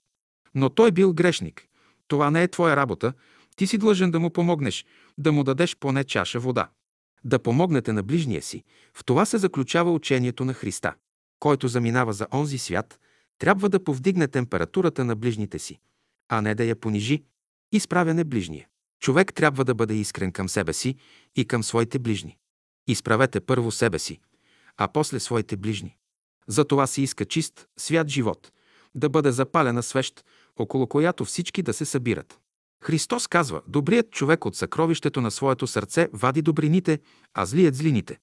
Но 0.55 0.69
той 0.69 0.91
бил 0.91 1.13
грешник. 1.13 1.65
Това 2.07 2.31
не 2.31 2.43
е 2.43 2.47
твоя 2.47 2.75
работа. 2.75 3.13
Ти 3.55 3.67
си 3.67 3.77
длъжен 3.77 4.11
да 4.11 4.19
му 4.19 4.29
помогнеш, 4.29 4.85
да 5.17 5.31
му 5.31 5.43
дадеш 5.43 5.77
поне 5.77 6.03
чаша 6.03 6.39
вода. 6.39 6.69
Да 7.23 7.39
помогнете 7.39 7.93
на 7.93 8.03
ближния 8.03 8.41
си. 8.41 8.63
В 8.93 9.05
това 9.05 9.25
се 9.25 9.37
заключава 9.37 9.91
учението 9.91 10.45
на 10.45 10.53
Христа. 10.53 10.93
Който 11.39 11.67
заминава 11.67 12.13
за 12.13 12.27
онзи 12.33 12.57
свят, 12.57 12.99
трябва 13.37 13.69
да 13.69 13.83
повдигне 13.83 14.27
температурата 14.27 15.05
на 15.05 15.15
ближните 15.15 15.59
си, 15.59 15.79
а 16.29 16.41
не 16.41 16.55
да 16.55 16.63
я 16.63 16.75
понижи. 16.75 17.23
Изправяне 17.71 18.23
ближния. 18.23 18.67
Човек 18.99 19.33
трябва 19.33 19.65
да 19.65 19.75
бъде 19.75 19.93
искрен 19.93 20.31
към 20.31 20.49
себе 20.49 20.73
си 20.73 20.95
и 21.35 21.45
към 21.45 21.63
своите 21.63 21.99
ближни. 21.99 22.37
Изправете 22.87 23.39
първо 23.39 23.71
себе 23.71 23.99
си, 23.99 24.19
а 24.77 24.87
после 24.87 25.19
своите 25.19 25.57
ближни. 25.57 25.97
За 26.47 26.65
това 26.65 26.87
се 26.87 27.01
иска 27.01 27.25
чист, 27.25 27.67
свят 27.77 28.07
живот, 28.07 28.51
да 28.95 29.09
бъде 29.09 29.31
запалена 29.31 29.83
свещ, 29.83 30.25
около 30.57 30.87
която 30.87 31.25
всички 31.25 31.61
да 31.61 31.73
се 31.73 31.85
събират. 31.85 32.40
Христос 32.83 33.27
казва, 33.27 33.61
добрият 33.67 34.11
човек 34.11 34.45
от 34.45 34.55
съкровището 34.55 35.21
на 35.21 35.31
своето 35.31 35.67
сърце 35.67 36.09
вади 36.13 36.41
добрините, 36.41 36.99
а 37.33 37.45
злият 37.45 37.75
злините. 37.75 38.17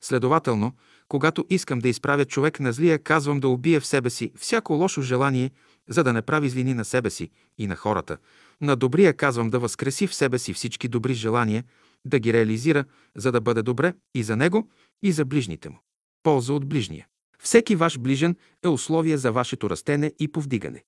Следователно, 0.00 0.72
когато 1.08 1.44
искам 1.50 1.78
да 1.78 1.88
изправя 1.88 2.24
човек 2.24 2.60
на 2.60 2.72
злия, 2.72 2.98
казвам 2.98 3.40
да 3.40 3.48
убие 3.48 3.80
в 3.80 3.86
себе 3.86 4.10
си 4.10 4.32
всяко 4.36 4.72
лошо 4.72 5.02
желание, 5.02 5.50
за 5.88 6.04
да 6.04 6.12
не 6.12 6.22
прави 6.22 6.48
злини 6.48 6.74
на 6.74 6.84
себе 6.84 7.10
си 7.10 7.30
и 7.58 7.66
на 7.66 7.76
хората. 7.76 8.16
На 8.60 8.76
добрия 8.76 9.16
казвам 9.16 9.50
да 9.50 9.58
възкреси 9.58 10.06
в 10.06 10.14
себе 10.14 10.38
си 10.38 10.52
всички 10.52 10.88
добри 10.88 11.14
желания, 11.14 11.64
да 12.04 12.18
ги 12.18 12.32
реализира, 12.32 12.84
за 13.16 13.32
да 13.32 13.40
бъде 13.40 13.62
добре 13.62 13.94
и 14.14 14.22
за 14.22 14.36
него, 14.36 14.68
и 15.02 15.12
за 15.12 15.24
ближните 15.24 15.68
му. 15.68 15.78
Полза 16.22 16.52
от 16.52 16.68
ближния. 16.68 17.06
Всеки 17.42 17.76
ваш 17.76 17.98
ближен 17.98 18.36
е 18.64 18.68
условие 18.68 19.16
за 19.16 19.32
вашето 19.32 19.70
растене 19.70 20.12
и 20.18 20.28
повдигане. 20.28 20.84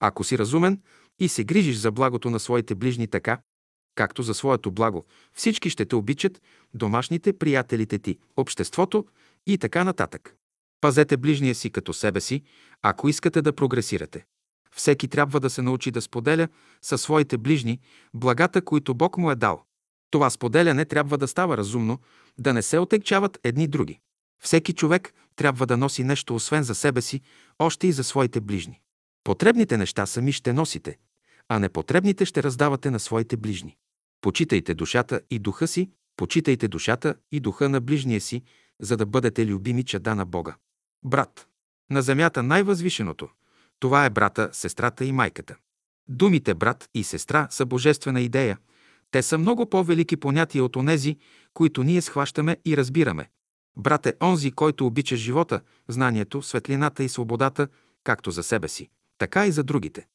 Ако 0.00 0.24
си 0.24 0.38
разумен 0.38 0.80
и 1.18 1.28
се 1.28 1.44
грижиш 1.44 1.76
за 1.76 1.92
благото 1.92 2.30
на 2.30 2.40
своите 2.40 2.74
ближни 2.74 3.06
така, 3.06 3.40
както 3.94 4.22
за 4.22 4.34
своето 4.34 4.72
благо, 4.72 5.04
всички 5.32 5.70
ще 5.70 5.84
те 5.84 5.96
обичат, 5.96 6.42
домашните, 6.74 7.32
приятелите 7.32 7.98
ти, 7.98 8.18
обществото 8.36 9.04
и 9.46 9.58
така 9.58 9.84
нататък. 9.84 10.34
Пазете 10.80 11.16
ближния 11.16 11.54
си 11.54 11.70
като 11.70 11.92
себе 11.92 12.20
си, 12.20 12.42
ако 12.82 13.08
искате 13.08 13.42
да 13.42 13.52
прогресирате. 13.52 14.24
Всеки 14.74 15.08
трябва 15.08 15.40
да 15.40 15.50
се 15.50 15.62
научи 15.62 15.90
да 15.90 16.02
споделя 16.02 16.48
със 16.82 17.02
своите 17.02 17.38
ближни 17.38 17.80
благата, 18.14 18.62
които 18.62 18.94
Бог 18.94 19.18
му 19.18 19.30
е 19.30 19.34
дал. 19.34 19.64
Това 20.10 20.30
споделяне 20.30 20.84
трябва 20.84 21.18
да 21.18 21.28
става 21.28 21.56
разумно, 21.56 21.98
да 22.38 22.52
не 22.52 22.62
се 22.62 22.78
отекчават 22.78 23.38
едни 23.44 23.68
други. 23.68 24.00
Всеки 24.42 24.72
човек 24.72 25.14
трябва 25.36 25.66
да 25.66 25.76
носи 25.76 26.04
нещо 26.04 26.34
освен 26.34 26.62
за 26.62 26.74
себе 26.74 27.02
си, 27.02 27.20
още 27.58 27.86
и 27.86 27.92
за 27.92 28.04
своите 28.04 28.40
ближни. 28.40 28.80
Потребните 29.24 29.76
неща 29.76 30.06
сами 30.06 30.32
ще 30.32 30.52
носите, 30.52 30.98
а 31.48 31.58
непотребните 31.58 32.24
ще 32.24 32.42
раздавате 32.42 32.90
на 32.90 33.00
своите 33.00 33.36
ближни. 33.36 33.76
Почитайте 34.20 34.74
душата 34.74 35.20
и 35.30 35.38
духа 35.38 35.66
си, 35.66 35.90
почитайте 36.16 36.68
душата 36.68 37.14
и 37.32 37.40
духа 37.40 37.68
на 37.68 37.80
ближния 37.80 38.20
си, 38.20 38.42
за 38.80 38.96
да 38.96 39.06
бъдете 39.06 39.46
любими 39.46 39.84
чада 39.84 40.14
на 40.14 40.24
Бога. 40.24 40.56
Брат. 41.04 41.48
На 41.90 42.02
земята 42.02 42.42
най-възвишеното. 42.42 43.28
Това 43.80 44.04
е 44.04 44.10
брата, 44.10 44.50
сестрата 44.52 45.04
и 45.04 45.12
майката. 45.12 45.56
Думите 46.08 46.54
брат 46.54 46.88
и 46.94 47.04
сестра 47.04 47.48
са 47.50 47.66
божествена 47.66 48.20
идея. 48.20 48.58
Те 49.10 49.22
са 49.22 49.38
много 49.38 49.70
по-велики 49.70 50.16
понятия 50.16 50.64
от 50.64 50.76
онези, 50.76 51.16
които 51.54 51.82
ние 51.82 52.02
схващаме 52.02 52.56
и 52.64 52.76
разбираме. 52.76 53.30
Брат 53.76 54.06
е 54.06 54.14
онзи, 54.22 54.52
който 54.52 54.86
обича 54.86 55.16
живота, 55.16 55.60
знанието, 55.88 56.42
светлината 56.42 57.04
и 57.04 57.08
свободата, 57.08 57.68
както 58.04 58.30
за 58.30 58.42
себе 58.42 58.68
си, 58.68 58.90
така 59.18 59.46
и 59.46 59.52
за 59.52 59.64
другите. 59.64 60.06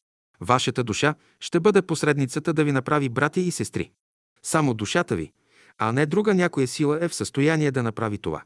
Вашата 0.41 0.83
душа 0.83 1.15
ще 1.39 1.59
бъде 1.59 1.81
посредницата 1.81 2.53
да 2.53 2.63
ви 2.63 2.71
направи 2.71 3.09
братя 3.09 3.39
и 3.39 3.51
сестри. 3.51 3.91
Само 4.43 4.73
душата 4.73 5.15
ви, 5.15 5.31
а 5.77 5.91
не 5.91 6.05
друга 6.05 6.33
някоя 6.33 6.67
сила 6.67 6.99
е 7.01 7.07
в 7.07 7.15
състояние 7.15 7.71
да 7.71 7.83
направи 7.83 8.17
това. 8.17 8.43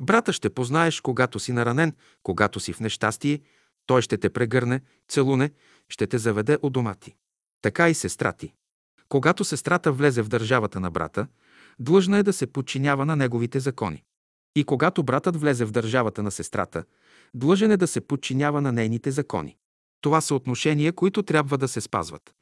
Брата 0.00 0.32
ще 0.32 0.50
познаеш, 0.50 1.00
когато 1.00 1.38
си 1.38 1.52
наранен, 1.52 1.92
когато 2.22 2.60
си 2.60 2.72
в 2.72 2.80
нещастие, 2.80 3.40
той 3.86 4.02
ще 4.02 4.18
те 4.18 4.30
прегърне, 4.30 4.80
целуне, 5.08 5.50
ще 5.88 6.06
те 6.06 6.18
заведе 6.18 6.58
у 6.62 6.70
дома 6.70 6.94
ти. 6.94 7.14
Така 7.62 7.88
и 7.88 7.94
сестра 7.94 8.32
ти. 8.32 8.52
Когато 9.08 9.44
сестрата 9.44 9.92
влезе 9.92 10.22
в 10.22 10.28
държавата 10.28 10.80
на 10.80 10.90
брата, 10.90 11.26
длъжна 11.78 12.18
е 12.18 12.22
да 12.22 12.32
се 12.32 12.46
подчинява 12.46 13.06
на 13.06 13.16
неговите 13.16 13.60
закони. 13.60 14.02
И 14.54 14.64
когато 14.64 15.02
братът 15.02 15.36
влезе 15.36 15.64
в 15.64 15.70
държавата 15.70 16.22
на 16.22 16.30
сестрата, 16.30 16.84
длъжен 17.34 17.70
е 17.70 17.76
да 17.76 17.86
се 17.86 18.00
подчинява 18.00 18.60
на 18.60 18.72
нейните 18.72 19.10
закони. 19.10 19.56
Това 20.00 20.20
са 20.20 20.34
отношения, 20.34 20.92
които 20.92 21.22
трябва 21.22 21.58
да 21.58 21.68
се 21.68 21.80
спазват. 21.80 22.34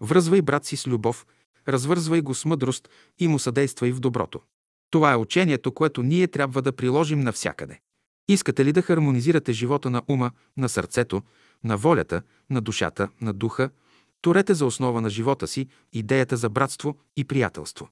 Връзвай 0.00 0.42
брат 0.42 0.64
си 0.64 0.76
с 0.76 0.86
любов, 0.86 1.26
развързвай 1.68 2.20
го 2.20 2.34
с 2.34 2.44
мъдрост 2.44 2.88
и 3.18 3.28
му 3.28 3.38
съдействай 3.38 3.92
в 3.92 4.00
доброто. 4.00 4.40
Това 4.90 5.12
е 5.12 5.16
учението, 5.16 5.72
което 5.72 6.02
ние 6.02 6.28
трябва 6.28 6.62
да 6.62 6.72
приложим 6.72 7.20
навсякъде. 7.20 7.80
Искате 8.28 8.64
ли 8.64 8.72
да 8.72 8.82
хармонизирате 8.82 9.52
живота 9.52 9.90
на 9.90 10.02
ума, 10.08 10.30
на 10.56 10.68
сърцето, 10.68 11.22
на 11.64 11.76
волята, 11.76 12.22
на 12.50 12.60
душата, 12.60 13.08
на 13.20 13.32
духа, 13.32 13.70
Турете 14.22 14.54
за 14.54 14.66
основа 14.66 15.00
на 15.00 15.10
живота 15.10 15.46
си 15.46 15.68
идеята 15.92 16.36
за 16.36 16.48
братство 16.48 16.98
и 17.16 17.24
приятелство. 17.24 17.88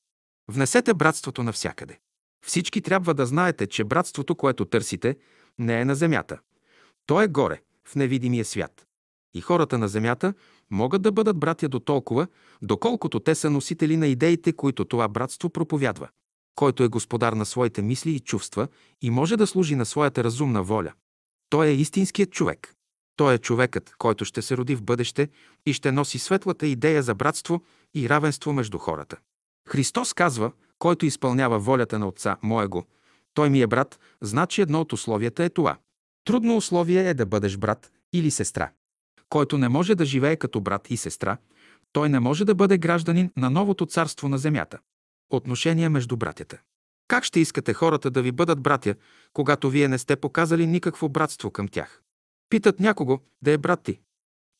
Внесете 0.49 0.95
братството 0.95 1.43
навсякъде. 1.43 1.99
Всички 2.47 2.83
трябва 2.83 3.14
да 3.14 3.27
знаете, 3.27 3.66
че 3.66 3.85
братството, 3.85 4.35
което 4.35 4.64
търсите, 4.64 5.16
не 5.59 5.81
е 5.81 5.85
на 5.85 5.95
земята. 5.95 6.39
То 7.07 7.23
е 7.23 7.29
горе, 7.29 7.62
в 7.85 7.95
невидимия 7.95 8.45
свят. 8.45 8.87
И 9.35 9.41
хората 9.41 9.78
на 9.78 9.89
земята 9.89 10.35
могат 10.70 11.03
да 11.03 11.12
бъдат 11.12 11.39
братя 11.39 11.68
до 11.68 11.81
толкова, 11.81 12.26
доколкото 12.62 13.20
те 13.20 13.35
са 13.35 13.51
носители 13.51 13.97
на 13.97 14.07
идеите, 14.07 14.53
които 14.53 14.85
това 14.85 15.09
братство 15.09 15.51
проповядва. 15.51 16.09
Който 16.55 16.83
е 16.83 16.89
господар 16.89 17.33
на 17.33 17.47
своите 17.47 17.83
мисли 17.83 18.11
и 18.11 18.20
чувства 18.20 18.68
и 19.03 19.11
може 19.11 19.37
да 19.37 19.47
служи 19.47 19.76
на 19.76 19.87
своята 19.87 20.24
разумна 20.24 20.62
воля. 20.62 20.93
Той 21.51 21.66
е 21.66 21.74
истинският 21.74 22.31
човек. 22.31 22.74
Той 23.16 23.35
е 23.35 23.39
човекът, 23.39 23.95
който 23.99 24.24
ще 24.24 24.43
се 24.43 24.57
роди 24.57 24.74
в 24.74 24.83
бъдеще 24.83 25.28
и 25.66 25.72
ще 25.72 25.93
носи 25.93 26.18
светлата 26.18 26.66
идея 26.66 27.03
за 27.03 27.14
братство 27.14 27.62
и 27.95 28.09
равенство 28.09 28.53
между 28.53 28.78
хората. 28.78 29.16
Христос 29.68 30.12
казва, 30.12 30.53
който 30.78 31.07
изпълнява 31.07 31.59
волята 31.59 31.99
на 31.99 32.09
Отца 32.09 32.37
Моего, 32.43 32.85
той 33.35 33.51
ми 33.51 33.61
е 33.61 33.66
брат, 33.66 33.99
значи 34.20 34.62
едно 34.62 34.81
от 34.81 34.93
условията 34.93 35.45
е 35.45 35.51
това. 35.51 35.78
Трудно 36.24 36.57
условие 36.57 37.09
е 37.09 37.14
да 37.14 37.26
бъдеш 37.26 37.57
брат 37.57 37.93
или 38.12 38.31
сестра. 38.31 38.70
Който 39.31 39.59
не 39.59 39.68
може 39.68 39.95
да 39.95 40.05
живее 40.05 40.37
като 40.37 40.61
брат 40.61 40.91
и 40.91 40.97
сестра, 40.97 41.37
той 41.93 42.09
не 42.09 42.20
може 42.20 42.45
да 42.45 42.55
бъде 42.55 42.78
гражданин 42.78 43.31
на 43.37 43.51
новото 43.51 43.87
царство 43.87 44.28
на 44.28 44.39
земята. 44.39 44.78
Отношения 45.31 45.91
между 45.91 46.16
братята. 46.16 46.61
Как 47.09 47.24
ще 47.24 47.41
искате 47.41 47.74
хората 47.74 48.11
да 48.11 48.22
ви 48.22 48.33
бъдат 48.33 48.61
братя, 48.61 48.95
когато 49.33 49.70
вие 49.70 49.89
не 49.89 49.99
сте 49.99 50.16
показали 50.16 50.66
никакво 50.66 51.09
братство 51.09 51.51
към 51.51 51.68
тях? 51.68 52.03
Питат 52.51 52.81
някого 52.81 53.20
да 53.43 53.51
е 53.51 53.59
брат 53.59 53.83
ти. 53.83 54.01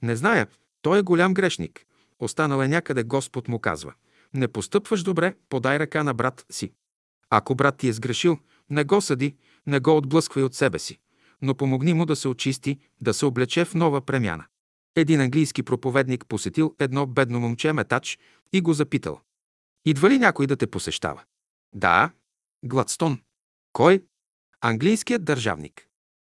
Не 0.03 0.17
зная, 0.17 0.47
той 0.83 0.99
е 0.99 1.03
голям 1.03 1.35
грешник. 1.35 1.85
Останал 2.19 2.63
е 2.63 2.69
някъде 2.69 3.03
Господ 3.03 3.49
му 3.49 3.59
казва. 3.59 3.95
Не 4.35 4.49
постъпваш 4.49 5.03
добре, 5.03 5.35
подай 5.49 5.79
ръка 5.79 6.03
на 6.03 6.15
брат 6.15 6.47
си. 6.51 6.73
Ако 7.31 7.55
брат 7.55 7.77
ти 7.77 7.89
е 7.89 7.93
сгрешил, 7.93 8.39
не 8.71 8.85
го 8.85 9.01
съди, 9.01 9.37
не 9.67 9.81
го 9.81 9.97
отблъсквай 9.97 10.45
от 10.45 10.55
себе 10.55 10.79
си, 10.79 10.99
но 11.43 11.55
помогни 11.55 11.95
му 11.95 12.07
да 12.07 12.17
се 12.17 12.29
очисти, 12.29 12.79
да 13.01 13.15
се 13.15 13.27
облече 13.27 13.65
в 13.65 13.75
нова 13.75 14.01
премяна. 14.01 14.45
Един 15.01 15.21
английски 15.21 15.63
проповедник 15.63 16.27
посетил 16.27 16.75
едно 16.79 17.07
бедно 17.07 17.41
момче 17.41 17.73
метач 17.73 18.19
и 18.53 18.61
го 18.61 18.73
запитал. 18.73 19.21
Идва 19.85 20.11
ли 20.11 20.19
някой 20.19 20.47
да 20.47 20.57
те 20.57 20.67
посещава? 20.67 21.23
Да. 21.75 22.11
Гладстон. 22.65 23.21
Кой? 23.73 24.05
Английският 24.61 25.25
държавник. 25.25 25.87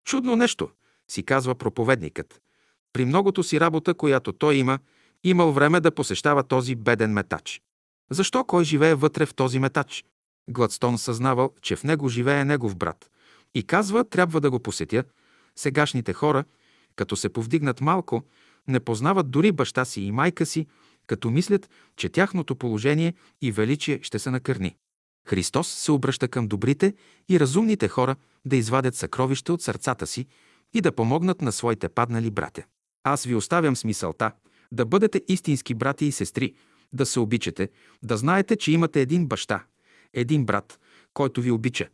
Чудно 0.05 0.35
нещо, 0.35 0.69
си 1.11 1.23
казва 1.23 1.55
проповедникът. 1.55 2.41
При 2.93 3.05
многото 3.05 3.43
си 3.43 3.59
работа, 3.59 3.93
която 3.93 4.33
той 4.33 4.55
има, 4.55 4.79
имал 5.23 5.51
време 5.51 5.79
да 5.79 5.95
посещава 5.95 6.43
този 6.43 6.75
беден 6.75 7.13
метач. 7.13 7.61
Защо 8.11 8.43
кой 8.43 8.63
живее 8.63 8.95
вътре 8.95 9.25
в 9.25 9.33
този 9.33 9.59
метач? 9.59 10.05
Гладстон 10.49 10.97
съзнавал, 10.97 11.53
че 11.61 11.75
в 11.75 11.83
него 11.83 12.09
живее 12.09 12.45
негов 12.45 12.75
брат. 12.75 13.09
И 13.55 13.63
казва, 13.63 14.09
трябва 14.09 14.41
да 14.41 14.51
го 14.51 14.59
посетя. 14.59 15.03
Сегашните 15.55 16.13
хора, 16.13 16.43
като 16.95 17.15
се 17.15 17.29
повдигнат 17.29 17.81
малко, 17.81 18.23
не 18.69 18.79
познават 18.79 19.31
дори 19.31 19.51
баща 19.51 19.85
си 19.85 20.01
и 20.01 20.11
майка 20.11 20.45
си, 20.45 20.67
като 21.07 21.29
мислят, 21.29 21.69
че 21.97 22.09
тяхното 22.09 22.55
положение 22.55 23.13
и 23.41 23.51
величие 23.51 23.99
ще 24.01 24.19
се 24.19 24.31
накърни. 24.31 24.75
Христос 25.27 25.67
се 25.67 25.91
обръща 25.91 26.27
към 26.27 26.47
добрите 26.47 26.93
и 27.29 27.39
разумните 27.39 27.87
хора 27.87 28.15
да 28.45 28.55
извадят 28.55 28.95
съкровища 28.95 29.53
от 29.53 29.61
сърцата 29.61 30.07
си 30.07 30.27
и 30.73 30.81
да 30.81 30.91
помогнат 30.91 31.41
на 31.41 31.51
своите 31.51 31.89
паднали 31.89 32.31
братя. 32.31 32.63
Аз 33.03 33.23
ви 33.23 33.35
оставям 33.35 33.75
с 33.75 33.83
мисълта 33.83 34.31
да 34.71 34.85
бъдете 34.85 35.21
истински 35.27 35.73
брати 35.73 36.05
и 36.05 36.11
сестри, 36.11 36.53
да 36.93 37.05
се 37.05 37.19
обичате, 37.19 37.69
да 38.03 38.17
знаете, 38.17 38.55
че 38.55 38.71
имате 38.71 39.01
един 39.01 39.27
баща, 39.27 39.63
един 40.13 40.45
брат, 40.45 40.79
който 41.13 41.41
ви 41.41 41.51
обича. 41.51 41.87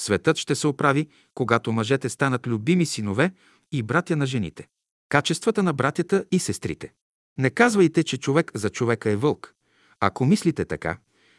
Светът 0.00 0.36
ще 0.36 0.54
се 0.54 0.66
оправи, 0.66 1.08
когато 1.34 1.72
мъжете 1.72 2.08
станат 2.08 2.46
любими 2.46 2.86
синове 2.86 3.32
и 3.72 3.82
братя 3.82 4.16
на 4.16 4.26
жените. 4.26 4.68
Качествата 5.12 5.62
на 5.62 5.72
братята 5.72 6.24
и 6.30 6.38
сестрите. 6.38 6.92
Не 7.38 7.50
казвайте, 7.50 8.04
че 8.04 8.18
човек 8.18 8.50
за 8.54 8.70
човека 8.70 9.10
е 9.10 9.16
вълк. 9.16 9.54
Ако 10.00 10.24
мислите 10.24 10.64
така, 10.64 10.98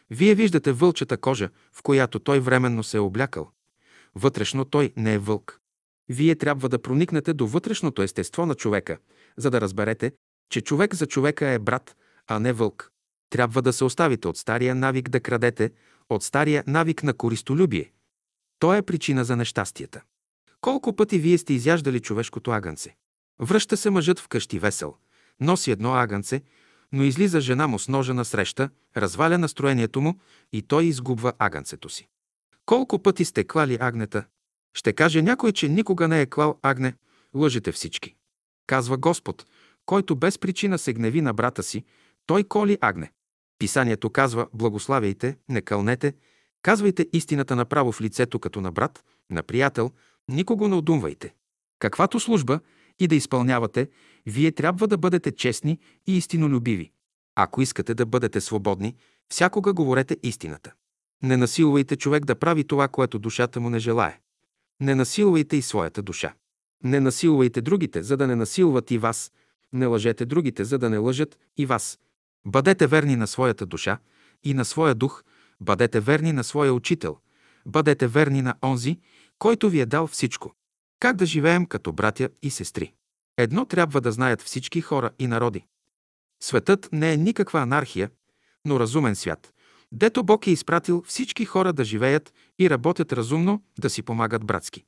вие 0.09 0.35
виждате 0.35 0.71
вълчата 0.71 1.17
кожа, 1.17 1.49
в 1.71 1.83
която 1.83 2.19
той 2.19 2.39
временно 2.39 2.83
се 2.83 2.97
е 2.97 2.99
облякал. 2.99 3.51
Вътрешно 4.15 4.65
той 4.65 4.93
не 4.97 5.13
е 5.13 5.17
вълк. 5.17 5.59
Вие 6.09 6.35
трябва 6.35 6.69
да 6.69 6.81
проникнете 6.81 7.33
до 7.33 7.47
вътрешното 7.47 8.01
естество 8.01 8.45
на 8.45 8.55
човека, 8.55 8.97
за 9.37 9.51
да 9.51 9.61
разберете, 9.61 10.11
че 10.49 10.61
човек 10.61 10.95
за 10.95 11.05
човека 11.05 11.47
е 11.47 11.59
брат, 11.59 11.95
а 12.27 12.39
не 12.39 12.53
вълк. 12.53 12.91
Трябва 13.29 13.61
да 13.61 13.73
се 13.73 13.83
оставите 13.83 14.27
от 14.27 14.37
стария 14.37 14.75
навик 14.75 15.09
да 15.09 15.19
крадете, 15.19 15.71
от 16.09 16.23
стария 16.23 16.63
навик 16.67 17.03
на 17.03 17.13
користолюбие. 17.13 17.91
То 18.59 18.73
е 18.73 18.81
причина 18.81 19.25
за 19.25 19.35
нещастията. 19.35 20.01
Колко 20.61 20.95
пъти 20.95 21.19
вие 21.19 21.37
сте 21.37 21.53
изяждали 21.53 21.99
човешкото 21.99 22.51
агънце? 22.51 22.95
Връща 23.39 23.77
се 23.77 23.89
мъжът 23.89 24.19
вкъщи 24.19 24.59
весел. 24.59 24.95
носи 25.39 25.71
едно 25.71 25.93
агънце, 25.93 26.41
но 26.91 27.03
излиза 27.03 27.41
жена 27.41 27.67
му 27.67 27.79
с 27.79 27.87
ножа 27.87 28.13
на 28.13 28.25
среща, 28.25 28.69
разваля 28.97 29.37
настроението 29.37 30.01
му 30.01 30.19
и 30.51 30.61
той 30.61 30.85
изгубва 30.85 31.33
агънцето 31.39 31.89
си. 31.89 32.07
Колко 32.65 32.99
пъти 32.99 33.25
сте 33.25 33.43
клали 33.43 33.77
агнета? 33.81 34.25
Ще 34.73 34.93
каже 34.93 35.21
някой, 35.21 35.51
че 35.51 35.69
никога 35.69 36.07
не 36.07 36.21
е 36.21 36.25
клал 36.25 36.59
агне. 36.61 36.93
Лъжете 37.35 37.71
всички. 37.71 38.15
Казва 38.67 38.97
Господ, 38.97 39.45
който 39.85 40.15
без 40.15 40.39
причина 40.39 40.77
се 40.77 40.93
гневи 40.93 41.21
на 41.21 41.33
брата 41.33 41.63
си, 41.63 41.83
той 42.25 42.43
коли 42.43 42.77
агне. 42.81 43.11
Писанието 43.59 44.09
казва, 44.09 44.47
благославяйте, 44.53 45.37
не 45.49 45.61
кълнете, 45.61 46.13
казвайте 46.61 47.07
истината 47.13 47.55
направо 47.55 47.91
в 47.91 48.01
лицето 48.01 48.39
като 48.39 48.61
на 48.61 48.71
брат, 48.71 49.03
на 49.29 49.43
приятел, 49.43 49.91
никого 50.29 50.67
не 50.67 50.75
одумвайте. 50.75 51.33
Каквато 51.79 52.19
служба 52.19 52.59
и 52.99 53.07
да 53.07 53.15
изпълнявате, 53.15 53.89
вие 54.25 54.51
трябва 54.51 54.87
да 54.87 54.97
бъдете 54.97 55.31
честни 55.31 55.79
и 56.07 56.17
истинолюбиви. 56.17 56.91
Ако 57.35 57.61
искате 57.61 57.93
да 57.93 58.05
бъдете 58.05 58.41
свободни, 58.41 58.95
всякога 59.29 59.73
говорете 59.73 60.17
истината. 60.23 60.73
Не 61.23 61.37
насилвайте 61.37 61.95
човек 61.95 62.25
да 62.25 62.35
прави 62.35 62.63
това, 62.63 62.87
което 62.87 63.19
душата 63.19 63.59
му 63.59 63.69
не 63.69 63.79
желае. 63.79 64.19
Не 64.81 64.95
насилвайте 64.95 65.57
и 65.57 65.61
своята 65.61 66.01
душа. 66.01 66.33
Не 66.83 66.99
насилвайте 66.99 67.61
другите, 67.61 68.03
за 68.03 68.17
да 68.17 68.27
не 68.27 68.35
насилват 68.35 68.91
и 68.91 68.97
вас. 68.97 69.31
Не 69.73 69.85
лъжете 69.85 70.25
другите, 70.25 70.63
за 70.63 70.77
да 70.77 70.89
не 70.89 70.97
лъжат 70.97 71.37
и 71.57 71.65
вас. 71.65 71.99
Бъдете 72.45 72.87
верни 72.87 73.15
на 73.15 73.27
своята 73.27 73.65
душа 73.65 73.97
и 74.43 74.53
на 74.53 74.65
своя 74.65 74.95
дух, 74.95 75.23
бъдете 75.61 75.99
верни 75.99 76.31
на 76.31 76.43
своя 76.43 76.73
учител, 76.73 77.17
бъдете 77.65 78.07
верни 78.07 78.41
на 78.41 78.55
онзи, 78.63 78.99
който 79.39 79.69
ви 79.69 79.79
е 79.79 79.85
дал 79.85 80.07
всичко. 80.07 80.55
Как 81.03 81.15
да 81.15 81.25
живеем 81.25 81.65
като 81.65 81.93
братя 81.93 82.29
и 82.41 82.49
сестри? 82.49 82.93
Едно 83.37 83.65
трябва 83.65 84.01
да 84.01 84.11
знаят 84.11 84.41
всички 84.41 84.81
хора 84.81 85.11
и 85.19 85.27
народи. 85.27 85.65
Светът 86.43 86.89
не 86.91 87.13
е 87.13 87.17
никаква 87.17 87.61
анархия, 87.61 88.09
но 88.65 88.79
разумен 88.79 89.15
свят, 89.15 89.53
дето 89.91 90.23
Бог 90.23 90.47
е 90.47 90.51
изпратил 90.51 91.03
всички 91.07 91.45
хора 91.45 91.73
да 91.73 91.83
живеят 91.83 92.33
и 92.59 92.69
работят 92.69 93.13
разумно, 93.13 93.63
да 93.79 93.89
си 93.89 94.01
помагат 94.01 94.45
братски. 94.45 94.83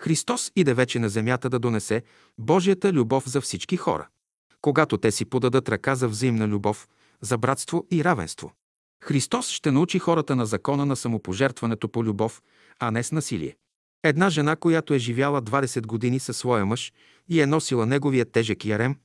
Христос 0.00 0.52
иде 0.56 0.74
вече 0.74 0.98
на 0.98 1.08
земята 1.08 1.50
да 1.50 1.58
донесе 1.58 2.02
Божията 2.38 2.92
любов 2.92 3.28
за 3.28 3.40
всички 3.40 3.76
хора. 3.76 4.08
Когато 4.60 4.98
те 4.98 5.10
си 5.10 5.24
подадат 5.24 5.68
ръка 5.68 5.94
за 5.94 6.08
взаимна 6.08 6.48
любов, 6.48 6.88
за 7.20 7.38
братство 7.38 7.86
и 7.90 8.04
равенство. 8.04 8.52
Христос 9.04 9.48
ще 9.48 9.70
научи 9.70 9.98
хората 9.98 10.36
на 10.36 10.46
закона 10.46 10.86
на 10.86 10.96
самопожертването 10.96 11.88
по 11.88 12.04
любов, 12.04 12.42
а 12.78 12.90
не 12.90 13.02
с 13.02 13.12
насилие. 13.12 13.56
Една 14.02 14.30
жена, 14.30 14.56
която 14.56 14.94
е 14.94 14.98
живяла 14.98 15.42
20 15.42 15.86
години 15.86 16.18
със 16.18 16.36
своя 16.36 16.66
мъж 16.66 16.92
и 17.28 17.40
е 17.40 17.46
носила 17.46 17.86
неговия 17.86 18.24
тежък 18.24 18.64
ярем, 18.64 18.96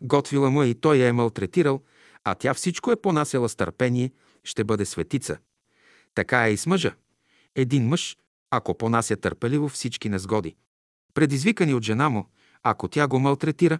готвила 0.00 0.50
му 0.50 0.62
и 0.62 0.74
той 0.74 0.96
я 0.96 1.08
е 1.08 1.12
малтретирал, 1.12 1.82
а 2.24 2.34
тя 2.34 2.54
всичко 2.54 2.92
е 2.92 3.00
понасяла 3.00 3.48
с 3.48 3.56
търпение, 3.56 4.12
ще 4.44 4.64
бъде 4.64 4.84
светица. 4.84 5.38
Така 6.14 6.48
е 6.48 6.52
и 6.52 6.56
с 6.56 6.66
мъжа. 6.66 6.94
Един 7.56 7.88
мъж, 7.88 8.16
ако 8.50 8.78
понася 8.78 9.16
търпеливо 9.16 9.68
всички 9.68 10.08
незгоди, 10.08 10.56
предизвикани 11.14 11.74
от 11.74 11.82
жена 11.82 12.08
му, 12.08 12.26
ако 12.62 12.88
тя 12.88 13.08
го 13.08 13.18
малтретира, 13.18 13.78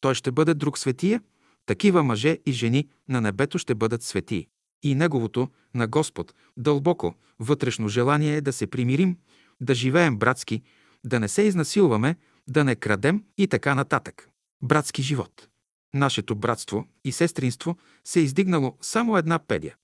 той 0.00 0.14
ще 0.14 0.30
бъде 0.30 0.54
друг 0.54 0.78
светия, 0.78 1.22
такива 1.66 2.02
мъже 2.02 2.38
и 2.46 2.52
жени 2.52 2.88
на 3.08 3.20
небето 3.20 3.58
ще 3.58 3.74
бъдат 3.74 4.02
светии. 4.02 4.48
И 4.82 4.94
неговото, 4.94 5.48
на 5.74 5.86
Господ, 5.86 6.34
дълбоко, 6.56 7.14
вътрешно 7.38 7.88
желание 7.88 8.36
е 8.36 8.40
да 8.40 8.52
се 8.52 8.66
примирим, 8.66 9.16
да 9.60 9.74
живеем 9.74 10.18
братски, 10.18 10.62
да 11.04 11.20
не 11.20 11.28
се 11.28 11.42
изнасилваме, 11.42 12.16
да 12.48 12.64
не 12.64 12.76
крадем 12.76 13.24
и 13.38 13.46
така 13.48 13.74
нататък. 13.74 14.28
Братски 14.62 15.02
живот. 15.02 15.48
Нашето 15.94 16.34
братство 16.34 16.86
и 17.04 17.12
сестринство 17.12 17.76
се 18.04 18.20
е 18.20 18.22
издигнало 18.22 18.76
само 18.80 19.16
една 19.16 19.38
педя. 19.38 19.74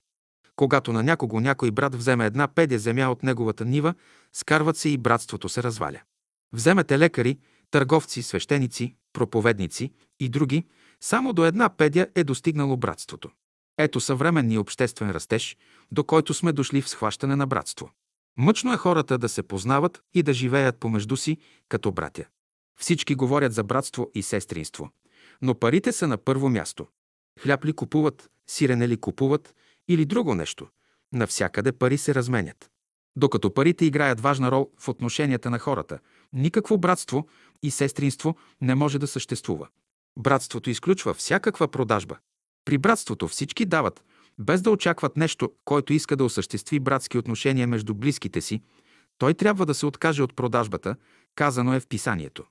Когато 0.55 0.93
на 0.93 1.03
някого 1.03 1.39
някой 1.39 1.71
брат 1.71 1.95
вземе 1.95 2.25
една 2.25 2.47
педя 2.47 2.79
земя 2.79 3.07
от 3.09 3.23
неговата 3.23 3.65
нива, 3.65 3.93
скарват 4.33 4.77
се 4.77 4.89
и 4.89 4.97
братството 4.97 5.49
се 5.49 5.63
разваля. 5.63 6.01
Вземете 6.53 6.99
лекари, 6.99 7.39
търговци, 7.71 8.23
свещеници, 8.23 8.95
проповедници 9.13 9.91
и 10.19 10.29
други, 10.29 10.65
само 11.01 11.33
до 11.33 11.45
една 11.45 11.69
педя 11.69 12.07
е 12.15 12.23
достигнало 12.23 12.77
братството. 12.77 13.29
Ето 13.77 13.99
съвременния 13.99 14.61
обществен 14.61 15.11
растеж, 15.11 15.57
до 15.91 16.03
който 16.03 16.33
сме 16.33 16.51
дошли 16.51 16.81
в 16.81 16.89
схващане 16.89 17.35
на 17.35 17.47
братство. 17.47 17.89
Мъчно 18.37 18.73
е 18.73 18.77
хората 18.77 19.17
да 19.17 19.29
се 19.29 19.43
познават 19.43 20.03
и 20.13 20.23
да 20.23 20.33
живеят 20.33 20.77
помежду 20.77 21.17
си 21.17 21.37
като 21.69 21.91
братя. 21.91 22.25
Всички 22.79 23.15
говорят 23.15 23.53
за 23.53 23.63
братство 23.63 24.11
и 24.15 24.23
сестринство, 24.23 24.89
но 25.41 25.55
парите 25.55 25.91
са 25.91 26.07
на 26.07 26.17
първо 26.17 26.49
място. 26.49 26.87
Хляб 27.39 27.65
ли 27.65 27.73
купуват, 27.73 28.29
сирене 28.47 28.87
ли 28.87 28.97
купуват 28.97 29.55
или 29.87 30.05
друго 30.05 30.35
нещо. 30.35 30.67
Навсякъде 31.13 31.71
пари 31.71 31.97
се 31.97 32.15
разменят. 32.15 32.69
Докато 33.15 33.53
парите 33.53 33.85
играят 33.85 34.19
важна 34.19 34.51
рол 34.51 34.69
в 34.79 34.89
отношенията 34.89 35.49
на 35.49 35.59
хората, 35.59 35.99
никакво 36.33 36.77
братство 36.77 37.27
и 37.63 37.71
сестринство 37.71 38.37
не 38.61 38.75
може 38.75 38.99
да 38.99 39.07
съществува. 39.07 39.67
Братството 40.19 40.69
изключва 40.69 41.13
всякаква 41.13 41.67
продажба. 41.67 42.17
При 42.65 42.77
братството 42.77 43.27
всички 43.27 43.65
дават, 43.65 44.03
без 44.39 44.61
да 44.61 44.71
очакват 44.71 45.17
нещо, 45.17 45.51
който 45.65 45.93
иска 45.93 46.15
да 46.15 46.23
осъществи 46.23 46.79
братски 46.79 47.17
отношения 47.17 47.67
между 47.67 47.93
близките 47.93 48.41
си, 48.41 48.61
той 49.17 49.33
трябва 49.33 49.65
да 49.65 49.73
се 49.73 49.85
откаже 49.85 50.23
от 50.23 50.35
продажбата, 50.35 50.95
казано 51.35 51.73
е 51.73 51.79
в 51.79 51.87
писанието. 51.87 52.43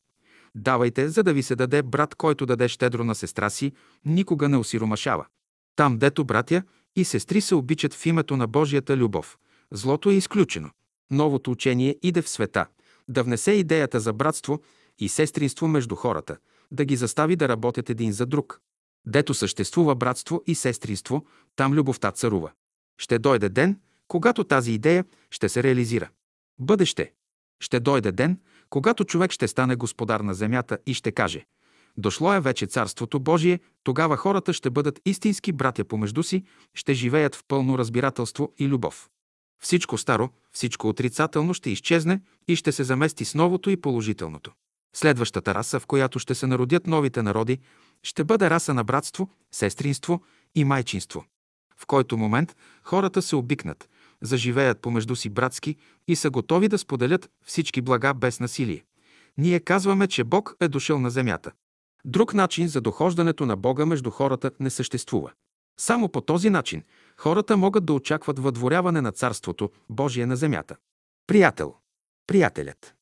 Давайте, 0.54 1.08
за 1.08 1.22
да 1.22 1.32
ви 1.32 1.42
се 1.42 1.56
даде 1.56 1.82
брат, 1.82 2.14
който 2.14 2.46
даде 2.46 2.68
щедро 2.68 3.04
на 3.04 3.14
сестра 3.14 3.50
си, 3.50 3.72
никога 4.04 4.48
не 4.48 4.56
осиромашава. 4.56 5.26
Там, 5.76 5.98
дето 5.98 6.24
братя 6.24 6.62
и 6.96 7.04
сестри 7.04 7.40
се 7.40 7.54
обичат 7.54 7.94
в 7.94 8.06
името 8.06 8.36
на 8.36 8.46
Божията 8.46 8.96
любов, 8.96 9.38
злото 9.70 10.10
е 10.10 10.14
изключено. 10.14 10.70
Новото 11.10 11.50
учение 11.50 11.96
иде 12.02 12.22
в 12.22 12.28
света, 12.28 12.66
да 13.08 13.22
внесе 13.22 13.52
идеята 13.52 14.00
за 14.00 14.12
братство 14.12 14.60
и 14.98 15.08
сестринство 15.08 15.68
между 15.68 15.94
хората, 15.94 16.36
да 16.70 16.84
ги 16.84 16.96
застави 16.96 17.36
да 17.36 17.48
работят 17.48 17.90
един 17.90 18.12
за 18.12 18.26
друг. 18.26 18.60
Дето 19.06 19.34
съществува 19.34 19.94
братство 19.94 20.42
и 20.46 20.54
сестринство, 20.54 21.26
там 21.56 21.72
любовта 21.72 22.10
царува. 22.10 22.50
Ще 22.98 23.18
дойде 23.18 23.48
ден, 23.48 23.80
когато 24.08 24.44
тази 24.44 24.72
идея 24.72 25.04
ще 25.30 25.48
се 25.48 25.62
реализира. 25.62 26.10
Бъдеще. 26.58 27.12
Ще 27.60 27.80
дойде 27.80 28.12
ден, 28.12 28.40
когато 28.70 29.04
човек 29.04 29.32
ще 29.32 29.48
стане 29.48 29.76
господар 29.76 30.20
на 30.20 30.34
земята 30.34 30.78
и 30.86 30.94
ще 30.94 31.12
каже 31.12 31.46
Дошло 31.96 32.34
е 32.34 32.40
вече 32.40 32.66
Царството 32.66 33.20
Божие, 33.20 33.60
тогава 33.84 34.16
хората 34.16 34.52
ще 34.52 34.70
бъдат 34.70 35.00
истински 35.04 35.52
братя 35.52 35.84
помежду 35.84 36.22
си, 36.22 36.44
ще 36.74 36.94
живеят 36.94 37.34
в 37.34 37.44
пълно 37.48 37.78
разбирателство 37.78 38.52
и 38.58 38.68
любов. 38.68 39.08
Всичко 39.62 39.98
старо, 39.98 40.30
всичко 40.52 40.88
отрицателно 40.88 41.54
ще 41.54 41.70
изчезне 41.70 42.20
и 42.48 42.56
ще 42.56 42.72
се 42.72 42.84
замести 42.84 43.24
с 43.24 43.34
новото 43.34 43.70
и 43.70 43.80
положителното. 43.80 44.52
Следващата 44.96 45.54
раса, 45.54 45.80
в 45.80 45.86
която 45.86 46.18
ще 46.18 46.34
се 46.34 46.46
народят 46.46 46.86
новите 46.86 47.22
народи, 47.22 47.58
ще 48.02 48.24
бъде 48.24 48.50
раса 48.50 48.74
на 48.74 48.84
братство, 48.84 49.28
сестринство 49.52 50.22
и 50.54 50.64
майчинство. 50.64 51.24
В 51.76 51.86
който 51.86 52.16
момент 52.16 52.56
хората 52.82 53.22
се 53.22 53.36
обикнат, 53.36 53.88
заживеят 54.20 54.80
помежду 54.80 55.16
си 55.16 55.28
братски 55.28 55.76
и 56.08 56.16
са 56.16 56.30
готови 56.30 56.68
да 56.68 56.78
споделят 56.78 57.30
всички 57.44 57.80
блага 57.80 58.14
без 58.14 58.40
насилие. 58.40 58.84
Ние 59.38 59.60
казваме, 59.60 60.06
че 60.06 60.24
Бог 60.24 60.56
е 60.60 60.68
дошъл 60.68 60.98
на 60.98 61.10
земята. 61.10 61.52
Друг 62.04 62.34
начин 62.34 62.68
за 62.68 62.80
дохождането 62.80 63.46
на 63.46 63.56
Бога 63.56 63.86
между 63.86 64.10
хората 64.10 64.50
не 64.60 64.70
съществува. 64.70 65.32
Само 65.78 66.08
по 66.08 66.20
този 66.20 66.50
начин 66.50 66.82
хората 67.16 67.56
могат 67.56 67.84
да 67.84 67.92
очакват 67.92 68.38
въдворяване 68.38 69.00
на 69.00 69.12
Царството 69.12 69.70
Божие 69.90 70.26
на 70.26 70.36
земята. 70.36 70.76
Приятел. 71.26 71.74
Приятелят. 72.26 72.94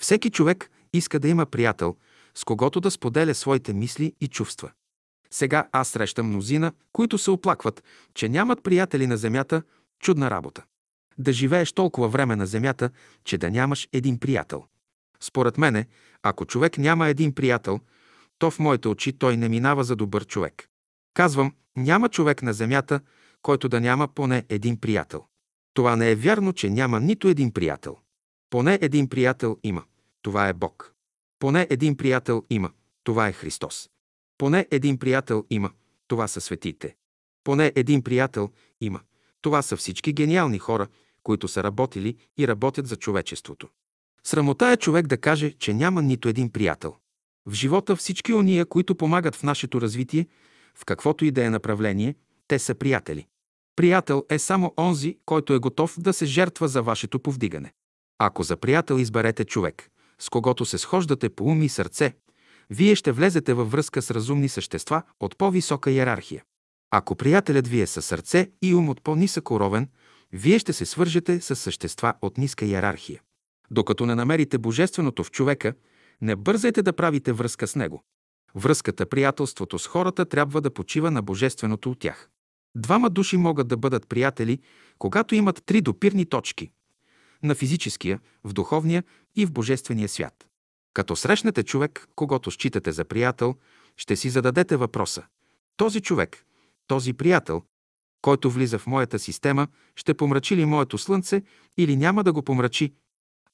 Всеки 0.00 0.30
човек 0.30 0.70
иска 0.92 1.20
да 1.20 1.28
има 1.28 1.46
приятел, 1.46 1.96
с 2.36 2.44
когото 2.44 2.80
да 2.80 2.90
споделя 2.90 3.34
своите 3.34 3.72
мисли 3.72 4.12
и 4.20 4.28
чувства. 4.28 4.70
Сега 5.30 5.68
аз 5.72 5.88
срещам 5.88 6.26
мнозина, 6.26 6.72
които 6.92 7.18
се 7.18 7.30
оплакват, 7.30 7.84
че 8.14 8.28
нямат 8.28 8.62
приятели 8.62 9.06
на 9.06 9.16
земята, 9.16 9.62
чудна 10.00 10.30
работа. 10.30 10.64
Да 11.18 11.32
живееш 11.32 11.72
толкова 11.72 12.08
време 12.08 12.36
на 12.36 12.46
земята, 12.46 12.90
че 13.24 13.38
да 13.38 13.50
нямаш 13.50 13.88
един 13.92 14.18
приятел. 14.18 14.64
Според 15.20 15.58
мене, 15.58 15.86
ако 16.22 16.46
човек 16.46 16.78
няма 16.78 17.08
един 17.08 17.34
приятел, 17.34 17.80
то 18.38 18.50
в 18.50 18.58
моите 18.58 18.88
очи 18.88 19.12
той 19.12 19.36
не 19.36 19.48
минава 19.48 19.84
за 19.84 19.96
добър 19.96 20.26
човек. 20.26 20.68
Казвам, 21.14 21.54
няма 21.76 22.08
човек 22.08 22.42
на 22.42 22.52
земята, 22.52 23.00
който 23.42 23.68
да 23.68 23.80
няма 23.80 24.08
поне 24.08 24.44
един 24.48 24.80
приятел. 24.80 25.24
Това 25.74 25.96
не 25.96 26.10
е 26.10 26.14
вярно, 26.14 26.52
че 26.52 26.70
няма 26.70 27.00
нито 27.00 27.28
един 27.28 27.52
приятел. 27.52 27.96
Поне 28.50 28.78
един 28.82 29.08
приятел 29.08 29.58
има. 29.62 29.84
Това 30.22 30.48
е 30.48 30.52
Бог. 30.52 30.95
Поне 31.38 31.66
един 31.70 31.96
приятел 31.96 32.44
има. 32.50 32.70
Това 33.04 33.28
е 33.28 33.32
Христос. 33.32 33.90
Поне 34.38 34.66
един 34.70 34.98
приятел 34.98 35.44
има. 35.50 35.70
Това 36.08 36.28
са 36.28 36.40
светите. 36.40 36.96
Поне 37.44 37.72
един 37.74 38.02
приятел 38.02 38.50
има. 38.80 39.00
Това 39.42 39.62
са 39.62 39.76
всички 39.76 40.12
гениални 40.12 40.58
хора, 40.58 40.88
които 41.22 41.48
са 41.48 41.62
работили 41.62 42.16
и 42.38 42.48
работят 42.48 42.86
за 42.86 42.96
човечеството. 42.96 43.68
Срамота 44.24 44.70
е 44.70 44.76
човек 44.76 45.06
да 45.06 45.16
каже, 45.16 45.52
че 45.52 45.74
няма 45.74 46.02
нито 46.02 46.28
един 46.28 46.50
приятел. 46.50 46.94
В 47.46 47.52
живота 47.52 47.96
всички 47.96 48.34
ония, 48.34 48.66
които 48.66 48.94
помагат 48.94 49.36
в 49.36 49.42
нашето 49.42 49.80
развитие, 49.80 50.26
в 50.74 50.84
каквото 50.84 51.24
и 51.24 51.30
да 51.30 51.44
е 51.44 51.50
направление, 51.50 52.14
те 52.48 52.58
са 52.58 52.74
приятели. 52.74 53.26
Приятел 53.76 54.24
е 54.30 54.38
само 54.38 54.74
онзи, 54.78 55.18
който 55.26 55.54
е 55.54 55.58
готов 55.58 56.00
да 56.00 56.12
се 56.12 56.26
жертва 56.26 56.68
за 56.68 56.82
вашето 56.82 57.18
повдигане. 57.18 57.72
Ако 58.18 58.42
за 58.42 58.56
приятел 58.56 58.94
изберете 58.94 59.44
човек, 59.44 59.90
с 60.20 60.28
когото 60.28 60.64
се 60.64 60.78
схождате 60.78 61.28
по 61.28 61.44
ум 61.44 61.62
и 61.62 61.68
сърце, 61.68 62.14
вие 62.70 62.94
ще 62.94 63.12
влезете 63.12 63.54
във 63.54 63.70
връзка 63.70 64.02
с 64.02 64.10
разумни 64.10 64.48
същества 64.48 65.02
от 65.20 65.38
по-висока 65.38 65.90
иерархия. 65.90 66.44
Ако 66.90 67.16
приятелят 67.16 67.68
ви 67.68 67.80
е 67.80 67.86
със 67.86 68.06
сърце 68.06 68.50
и 68.62 68.74
ум 68.74 68.88
от 68.88 69.02
по-нисък 69.02 69.50
уровен, 69.50 69.88
вие 70.32 70.58
ще 70.58 70.72
се 70.72 70.86
свържете 70.86 71.40
с 71.40 71.56
същества 71.56 72.14
от 72.22 72.38
ниска 72.38 72.64
иерархия. 72.64 73.20
Докато 73.70 74.06
не 74.06 74.14
намерите 74.14 74.58
божественото 74.58 75.24
в 75.24 75.30
човека, 75.30 75.74
не 76.20 76.36
бързайте 76.36 76.82
да 76.82 76.92
правите 76.92 77.32
връзка 77.32 77.66
с 77.66 77.76
него. 77.76 78.02
Връзката, 78.54 79.06
приятелството 79.06 79.78
с 79.78 79.86
хората 79.86 80.24
трябва 80.24 80.60
да 80.60 80.74
почива 80.74 81.10
на 81.10 81.22
божественото 81.22 81.90
от 81.90 81.98
тях. 81.98 82.28
Двама 82.76 83.10
души 83.10 83.36
могат 83.36 83.68
да 83.68 83.76
бъдат 83.76 84.08
приятели, 84.08 84.58
когато 84.98 85.34
имат 85.34 85.62
три 85.66 85.80
допирни 85.80 86.26
точки– 86.26 86.70
на 87.42 87.54
физическия, 87.54 88.20
в 88.44 88.52
духовния 88.52 89.04
и 89.36 89.46
в 89.46 89.52
божествения 89.52 90.08
свят. 90.08 90.46
Като 90.94 91.16
срещнете 91.16 91.62
човек, 91.62 92.08
когато 92.14 92.50
считате 92.50 92.92
за 92.92 93.04
приятел, 93.04 93.54
ще 93.96 94.16
си 94.16 94.30
зададете 94.30 94.76
въпроса. 94.76 95.22
Този 95.76 96.00
човек, 96.00 96.44
този 96.86 97.12
приятел, 97.12 97.62
който 98.22 98.50
влиза 98.50 98.78
в 98.78 98.86
моята 98.86 99.18
система, 99.18 99.68
ще 99.96 100.14
помрачи 100.14 100.56
ли 100.56 100.64
моето 100.64 100.98
слънце 100.98 101.42
или 101.76 101.96
няма 101.96 102.24
да 102.24 102.32
го 102.32 102.42
помрачи? 102.42 102.94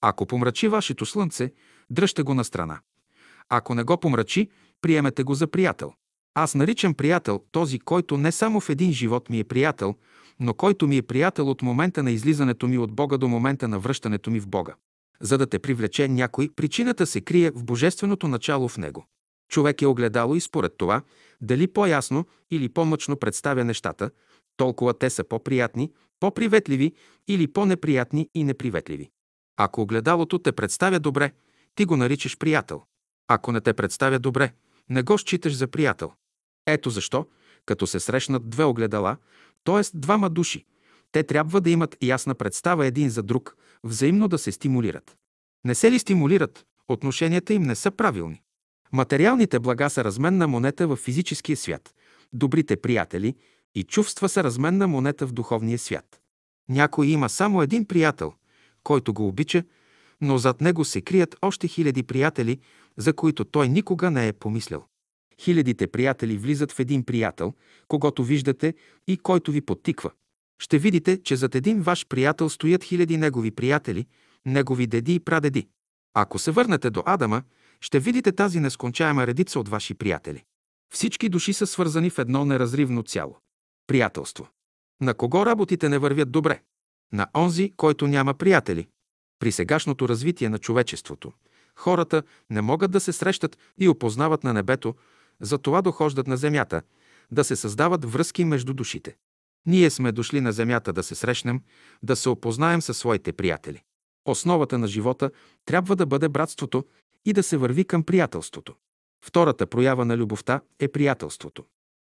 Ако 0.01 0.27
помрачи 0.27 0.69
вашето 0.69 1.07
слънце, 1.07 1.53
дръжте 1.91 2.23
го 2.23 2.35
на 2.35 2.45
страна. 2.45 2.81
Ако 3.49 3.75
не 3.75 3.83
го 3.83 3.97
помрачи, 3.97 4.49
приемете 4.81 5.23
го 5.23 5.35
за 5.35 5.47
приятел. 5.47 5.93
Аз 6.35 6.55
наричам 6.55 6.95
приятел 6.95 7.45
този, 7.51 7.79
който 7.79 8.19
не 8.19 8.33
само 8.33 8.61
в 8.61 8.69
един 8.69 8.93
живот 8.93 9.31
ми 9.31 9.39
е 9.39 9.45
приятел, 9.45 9.97
но 10.43 10.55
който 10.55 10.89
ми 10.89 10.97
е 10.97 11.03
приятел 11.03 11.51
от 11.51 11.63
момента 11.63 12.03
на 12.03 12.11
излизането 12.11 12.69
ми 12.69 12.79
от 12.79 12.93
Бога 12.93 13.17
до 13.17 13.29
момента 13.29 13.69
на 13.69 13.79
връщането 13.79 14.31
ми 14.31 14.41
в 14.41 14.49
Бога. 14.49 14.75
За 15.21 15.39
да 15.39 15.47
те 15.47 15.59
привлече 15.59 16.09
някой, 16.09 16.49
причината 16.57 17.07
се 17.07 17.21
крие 17.21 17.51
в 17.51 17.65
божественото 17.65 18.29
начало 18.29 18.69
в 18.69 18.79
него. 18.79 19.07
Човек 19.51 19.83
е 19.83 19.87
огледало 19.87 20.35
и 20.35 20.41
според 20.41 20.77
това, 20.79 21.03
дали 21.41 21.67
по-ясно 21.67 22.27
или 22.51 22.69
по-мъчно 22.69 23.17
представя 23.17 23.65
нещата, 23.65 24.11
толкова 24.57 24.99
те 24.99 25.11
са 25.11 25.25
по-приятни, 25.25 25.93
по-приветливи 26.21 26.93
или 27.29 27.47
по-неприятни 27.47 28.29
и 28.35 28.45
неприветливи. 28.45 29.11
Ако 29.57 29.83
огледалото 29.83 30.39
те 30.39 30.53
представя 30.53 31.01
добре, 31.01 31.33
ти 31.75 31.85
го 31.85 31.97
наричаш 31.97 32.39
приятел. 32.39 32.83
Ако 33.29 33.53
не 33.53 33.61
те 33.61 33.73
представя 33.73 34.19
добре, 34.19 34.53
не 34.89 35.03
го 35.03 35.19
считаш 35.19 35.57
за 35.57 35.67
приятел. 35.67 36.13
Ето 36.67 36.91
защо, 36.91 37.27
като 37.67 37.87
се 37.87 38.01
срещнат 38.01 38.51
две 38.51 38.65
огледала, 38.65 39.17
т.е. 39.65 39.83
двама 39.95 40.31
души, 40.31 40.65
те 41.13 41.23
трябва 41.23 41.61
да 41.61 41.71
имат 41.71 41.97
ясна 42.03 42.35
представа 42.35 42.87
един 42.87 43.11
за 43.11 43.23
друг, 43.23 43.57
взаимно 43.85 44.29
да 44.29 44.39
се 44.39 44.53
стимулират. 44.53 45.17
Не 45.65 45.75
се 45.75 45.91
ли 45.93 45.99
стимулират, 45.99 46.65
отношенията 46.89 47.55
им 47.55 47.63
не 47.63 47.75
са 47.75 47.91
правилни. 47.91 48.43
Материалните 48.93 49.59
блага 49.59 49.91
са 49.91 50.05
разменна 50.05 50.49
монета 50.49 50.87
в 50.87 50.97
физическия 50.97 51.57
свят, 51.57 51.95
добрите 52.33 52.77
приятели 52.77 53.35
и 53.75 53.85
чувства 53.85 54.29
са 54.29 54.45
разменна 54.45 54.89
монета 54.89 55.27
в 55.27 55.33
духовния 55.33 55.79
свят. 55.79 56.21
Някой 56.69 57.07
има 57.07 57.29
само 57.29 57.63
един 57.63 57.85
приятел, 57.85 58.33
който 58.85 59.15
го 59.15 59.29
обича, 59.29 59.65
но 60.21 60.39
зад 60.39 60.61
него 60.61 60.85
се 60.85 61.01
крият 61.01 61.37
още 61.43 61.69
хиляди 61.69 62.03
приятели, 62.03 62.59
за 62.97 63.13
които 63.13 63.45
той 63.45 63.69
никога 63.69 64.11
не 64.11 64.29
е 64.29 64.33
помислял. 64.33 64.87
Хилядите 65.41 65.87
приятели 65.87 66.39
влизат 66.39 66.73
в 66.73 66.81
един 66.81 67.05
приятел, 67.05 67.55
когато 67.89 68.25
виждате 68.25 68.75
и 69.07 69.17
който 69.17 69.53
ви 69.53 69.61
подтиква. 69.61 70.11
Ще 70.63 70.79
видите, 70.79 71.23
че 71.23 71.37
зад 71.37 71.55
един 71.55 71.83
ваш 71.83 72.07
приятел 72.07 72.49
стоят 72.49 72.85
хиляди 72.85 73.17
негови 73.17 73.51
приятели, 73.51 74.07
негови 74.47 74.87
деди 74.87 75.15
и 75.15 75.21
прадеди. 75.21 75.69
Ако 76.15 76.39
се 76.39 76.51
върнете 76.51 76.91
до 76.91 77.03
Адама, 77.07 77.43
ще 77.81 78.01
видите 78.01 78.33
тази 78.33 78.61
нескончаема 78.61 79.27
редица 79.27 79.61
от 79.61 79.69
ваши 79.69 79.95
приятели. 79.95 80.45
Всички 80.95 81.29
души 81.29 81.53
са 81.53 81.67
свързани 81.67 82.11
в 82.11 82.19
едно 82.19 82.45
неразривно 82.45 83.03
цяло. 83.03 83.39
Приятелство. 83.87 84.49
На 85.01 85.15
кого 85.15 85.47
работите 85.47 85.89
не 85.89 85.99
вървят 85.99 86.33
добре? 86.33 86.63
На 87.13 87.27
онзи, 87.37 87.73
който 87.77 88.07
няма 88.07 88.35
приятели. 88.35 88.89
При 89.39 89.53
сегашното 89.53 90.09
развитие 90.09 90.49
на 90.49 90.59
човечеството, 90.59 91.33
хората 91.77 92.23
не 92.51 92.61
могат 92.61 92.91
да 92.91 93.01
се 93.01 93.13
срещат 93.13 93.59
и 93.79 93.89
опознават 93.89 94.45
на 94.45 94.53
небето, 94.53 94.95
затова 95.43 95.83
дохождат 95.83 96.27
на 96.27 96.37
земята, 96.37 96.83
да 97.31 97.45
се 97.45 97.57
създават 97.57 98.05
връзки 98.05 98.45
между 98.45 98.75
душите. 98.75 99.17
Ние 99.67 99.91
сме 99.91 100.13
дошли 100.13 100.41
на 100.41 100.53
земята 100.53 100.93
да 100.93 101.03
се 101.03 101.15
срещнем, 101.15 101.61
да 102.03 102.17
се 102.17 102.29
опознаем 102.29 102.83
със 102.83 102.99
своите 102.99 103.33
приятели. 103.33 103.83
Основата 104.25 104.79
на 104.79 104.87
живота 104.87 105.31
трябва 105.65 105.97
да 105.97 106.07
бъде 106.07 106.29
братството 106.29 106.85
и 107.25 107.33
да 107.33 107.43
се 107.43 107.57
върви 107.57 107.85
към 107.85 108.03
приятелството. 108.03 108.75
Втората 109.25 109.67
проява 109.67 110.05
на 110.05 110.17
любовта 110.17 110.61
е 110.79 110.89
приятелството. 110.89 111.65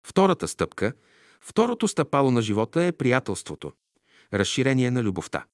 Втората 0.08 0.48
стъпка, 0.48 0.94
второто 1.42 1.88
стъпало 1.88 2.32
на 2.32 2.42
живота 2.42 2.84
е 2.84 2.92
приятелството. 2.92 3.72
Разширение 4.34 4.92
на 4.92 5.04
любовта. 5.04 5.46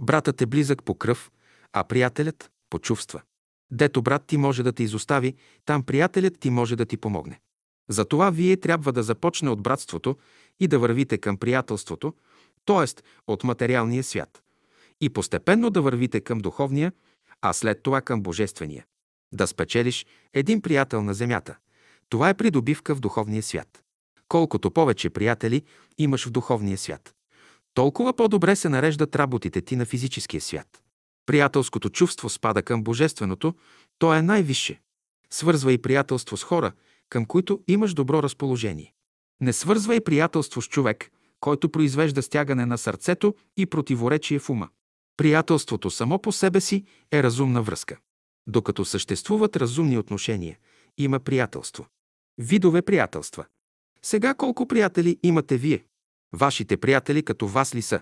Братът 0.00 0.42
е 0.42 0.46
близък 0.46 0.84
по 0.84 0.94
кръв, 0.94 1.30
а 1.72 1.84
приятелят– 1.84 2.50
по 2.70 2.78
чувства. 2.78 3.22
Дето 3.70 4.02
брат 4.02 4.24
ти 4.26 4.36
може 4.36 4.62
да 4.62 4.72
те 4.72 4.82
изостави, 4.82 5.34
там 5.64 5.82
приятелят 5.82 6.40
ти 6.40 6.50
може 6.50 6.76
да 6.76 6.86
ти 6.86 6.96
помогне. 6.96 7.40
Затова 7.88 8.30
вие 8.30 8.56
трябва 8.56 8.92
да 8.92 9.02
започне 9.02 9.50
от 9.50 9.62
братството 9.62 10.16
и 10.60 10.68
да 10.68 10.78
вървите 10.78 11.18
към 11.18 11.36
приятелството, 11.36 12.14
т.е. 12.64 13.02
от 13.26 13.44
материалния 13.44 14.04
свят. 14.04 14.42
И 15.00 15.10
постепенно 15.10 15.70
да 15.70 15.82
вървите 15.82 16.20
към 16.20 16.38
духовния, 16.38 16.92
а 17.42 17.52
след 17.52 17.82
това 17.82 18.00
към 18.00 18.22
божествения. 18.22 18.84
Да 19.32 19.46
спечелиш 19.46 20.06
един 20.34 20.62
приятел 20.62 21.02
на 21.02 21.14
земята. 21.14 21.56
Това 22.08 22.28
е 22.28 22.34
придобивка 22.34 22.94
в 22.94 23.00
духовния 23.00 23.42
свят. 23.42 23.82
Колкото 24.28 24.70
повече 24.70 25.10
приятели 25.10 25.62
имаш 25.98 26.26
в 26.26 26.30
духовния 26.30 26.78
свят, 26.78 27.14
толкова 27.74 28.12
по-добре 28.12 28.56
се 28.56 28.68
нареждат 28.68 29.16
работите 29.16 29.60
ти 29.60 29.76
на 29.76 29.84
физическия 29.86 30.40
свят. 30.40 30.82
Приятелското 31.28 31.90
чувство 31.90 32.28
спада 32.28 32.62
към 32.62 32.82
божественото, 32.82 33.54
то 33.98 34.14
е 34.14 34.22
най-висше. 34.22 34.80
Свързва 35.30 35.72
и 35.72 35.82
приятелство 35.82 36.36
с 36.36 36.44
хора, 36.44 36.72
към 37.08 37.24
които 37.24 37.60
имаш 37.68 37.94
добро 37.94 38.22
разположение. 38.22 38.92
Не 39.40 39.52
свързва 39.52 39.94
и 39.94 40.04
приятелство 40.04 40.62
с 40.62 40.68
човек, 40.68 41.10
който 41.40 41.68
произвежда 41.68 42.22
стягане 42.22 42.66
на 42.66 42.78
сърцето 42.78 43.34
и 43.56 43.66
противоречие 43.66 44.38
в 44.38 44.50
ума. 44.50 44.68
Приятелството 45.16 45.90
само 45.90 46.18
по 46.18 46.32
себе 46.32 46.60
си 46.60 46.84
е 47.12 47.22
разумна 47.22 47.62
връзка. 47.62 47.96
Докато 48.46 48.84
съществуват 48.84 49.56
разумни 49.56 49.98
отношения, 49.98 50.58
има 50.98 51.20
приятелство. 51.20 51.86
Видове 52.38 52.82
приятелства. 52.82 53.44
Сега 54.02 54.34
колко 54.34 54.68
приятели 54.68 55.18
имате 55.22 55.56
вие? 55.56 55.84
Вашите 56.32 56.76
приятели 56.76 57.22
като 57.22 57.46
вас 57.46 57.74
ли 57.74 57.82
са? 57.82 58.00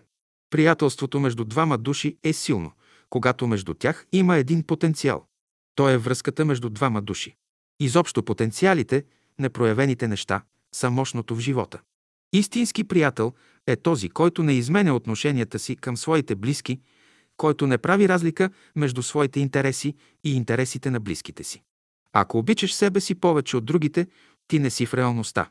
Приятелството 0.51 1.21
между 1.21 1.45
двама 1.45 1.79
души 1.79 2.17
е 2.25 2.33
силно, 2.33 2.73
когато 3.11 3.47
между 3.47 3.75
тях 3.75 4.07
има 4.13 4.37
един 4.37 4.63
потенциал. 4.63 5.27
То 5.75 5.89
е 5.89 5.99
връзката 5.99 6.45
между 6.45 6.71
двама 6.71 7.03
души. 7.03 7.37
Изобщо 7.81 8.23
потенциалите, 8.23 9.05
непроявените 9.39 10.09
неща, 10.09 10.43
са 10.75 10.91
мощното 10.91 11.37
в 11.37 11.41
живота. 11.41 11.81
Истински 12.33 12.85
приятел 12.85 13.33
е 13.67 13.77
този, 13.77 14.09
който 14.09 14.43
не 14.43 14.53
изменя 14.53 14.95
отношенията 14.95 15.59
си 15.59 15.77
към 15.77 15.97
своите 15.97 16.35
близки, 16.35 16.81
който 17.37 17.67
не 17.67 17.79
прави 17.79 18.09
разлика 18.09 18.51
между 18.77 19.03
своите 19.03 19.41
интереси 19.41 19.95
и 20.25 20.37
интересите 20.37 20.91
на 20.91 21.01
близките 21.01 21.45
си. 21.45 21.63
Ако 22.13 22.39
обичаш 22.39 22.75
себе 22.75 23.01
си 23.01 23.15
повече 23.15 23.57
от 23.57 23.65
другите, 23.65 24.07
ти 24.49 24.59
не 24.59 24.71
си 24.71 24.87
в 24.87 24.95
реалността. 24.95 25.51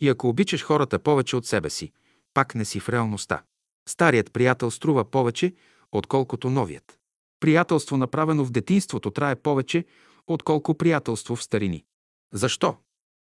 И 0.00 0.08
ако 0.08 0.28
обичаш 0.28 0.64
хората 0.64 0.98
повече 0.98 1.36
от 1.36 1.46
себе 1.46 1.70
си, 1.70 1.92
пак 2.34 2.54
не 2.54 2.64
си 2.64 2.80
в 2.80 2.88
реалността. 2.88 3.42
Старият 3.88 4.32
приятел 4.32 4.70
струва 4.70 5.10
повече, 5.10 5.54
отколкото 5.92 6.50
новият. 6.50 6.98
Приятелство, 7.40 7.96
направено 7.96 8.44
в 8.44 8.50
детинството, 8.50 9.10
трае 9.10 9.36
повече, 9.36 9.84
отколко 10.26 10.74
приятелство 10.74 11.36
в 11.36 11.42
старини. 11.42 11.84
Защо? 12.32 12.76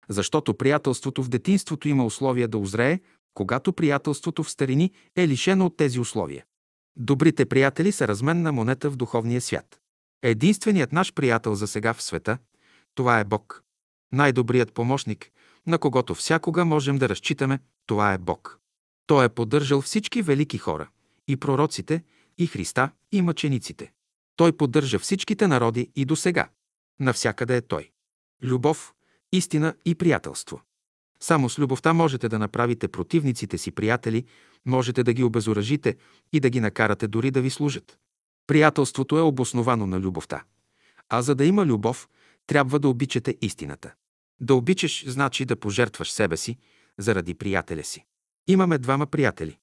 Защото 0.09 0.53
приятелството 0.53 1.23
в 1.23 1.29
детинството 1.29 1.87
има 1.87 2.05
условия 2.05 2.47
да 2.47 2.57
озрее, 2.57 2.99
когато 3.33 3.73
приятелството 3.73 4.43
в 4.43 4.51
старини 4.51 4.91
е 5.15 5.27
лишено 5.27 5.65
от 5.65 5.77
тези 5.77 5.99
условия. 5.99 6.45
Добрите 6.97 7.45
приятели 7.45 7.91
са 7.91 8.07
разменна 8.07 8.51
монета 8.51 8.89
в 8.89 8.95
духовния 8.95 9.41
свят. 9.41 9.79
Единственият 10.23 10.91
наш 10.91 11.13
приятел 11.13 11.55
за 11.55 11.67
сега 11.67 11.93
в 11.93 12.01
света, 12.01 12.37
това 12.95 13.19
е 13.19 13.23
Бог. 13.23 13.63
Най-добрият 14.11 14.73
помощник, 14.73 15.31
на 15.67 15.77
когото 15.77 16.15
всякога 16.15 16.65
можем 16.65 16.97
да 16.97 17.09
разчитаме, 17.09 17.59
това 17.85 18.13
е 18.13 18.17
Бог. 18.17 18.59
Той 19.07 19.25
е 19.25 19.29
поддържал 19.29 19.81
всички 19.81 20.21
велики 20.21 20.57
хора, 20.57 20.89
и 21.27 21.37
пророците, 21.37 22.03
и 22.37 22.47
Христа, 22.47 22.91
и 23.11 23.21
мъчениците. 23.21 23.91
Той 24.35 24.57
поддържа 24.57 24.99
всичките 24.99 25.47
народи 25.47 25.91
и 25.95 26.05
до 26.05 26.15
сега. 26.15 26.49
Навсякъде 26.99 27.57
е 27.57 27.61
Той. 27.61 27.91
Любов, 28.43 28.93
истина 29.31 29.75
и 29.85 29.95
приятелство. 29.95 30.61
Само 31.19 31.49
с 31.49 31.59
любовта 31.59 31.93
можете 31.93 32.29
да 32.29 32.39
направите 32.39 32.87
противниците 32.87 33.57
си 33.57 33.71
приятели, 33.71 34.25
можете 34.65 35.03
да 35.03 35.13
ги 35.13 35.23
обезоръжите 35.23 35.95
и 36.33 36.39
да 36.39 36.49
ги 36.49 36.59
накарате 36.59 37.07
дори 37.07 37.31
да 37.31 37.41
ви 37.41 37.49
служат. 37.49 37.99
Приятелството 38.47 39.17
е 39.17 39.21
обосновано 39.21 39.87
на 39.87 39.99
любовта. 39.99 40.43
А 41.09 41.21
за 41.21 41.35
да 41.35 41.45
има 41.45 41.65
любов, 41.65 42.09
трябва 42.47 42.79
да 42.79 42.89
обичате 42.89 43.37
истината. 43.41 43.93
Да 44.39 44.55
обичаш 44.55 45.05
значи 45.07 45.45
да 45.45 45.55
пожертваш 45.55 46.11
себе 46.11 46.37
си 46.37 46.57
заради 46.97 47.33
приятеля 47.33 47.83
си. 47.83 48.05
Имаме 48.47 48.77
двама 48.77 49.07
приятели. 49.07 49.57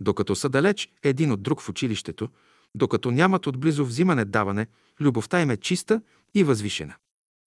Докато 0.00 0.36
са 0.36 0.48
далеч 0.48 0.88
един 1.02 1.32
от 1.32 1.42
друг 1.42 1.60
в 1.60 1.68
училището, 1.68 2.28
докато 2.74 3.10
нямат 3.10 3.46
отблизо 3.46 3.86
взимане-даване, 3.86 4.66
любовта 5.00 5.40
им 5.40 5.50
е 5.50 5.56
чиста 5.56 6.02
и 6.34 6.44
възвишена. 6.44 6.94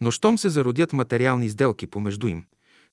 Но 0.02 0.12
щом 0.12 0.38
се 0.38 0.50
зародят 0.50 0.94
материални 0.94 1.50
сделки 1.50 1.88
помежду 1.88 2.28
им, 2.28 2.46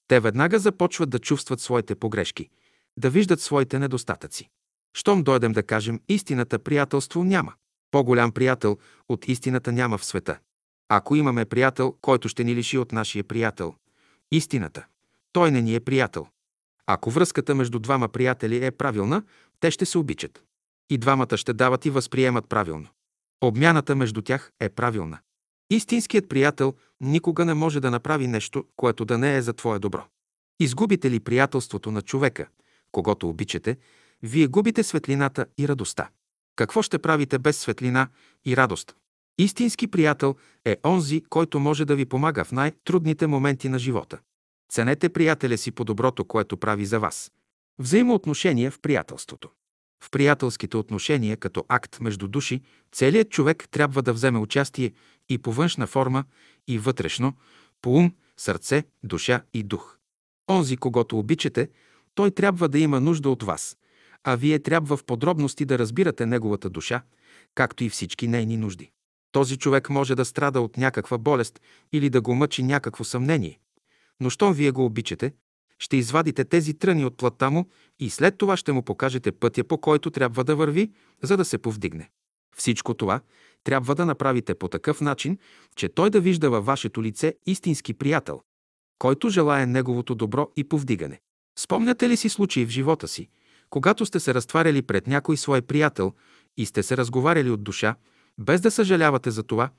те 0.09 0.21
веднага 0.21 0.59
започват 0.59 1.11
да 1.11 1.19
чувстват 1.19 1.61
своите 1.61 1.95
погрешки, 1.95 2.49
да 2.97 3.11
виждат 3.11 3.41
своите 3.41 3.79
недостатъци. 3.79 4.51
Щом 4.97 5.23
дойдем 5.23 5.53
да 5.53 5.63
кажем 5.63 6.01
истината, 6.09 6.59
приятелство 6.59 7.25
няма. 7.25 7.53
По-голям 7.91 8.33
приятел 8.33 8.79
от 9.09 9.29
истината 9.29 9.73
няма 9.73 9.99
в 9.99 10.05
света. 10.05 10.39
Ако 10.89 11.17
имаме 11.17 11.45
приятел, 11.45 11.97
който 12.01 12.29
ще 12.29 12.45
ни 12.45 12.55
лиши 12.55 12.79
от 12.79 12.93
нашия 12.93 13.25
приятел, 13.25 13.75
истината, 14.31 14.87
той 15.33 15.51
не 15.51 15.63
ни 15.63 15.75
е 15.75 15.81
приятел. 15.81 16.27
Ако 16.87 17.11
връзката 17.11 17.55
между 17.55 17.79
двама 17.79 18.09
приятели 18.09 18.67
е 18.67 18.71
правилна, 18.71 19.23
те 19.61 19.71
ще 19.71 19.87
се 19.87 19.99
обичат. 19.99 20.43
И 20.91 20.99
двамата 20.99 21.37
ще 21.37 21.53
дават 21.53 21.87
и 21.87 21.91
възприемат 21.91 22.49
правилно. 22.49 22.89
Обмяната 23.41 23.97
между 23.97 24.23
тях 24.23 24.53
е 24.61 24.69
правилна. 24.69 25.19
Истинският 25.71 26.29
приятел 26.29 26.75
никога 27.01 27.45
не 27.45 27.55
може 27.55 27.81
да 27.81 27.91
направи 27.91 28.27
нещо, 28.27 28.65
което 28.77 29.05
да 29.05 29.19
не 29.19 29.37
е 29.37 29.43
за 29.43 29.53
твое 29.53 29.79
добро. 29.79 30.05
Изгубите 30.61 31.11
ли 31.11 31.21
приятелството 31.21 31.91
на 31.91 32.03
човека, 32.03 32.47
когато 32.93 33.29
обичате, 33.29 33.77
вие 34.23 34.47
губите 34.47 34.83
светлината 34.83 35.47
и 35.59 35.69
радостта. 35.69 36.11
Какво 36.57 36.83
ще 36.83 36.99
правите 36.99 37.39
без 37.39 37.59
светлина 37.59 38.09
и 38.45 38.57
радост? 38.57 38.97
Истински 39.39 39.87
приятел 39.87 40.37
е 40.65 40.77
онзи, 40.87 41.23
който 41.29 41.61
може 41.61 41.85
да 41.85 41.97
ви 41.97 42.05
помага 42.05 42.45
в 42.45 42.53
най-трудните 42.53 43.27
моменти 43.27 43.69
на 43.69 43.79
живота. 43.79 44.19
Ценете 44.73 45.09
приятеля 45.09 45.59
си 45.59 45.71
по 45.71 45.85
доброто, 45.85 46.25
което 46.25 46.57
прави 46.57 46.87
за 46.87 47.01
вас. 47.01 47.33
Взаимоотношения 47.79 48.71
в 48.71 48.81
приятелството. 48.81 49.51
В 50.05 50.11
приятелските 50.11 50.77
отношения, 50.77 51.37
като 51.37 51.65
акт 51.69 52.01
между 52.01 52.29
души, 52.29 52.63
целият 52.93 53.31
човек 53.31 53.69
трябва 53.71 54.03
да 54.03 54.13
вземе 54.13 54.39
участие 54.39 54.93
и 55.29 55.39
по 55.39 55.53
външна 55.53 55.87
форма, 55.87 56.25
и 56.69 56.79
вътрешно, 56.79 57.33
по 57.83 57.95
ум, 57.95 58.13
сърце, 58.37 58.85
душа 59.03 59.43
и 59.55 59.63
дух. 59.63 59.99
Онзи, 60.51 60.77
когато 60.77 61.19
обичате, 61.19 61.71
той 62.15 62.31
трябва 62.31 62.69
да 62.69 62.79
има 62.79 63.01
нужда 63.01 63.31
от 63.31 63.43
вас, 63.43 63.77
а 64.25 64.37
вие 64.37 64.59
трябва 64.59 64.97
в 64.97 65.05
подробности 65.05 65.65
да 65.65 65.79
разбирате 65.79 66.27
неговата 66.27 66.71
душа, 66.71 67.03
както 67.55 67.85
и 67.85 67.89
всички 67.89 68.29
нейни 68.29 68.57
нужди. 68.57 68.91
Този 69.33 69.59
човек 69.59 69.91
може 69.91 70.15
да 70.15 70.25
страда 70.25 70.61
от 70.61 70.77
някаква 70.77 71.19
болест 71.19 71.61
или 71.93 72.11
да 72.11 72.21
го 72.21 72.35
мъчи 72.35 72.63
някакво 72.63 73.05
съмнение. 73.05 73.59
Но 74.21 74.31
щом 74.31 74.53
вие 74.53 74.71
го 74.71 74.85
обичате, 74.85 75.33
ще 75.79 75.97
извадите 75.97 76.45
тези 76.45 76.75
тръни 76.75 77.05
от 77.05 77.17
плътта 77.17 77.51
му 77.51 77.69
и 77.99 78.11
след 78.11 78.39
това 78.39 78.57
ще 78.57 78.73
му 78.73 78.83
покажете 78.83 79.33
пътя, 79.33 79.65
по 79.65 79.79
който 79.79 80.11
трябва 80.11 80.45
да 80.45 80.57
върви, 80.57 80.93
за 81.23 81.37
да 81.37 81.45
се 81.45 81.59
повдигне. 81.59 82.11
Всичко 82.57 82.95
това 82.95 83.21
трябва 83.65 83.95
да 83.95 84.07
направите 84.07 84.55
по 84.55 84.69
такъв 84.69 85.01
начин, 85.01 85.39
че 85.77 85.89
той 85.89 86.11
да 86.11 86.21
вижда 86.21 86.51
във 86.51 86.67
вашето 86.67 87.03
лице 87.03 87.35
истински 87.47 87.95
приятел, 87.95 88.41
който 88.99 89.29
желая 89.29 89.67
неговото 89.67 90.15
добро 90.15 90.49
и 90.57 90.65
повдигане. 90.65 91.21
Спомняте 91.59 92.09
ли 92.09 92.17
си 92.17 92.29
случаи 92.29 92.67
в 92.67 92.71
живота 92.71 93.09
си, 93.09 93.29
когато 93.71 94.07
сте 94.07 94.21
се 94.21 94.35
разтваряли 94.35 94.83
пред 94.83 95.07
някой 95.07 95.37
свой 95.37 95.63
приятел 95.63 96.13
и 96.57 96.67
сте 96.67 96.83
се 96.83 96.97
разговаряли 96.97 97.51
от 97.51 97.63
душа, 97.63 97.95
без 98.39 98.61
да 98.61 98.71
съжалявате 98.71 99.31
за 99.31 99.43
това, 99.43 99.71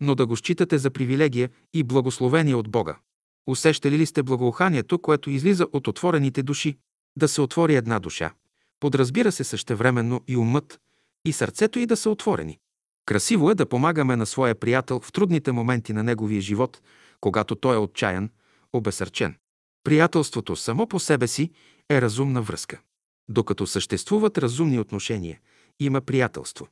но 0.00 0.14
да 0.14 0.26
го 0.26 0.36
считате 0.36 0.78
за 0.78 0.90
привилегия 0.90 1.50
и 1.74 1.82
благословение 1.82 2.54
от 2.54 2.70
Бога? 2.70 2.98
Усещали 3.46 3.98
ли 3.98 4.06
сте 4.06 4.22
благоуханието, 4.22 4.98
което 4.98 5.30
излиза 5.30 5.66
от 5.72 5.88
отворените 5.88 6.42
души? 6.42 6.78
Да 7.16 7.28
се 7.28 7.40
отвори 7.40 7.74
една 7.74 7.98
душа. 7.98 8.32
Подразбира 8.80 9.32
се 9.32 9.44
същевременно 9.44 10.20
и 10.28 10.36
умът, 10.36 10.80
и 11.24 11.32
сърцето 11.32 11.78
и 11.78 11.86
да 11.86 11.96
са 11.96 12.10
отворени. 12.10 12.58
Красиво 13.06 13.50
е 13.50 13.54
да 13.54 13.66
помагаме 13.66 14.16
на 14.16 14.26
своя 14.26 14.54
приятел 14.54 15.00
в 15.00 15.12
трудните 15.12 15.52
моменти 15.52 15.92
на 15.92 16.02
неговия 16.02 16.40
живот, 16.40 16.82
когато 17.20 17.54
той 17.54 17.74
е 17.74 17.78
отчаян, 17.78 18.30
обесърчен. 18.72 19.36
Приятелството 19.84 20.56
само 20.56 20.86
по 20.86 21.00
себе 21.00 21.26
си 21.26 21.50
е 21.90 22.00
разумна 22.00 22.42
връзка. 22.42 22.80
Докато 23.28 23.66
съществуват 23.66 24.38
разумни 24.38 24.78
отношения, 24.78 25.40
има 25.80 26.00
приятелство. 26.00 26.68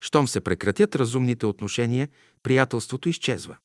Щом 0.00 0.28
се 0.28 0.40
прекратят 0.40 0.96
разумните 0.96 1.46
отношения, 1.46 2.08
приятелството 2.42 3.08
изчезва. 3.08 3.56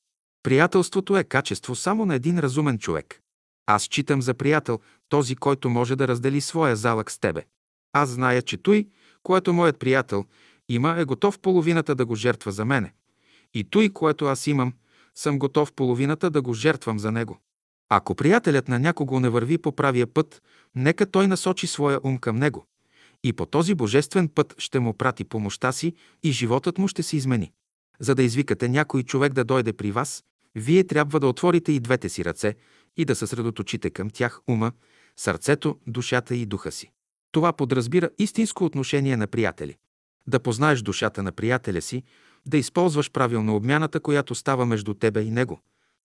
Приятелството 0.44 1.18
е 1.18 1.24
качество 1.24 1.76
само 1.76 2.06
на 2.06 2.16
един 2.16 2.40
разумен 2.40 2.80
човек. 2.80 3.22
Аз 3.66 3.84
читам 3.84 4.22
за 4.22 4.34
приятел 4.34 4.80
този, 5.10 5.36
който 5.36 5.70
може 5.70 5.96
да 5.96 6.08
раздели 6.08 6.42
своя 6.42 6.76
залък 6.76 7.12
с 7.12 7.20
тебе. 7.20 7.44
Аз 7.94 8.10
зная, 8.10 8.42
че 8.42 8.58
той, 8.58 8.88
което 9.24 9.54
моят 9.54 9.80
приятел 9.80 10.26
има, 10.70 10.96
е 11.00 11.06
готов 11.06 11.40
половината 11.40 11.96
да 11.96 12.06
го 12.06 12.16
жертва 12.16 12.52
за 12.52 12.66
мене. 12.66 12.94
И 13.54 13.64
той, 13.64 13.90
което 13.90 14.26
аз 14.26 14.48
имам, 14.48 14.74
съм 15.16 15.40
готов 15.40 15.74
половината 15.74 16.30
да 16.30 16.42
го 16.42 16.54
жертвам 16.54 17.00
за 17.00 17.12
него. 17.12 17.40
Ако 17.90 18.16
приятелят 18.16 18.68
на 18.68 18.80
някого 18.80 19.20
не 19.20 19.30
върви 19.30 19.58
по 19.58 19.72
правия 19.72 20.08
път, 20.08 20.42
нека 20.76 21.12
той 21.12 21.28
насочи 21.28 21.68
своя 21.68 22.00
ум 22.04 22.18
към 22.18 22.36
него. 22.36 22.66
И 23.24 23.34
по 23.34 23.46
този 23.46 23.76
божествен 23.76 24.30
път 24.30 24.56
ще 24.58 24.80
му 24.80 24.94
прати 24.94 25.24
помощта 25.24 25.72
си 25.72 25.94
и 26.24 26.32
животът 26.32 26.78
му 26.78 26.88
ще 26.88 27.04
се 27.04 27.18
измени. 27.18 27.52
За 28.00 28.16
да 28.16 28.24
извикате 28.24 28.70
някой 28.70 29.04
човек 29.04 29.34
да 29.34 29.44
дойде 29.44 29.74
при 29.74 29.92
вас, 29.92 30.24
вие 30.56 30.84
трябва 30.84 31.20
да 31.20 31.28
отворите 31.28 31.72
и 31.72 31.80
двете 31.80 32.10
си 32.10 32.26
ръце 32.26 32.56
и 32.98 33.06
да 33.06 33.16
съсредоточите 33.16 33.90
към 33.90 34.10
тях 34.10 34.40
ума, 34.48 34.72
сърцето, 35.18 35.80
душата 35.88 36.36
и 36.36 36.46
духа 36.46 36.72
си. 36.72 36.92
Това 37.32 37.54
подразбира 37.54 38.10
истинско 38.20 38.66
отношение 38.66 39.18
на 39.18 39.28
приятели. 39.28 39.78
Да 40.28 40.40
познаеш 40.40 40.82
душата 40.82 41.24
на 41.24 41.32
приятеля 41.32 41.82
си, 41.82 42.04
да 42.46 42.58
използваш 42.58 43.12
правилно 43.12 43.56
обмяната, 43.56 44.00
която 44.00 44.36
става 44.36 44.66
между 44.66 44.94
тебе 44.94 45.22
и 45.22 45.32
него. 45.32 45.60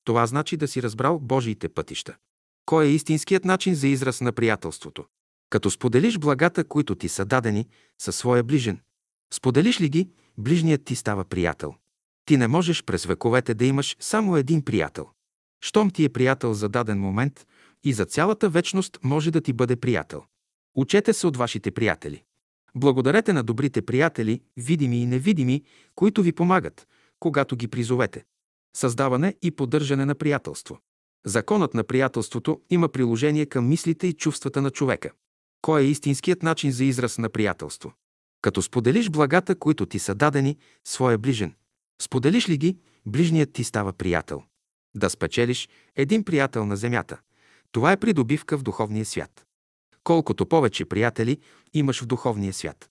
Това 0.05 0.27
значи 0.27 0.57
да 0.57 0.69
си 0.69 0.83
разбрал 0.83 1.19
Божиите 1.19 1.69
пътища. 1.69 2.17
Кой 2.67 2.85
е 2.85 2.91
истинският 2.91 3.45
начин 3.45 3.75
за 3.75 3.89
израз 3.89 4.21
на 4.21 4.33
приятелството? 4.33 5.05
Като 5.51 5.71
споделиш 5.71 6.19
благата, 6.19 6.65
които 6.65 6.95
ти 6.95 7.09
са 7.09 7.25
дадени, 7.25 7.69
със 7.99 8.17
своя 8.17 8.45
ближен. 8.45 8.81
Споделиш 9.33 9.81
ли 9.81 9.89
ги, 9.89 10.09
ближният 10.39 10.85
ти 10.85 10.95
става 10.95 11.25
приятел. 11.25 11.75
Ти 12.27 12.37
не 12.37 12.49
можеш 12.49 12.85
през 12.85 13.05
вековете 13.05 13.55
да 13.55 13.65
имаш 13.65 13.97
само 14.01 14.37
един 14.37 14.63
приятел. 14.63 15.09
Щом 15.61 15.91
ти 15.91 16.05
е 16.05 16.09
приятел 16.09 16.55
за 16.55 16.69
даден 16.69 17.01
момент 17.01 17.47
и 17.85 17.93
за 17.93 18.05
цялата 18.05 18.49
вечност 18.49 18.99
може 19.03 19.31
да 19.31 19.41
ти 19.41 19.53
бъде 19.53 19.77
приятел. 19.77 20.25
Учете 20.77 21.13
се 21.13 21.27
от 21.27 21.37
вашите 21.37 21.71
приятели. 21.71 22.23
Благодарете 22.75 23.33
на 23.33 23.43
добрите 23.43 23.83
приятели, 23.83 24.41
видими 24.57 25.03
и 25.03 25.07
невидими, 25.07 25.63
които 25.95 26.23
ви 26.23 26.33
помагат, 26.33 26.87
когато 27.21 27.57
ги 27.57 27.69
призовете. 27.69 28.25
Създаване 28.77 29.35
и 29.43 29.51
поддържане 29.51 30.05
на 30.05 30.15
приятелство. 30.15 30.79
Законът 31.27 31.75
на 31.75 31.85
приятелството 31.85 32.61
има 32.71 32.89
приложение 32.89 33.47
към 33.47 33.69
мислите 33.69 34.07
и 34.07 34.13
чувствата 34.13 34.63
на 34.63 34.71
човека. 34.71 35.11
Кой 35.63 35.83
е 35.83 35.85
истинският 35.85 36.43
начин 36.43 36.73
за 36.73 36.85
израз 36.85 37.19
на 37.19 37.29
приятелство? 37.29 37.93
Като 38.43 38.63
споделиш 38.63 39.11
благата, 39.11 39.55
които 39.55 39.87
ти 39.87 39.99
са 39.99 40.15
дадени, 40.15 40.57
своя 40.85 41.19
ближен. 41.19 41.55
Споделиш 42.03 42.49
ли 42.49 42.57
ги, 42.57 42.79
ближният 43.07 43.53
ти 43.53 43.65
става 43.65 43.93
приятел. 43.93 44.43
Да 44.97 45.11
спечелиш 45.11 45.69
един 45.97 46.25
приятел 46.25 46.67
на 46.67 46.77
земята. 46.77 47.21
Това 47.73 47.93
е 47.93 47.97
придобивка 47.97 48.59
в 48.59 48.63
духовния 48.63 49.05
свят. 49.05 49.47
Колкото 50.05 50.47
повече 50.47 50.85
приятели 50.85 51.39
имаш 51.75 52.03
в 52.03 52.07
духовния 52.07 52.53
свят, 52.53 52.91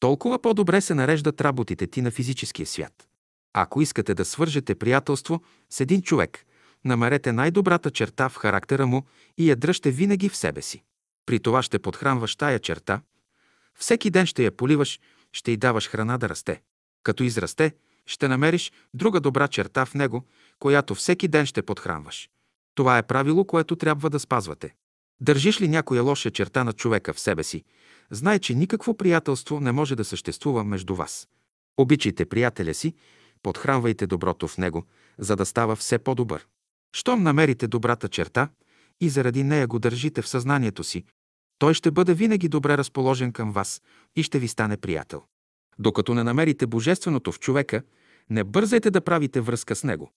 толкова 0.00 0.38
по-добре 0.38 0.80
се 0.80 0.94
нареждат 0.94 1.40
работите 1.40 1.86
ти 1.86 2.02
на 2.02 2.10
физическия 2.10 2.66
свят. 2.66 3.08
Ако 3.52 3.82
искате 3.82 4.14
да 4.14 4.24
свържете 4.24 4.74
приятелство 4.74 5.42
с 5.70 5.80
един 5.80 6.02
човек, 6.02 6.44
намерете 6.84 7.32
най-добрата 7.32 7.90
черта 7.90 8.28
в 8.28 8.36
характера 8.36 8.86
му 8.86 9.06
и 9.38 9.50
я 9.50 9.56
дръжте 9.56 9.90
винаги 9.90 10.28
в 10.28 10.36
себе 10.36 10.62
си. 10.62 10.82
При 11.26 11.40
това 11.40 11.62
ще 11.62 11.78
подхранваш 11.78 12.36
тая 12.36 12.58
черта, 12.58 13.00
всеки 13.74 14.10
ден 14.10 14.26
ще 14.26 14.44
я 14.44 14.56
поливаш, 14.56 15.00
ще 15.32 15.52
й 15.52 15.56
даваш 15.56 15.88
храна 15.88 16.18
да 16.18 16.28
расте. 16.28 16.62
Като 17.02 17.24
израсте, 17.24 17.72
ще 18.06 18.28
намериш 18.28 18.72
друга 18.94 19.20
добра 19.20 19.48
черта 19.48 19.84
в 19.84 19.94
него, 19.94 20.24
която 20.58 20.94
всеки 20.94 21.28
ден 21.28 21.46
ще 21.46 21.62
подхранваш. 21.62 22.30
Това 22.74 22.98
е 22.98 23.06
правило, 23.06 23.44
което 23.44 23.76
трябва 23.76 24.10
да 24.10 24.20
спазвате. 24.20 24.74
Държиш 25.20 25.60
ли 25.60 25.68
някоя 25.68 26.02
лоша 26.02 26.30
черта 26.30 26.64
на 26.64 26.72
човека 26.72 27.12
в 27.12 27.20
себе 27.20 27.44
си, 27.44 27.64
знай, 28.10 28.38
че 28.38 28.54
никакво 28.54 28.96
приятелство 28.96 29.60
не 29.60 29.72
може 29.72 29.96
да 29.96 30.04
съществува 30.04 30.64
между 30.64 30.94
вас. 30.94 31.28
Обичайте 31.76 32.26
приятеля 32.26 32.74
си, 32.74 32.94
подхранвайте 33.42 34.06
доброто 34.06 34.48
в 34.48 34.58
него, 34.58 34.84
за 35.18 35.36
да 35.36 35.46
става 35.46 35.76
все 35.76 35.98
по-добър. 35.98 36.46
Щом 36.96 37.22
намерите 37.22 37.66
добрата 37.66 38.08
черта 38.08 38.48
и 39.00 39.08
заради 39.08 39.44
нея 39.44 39.66
го 39.66 39.78
държите 39.78 40.22
в 40.22 40.28
съзнанието 40.28 40.84
си, 40.84 41.04
той 41.58 41.74
ще 41.74 41.90
бъде 41.90 42.14
винаги 42.14 42.48
добре 42.48 42.78
разположен 42.78 43.32
към 43.32 43.52
вас 43.52 43.82
и 44.16 44.22
ще 44.22 44.38
ви 44.38 44.48
стане 44.48 44.76
приятел. 44.76 45.22
Докато 45.78 46.14
не 46.14 46.24
намерите 46.24 46.66
божественото 46.66 47.32
в 47.32 47.40
човека, 47.40 47.82
не 48.30 48.44
бързайте 48.44 48.90
да 48.90 49.00
правите 49.00 49.40
връзка 49.40 49.76
с 49.76 49.84
него. 49.84 50.10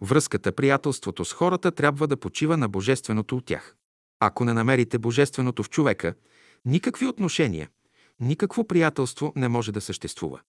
Връзката, 0.00 0.52
приятелството 0.52 1.24
с 1.24 1.32
хората 1.32 1.70
трябва 1.70 2.08
да 2.08 2.16
почива 2.16 2.56
на 2.56 2.68
божественото 2.68 3.36
от 3.36 3.44
тях. 3.44 3.76
Ако 4.20 4.44
не 4.44 4.52
намерите 4.52 4.98
божественото 4.98 5.62
в 5.62 5.70
човека, 5.70 6.14
никакви 6.64 7.06
отношения, 7.06 7.68
никакво 8.20 8.66
приятелство 8.66 9.32
не 9.36 9.48
може 9.48 9.72
да 9.72 9.80
съществува. 9.80 10.40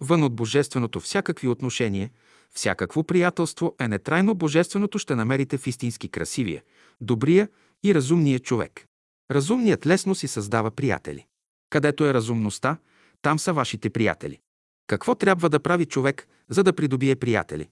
Вън 0.00 0.22
от 0.22 0.36
божественото 0.36 1.00
всякакви 1.00 1.48
отношения, 1.48 2.10
всякакво 2.54 3.04
приятелство 3.04 3.74
е 3.80 3.88
нетрайно 3.88 4.34
божественото 4.34 4.98
ще 4.98 5.14
намерите 5.14 5.58
в 5.58 5.66
истински 5.66 6.08
красивия, 6.08 6.62
добрия 7.00 7.48
и 7.84 7.94
разумния 7.94 8.38
човек. 8.38 8.86
Разумният 9.30 9.86
лесно 9.86 10.14
си 10.14 10.28
създава 10.28 10.70
приятели. 10.70 11.26
Където 11.70 12.06
е 12.06 12.14
разумността, 12.14 12.76
там 13.22 13.38
са 13.38 13.52
вашите 13.52 13.90
приятели. 13.90 14.38
Какво 14.86 15.14
трябва 15.14 15.48
да 15.48 15.60
прави 15.60 15.86
човек, 15.86 16.28
за 16.48 16.62
да 16.62 16.72
придобие 16.72 17.16
приятели? 17.16 17.68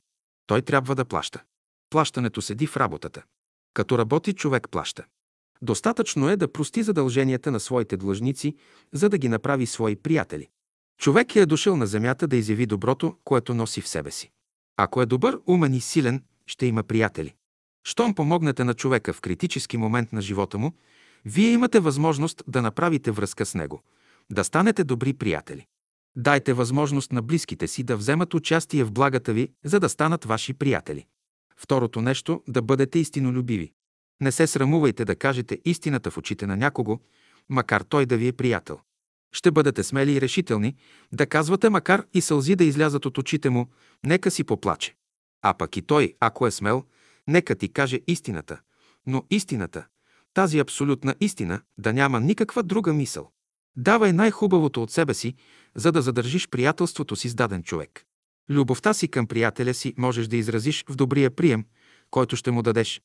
Той 0.46 0.62
трябва 0.62 0.94
да 0.94 1.04
плаща. 1.04 1.42
Плащането 1.90 2.42
седи 2.42 2.66
в 2.66 2.76
работата. 2.76 3.22
Като 3.74 3.98
работи, 3.98 4.32
човек 4.32 4.68
плаща. 4.70 5.04
Достатъчно 5.62 6.28
е 6.28 6.36
да 6.36 6.52
прости 6.52 6.82
задълженията 6.82 7.50
на 7.50 7.60
своите 7.60 7.96
длъжници, 7.96 8.56
за 8.92 9.08
да 9.08 9.18
ги 9.18 9.28
направи 9.28 9.66
свои 9.66 9.96
приятели. 9.96 10.48
Човек 10.98 11.36
е 11.36 11.46
дошъл 11.46 11.76
на 11.76 11.86
земята 11.86 12.26
да 12.26 12.36
изяви 12.36 12.66
доброто, 12.66 13.16
което 13.24 13.54
носи 13.54 13.80
в 13.80 13.88
себе 13.88 14.10
си. 14.10 14.30
Ако 14.76 15.02
е 15.02 15.06
добър, 15.06 15.38
умен 15.46 15.74
и 15.74 15.80
силен, 15.80 16.24
ще 16.46 16.66
има 16.66 16.82
приятели. 16.82 17.34
Щом 17.84 18.14
помогнете 18.14 18.64
на 18.64 18.74
човека 18.74 19.12
в 19.12 19.20
критически 19.20 19.76
момент 19.76 20.12
на 20.12 20.20
живота 20.22 20.58
му, 20.58 20.72
вие 21.24 21.50
имате 21.50 21.80
възможност 21.80 22.42
да 22.48 22.62
направите 22.62 23.10
връзка 23.10 23.46
с 23.46 23.54
него, 23.54 23.82
да 24.30 24.44
станете 24.44 24.84
добри 24.84 25.12
приятели. 25.12 25.66
Дайте 26.16 26.52
възможност 26.52 27.12
на 27.12 27.22
близките 27.22 27.68
си 27.68 27.82
да 27.82 27.96
вземат 27.96 28.34
участие 28.34 28.84
в 28.84 28.92
благата 28.92 29.32
ви, 29.32 29.48
за 29.64 29.80
да 29.80 29.88
станат 29.88 30.24
ваши 30.24 30.54
приятели. 30.54 31.06
Второто 31.56 32.00
нещо– 32.00 32.42
да 32.48 32.62
бъдете 32.62 32.98
истинолюбиви. 32.98 33.72
Не 34.20 34.32
се 34.32 34.46
срамувайте 34.46 35.04
да 35.04 35.16
кажете 35.16 35.60
истината 35.64 36.10
в 36.10 36.18
очите 36.18 36.46
на 36.46 36.56
някого, 36.56 36.98
макар 37.48 37.80
той 37.80 38.06
да 38.06 38.16
ви 38.16 38.28
е 38.28 38.32
приятел. 38.32 38.80
Ще 39.32 39.50
бъдете 39.50 39.82
смели 39.82 40.12
и 40.12 40.20
решителни, 40.20 40.76
да 41.12 41.26
казвате 41.26 41.70
макар 41.70 42.06
и 42.14 42.20
сълзи 42.20 42.56
да 42.56 42.64
излязат 42.64 43.06
от 43.06 43.18
очите 43.18 43.50
му, 43.50 43.66
нека 44.06 44.30
си 44.30 44.44
поплаче. 44.44 44.96
А 45.42 45.54
пък 45.54 45.76
и 45.76 45.82
той, 45.82 46.14
ако 46.20 46.46
е 46.46 46.50
смел, 46.50 46.84
нека 47.28 47.54
ти 47.54 47.72
каже 47.72 48.00
истината. 48.06 48.60
Но 49.06 49.24
истината, 49.30 49.86
тази 50.34 50.58
абсолютна 50.58 51.14
истина, 51.20 51.60
да 51.78 51.92
няма 51.92 52.20
никаква 52.20 52.62
друга 52.62 52.92
мисъл. 52.92 53.30
Давай 53.76 54.12
най-хубавото 54.12 54.82
от 54.82 54.90
себе 54.90 55.14
си, 55.14 55.34
за 55.76 55.92
да 55.92 56.02
задържиш 56.02 56.48
приятелството 56.48 57.16
си 57.16 57.28
с 57.28 57.34
даден 57.34 57.62
човек. 57.62 58.04
Любовта 58.50 58.94
си 58.94 59.08
към 59.08 59.26
приятеля 59.26 59.74
си 59.74 59.94
можеш 59.98 60.26
да 60.26 60.36
изразиш 60.36 60.84
в 60.88 60.96
добрия 60.96 61.30
прием, 61.30 61.64
който 62.10 62.36
ще 62.36 62.50
му 62.50 62.62
дадеш. 62.62 63.02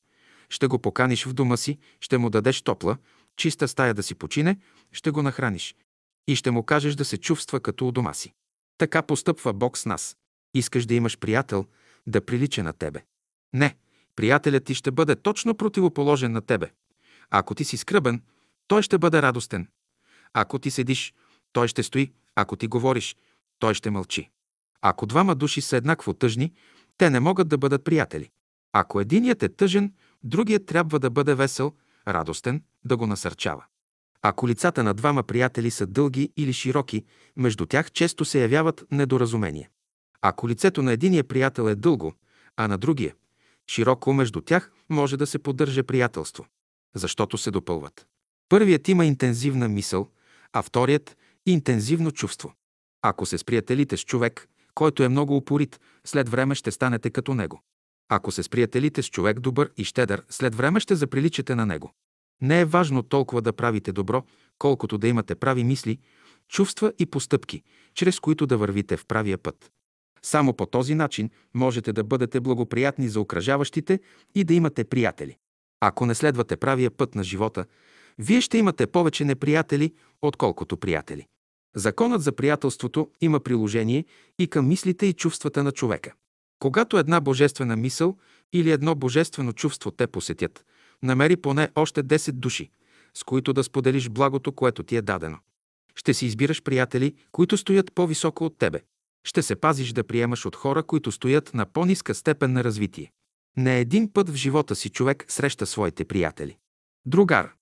Ще 0.48 0.66
го 0.66 0.78
поканиш 0.78 1.26
в 1.26 1.32
дома 1.32 1.56
си, 1.56 1.78
ще 2.00 2.18
му 2.18 2.30
дадеш 2.30 2.62
топла, 2.62 2.96
чиста 3.36 3.68
стая 3.68 3.94
да 3.94 4.02
си 4.02 4.14
почине, 4.14 4.56
ще 4.92 5.10
го 5.10 5.22
нахраниш 5.22 5.74
и 6.26 6.36
ще 6.36 6.50
му 6.50 6.62
кажеш 6.62 6.94
да 6.94 7.04
се 7.04 7.18
чувства 7.18 7.60
като 7.60 7.88
у 7.88 7.92
дома 7.92 8.14
си. 8.14 8.32
Така 8.78 9.02
постъпва 9.02 9.52
Бог 9.52 9.78
с 9.78 9.86
нас. 9.86 10.16
Искаш 10.54 10.86
да 10.86 10.94
имаш 10.94 11.18
приятел, 11.18 11.66
да 12.06 12.20
прилича 12.20 12.62
на 12.62 12.72
тебе. 12.72 13.04
Не, 13.52 13.76
приятелят 14.16 14.64
ти 14.64 14.74
ще 14.74 14.90
бъде 14.90 15.16
точно 15.16 15.54
противоположен 15.54 16.32
на 16.32 16.40
тебе. 16.40 16.70
Ако 17.30 17.54
ти 17.54 17.64
си 17.64 17.76
скръбен, 17.76 18.22
той 18.68 18.82
ще 18.82 18.98
бъде 18.98 19.22
радостен. 19.22 19.68
Ако 20.32 20.58
ти 20.58 20.70
седиш, 20.70 21.14
той 21.52 21.68
ще 21.68 21.82
стои. 21.82 22.12
Ако 22.40 22.56
ти 22.56 22.66
говориш, 22.66 23.16
той 23.58 23.74
ще 23.74 23.90
мълчи. 23.90 24.30
Ако 24.82 25.06
двама 25.06 25.34
души 25.34 25.60
са 25.60 25.76
еднакво 25.76 26.14
тъжни, 26.14 26.52
те 26.98 27.10
не 27.10 27.20
могат 27.20 27.48
да 27.48 27.58
бъдат 27.58 27.84
приятели. 27.84 28.30
Ако 28.72 29.00
единият 29.00 29.42
е 29.42 29.48
тъжен, 29.48 29.92
другият 30.22 30.66
трябва 30.66 30.98
да 30.98 31.10
бъде 31.10 31.34
весел, 31.34 31.72
радостен, 32.08 32.62
да 32.84 32.96
го 32.96 33.06
насърчава. 33.06 33.64
Ако 34.22 34.48
лицата 34.48 34.82
на 34.82 34.94
двама 34.94 35.22
приятели 35.22 35.70
са 35.70 35.86
дълги 35.86 36.32
или 36.36 36.52
широки, 36.52 37.04
между 37.36 37.66
тях 37.66 37.92
често 37.92 38.24
се 38.24 38.40
явяват 38.40 38.84
недоразумения. 38.92 39.68
Ако 40.22 40.48
лицето 40.48 40.82
на 40.82 40.92
единия 40.92 41.24
приятел 41.24 41.68
е 41.68 41.74
дълго, 41.74 42.14
а 42.56 42.68
на 42.68 42.78
другия 42.78 43.14
широко, 43.70 44.12
между 44.12 44.40
тях 44.40 44.72
може 44.88 45.16
да 45.16 45.26
се 45.26 45.38
поддържа 45.38 45.82
приятелство, 45.82 46.46
защото 46.94 47.38
се 47.38 47.50
допълват. 47.50 48.06
Първият 48.48 48.88
има 48.88 49.06
интензивна 49.06 49.68
мисъл, 49.68 50.08
а 50.52 50.62
вторият– 50.62 51.16
интензивно 51.52 52.10
чувство. 52.10 52.52
Ако 53.02 53.26
се 53.26 53.38
сприятелите 53.38 53.96
с 53.96 54.04
човек, 54.04 54.48
който 54.74 55.02
е 55.02 55.08
много 55.08 55.36
упорит, 55.36 55.80
след 56.04 56.28
време 56.28 56.54
ще 56.54 56.70
станете 56.70 57.10
като 57.10 57.34
него. 57.34 57.62
Ако 58.08 58.32
се 58.32 58.42
сприятелите 58.42 59.02
с 59.02 59.10
човек 59.10 59.40
добър 59.40 59.70
и 59.76 59.84
щедър, 59.84 60.24
след 60.28 60.54
време 60.54 60.80
ще 60.80 60.94
заприличате 60.94 61.54
на 61.54 61.66
него. 61.66 61.92
Не 62.42 62.60
е 62.60 62.64
важно 62.64 63.02
толкова 63.02 63.42
да 63.42 63.52
правите 63.52 63.92
добро, 63.92 64.24
колкото 64.58 64.98
да 64.98 65.08
имате 65.08 65.34
прави 65.34 65.64
мисли, 65.64 65.98
чувства 66.48 66.92
и 66.98 67.06
постъпки, 67.06 67.62
чрез 67.94 68.20
които 68.20 68.46
да 68.46 68.56
вървите 68.56 68.96
в 68.96 69.06
правия 69.06 69.38
път. 69.38 69.70
Само 70.22 70.54
по 70.54 70.66
този 70.66 70.94
начин 70.94 71.30
можете 71.54 71.92
да 71.92 72.04
бъдете 72.04 72.40
благоприятни 72.40 73.08
за 73.08 73.20
окръжаващите 73.20 74.00
и 74.34 74.44
да 74.44 74.54
имате 74.54 74.84
приятели. 74.84 75.36
Ако 75.80 76.06
не 76.06 76.14
следвате 76.14 76.56
правия 76.56 76.90
път 76.90 77.14
на 77.14 77.24
живота, 77.24 77.64
вие 78.18 78.40
ще 78.40 78.58
имате 78.58 78.86
повече 78.86 79.24
неприятели, 79.24 79.94
отколкото 80.22 80.76
приятели. 80.76 81.26
Законът 81.76 82.22
за 82.22 82.32
приятелството 82.32 83.10
има 83.20 83.40
приложение 83.40 84.04
и 84.38 84.48
към 84.48 84.68
мислите 84.68 85.06
и 85.06 85.12
чувствата 85.12 85.62
на 85.62 85.72
човека. 85.72 86.12
Когато 86.58 86.98
една 86.98 87.20
божествена 87.20 87.76
мисъл 87.76 88.16
или 88.52 88.70
едно 88.70 88.94
божествено 88.94 89.52
чувство 89.52 89.90
те 89.90 90.06
посетят, 90.06 90.64
намери 91.02 91.36
поне 91.36 91.68
още 91.74 92.04
10 92.04 92.32
души, 92.32 92.70
с 93.14 93.24
които 93.24 93.52
да 93.52 93.64
споделиш 93.64 94.08
благото, 94.08 94.52
което 94.52 94.82
ти 94.82 94.96
е 94.96 95.02
дадено. 95.02 95.38
Ще 95.94 96.14
си 96.14 96.26
избираш 96.26 96.62
приятели, 96.62 97.14
които 97.32 97.56
стоят 97.56 97.92
по-високо 97.94 98.44
от 98.44 98.58
тебе. 98.58 98.80
Ще 99.24 99.42
се 99.42 99.56
пазиш 99.56 99.92
да 99.92 100.04
приемаш 100.04 100.46
от 100.46 100.56
хора, 100.56 100.82
които 100.82 101.12
стоят 101.12 101.54
на 101.54 101.66
по-ниска 101.66 102.14
степен 102.14 102.52
на 102.52 102.64
развитие. 102.64 103.12
Не 103.56 103.80
един 103.80 104.12
път 104.12 104.30
в 104.30 104.34
живота 104.34 104.74
си 104.76 104.88
човек 104.88 105.24
среща 105.28 105.66
своите 105.66 106.04
приятели. 106.04 106.56
Другар. 107.06 107.52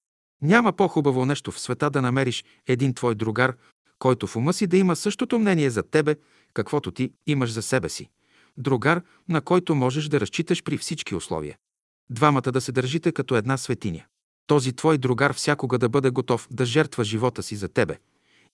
Няма 0.43 0.73
по-хубаво 0.73 1.27
нещо 1.27 1.53
в 1.53 1.61
света 1.61 1.91
да 1.91 2.03
намериш 2.03 2.45
един 2.67 2.95
твой 2.95 3.15
другар, 3.15 3.57
който 3.99 4.27
в 4.27 4.37
ума 4.37 4.53
си 4.53 4.67
да 4.67 4.77
има 4.77 4.97
същото 4.97 5.39
мнение 5.39 5.71
за 5.71 5.83
тебе, 5.83 6.17
каквото 6.55 6.91
ти 6.91 7.13
имаш 7.27 7.53
за 7.53 7.63
себе 7.63 7.89
си. 7.89 8.09
Другар, 8.57 9.03
на 9.29 9.41
който 9.41 9.75
можеш 9.75 10.09
да 10.09 10.21
разчиташ 10.21 10.63
при 10.63 10.79
всички 10.79 11.15
условия. 11.15 11.57
Двамата 12.11 12.41
да 12.53 12.61
се 12.61 12.73
държите 12.73 13.13
като 13.13 13.37
една 13.37 13.57
светиня. 13.57 14.05
Този 14.47 14.73
твой 14.73 14.99
другар 14.99 15.33
всякога 15.33 15.79
да 15.79 15.89
бъде 15.89 16.11
готов 16.11 16.49
да 16.51 16.67
жертва 16.67 17.05
живота 17.05 17.43
си 17.43 17.57
за 17.57 17.69
тебе 17.69 17.99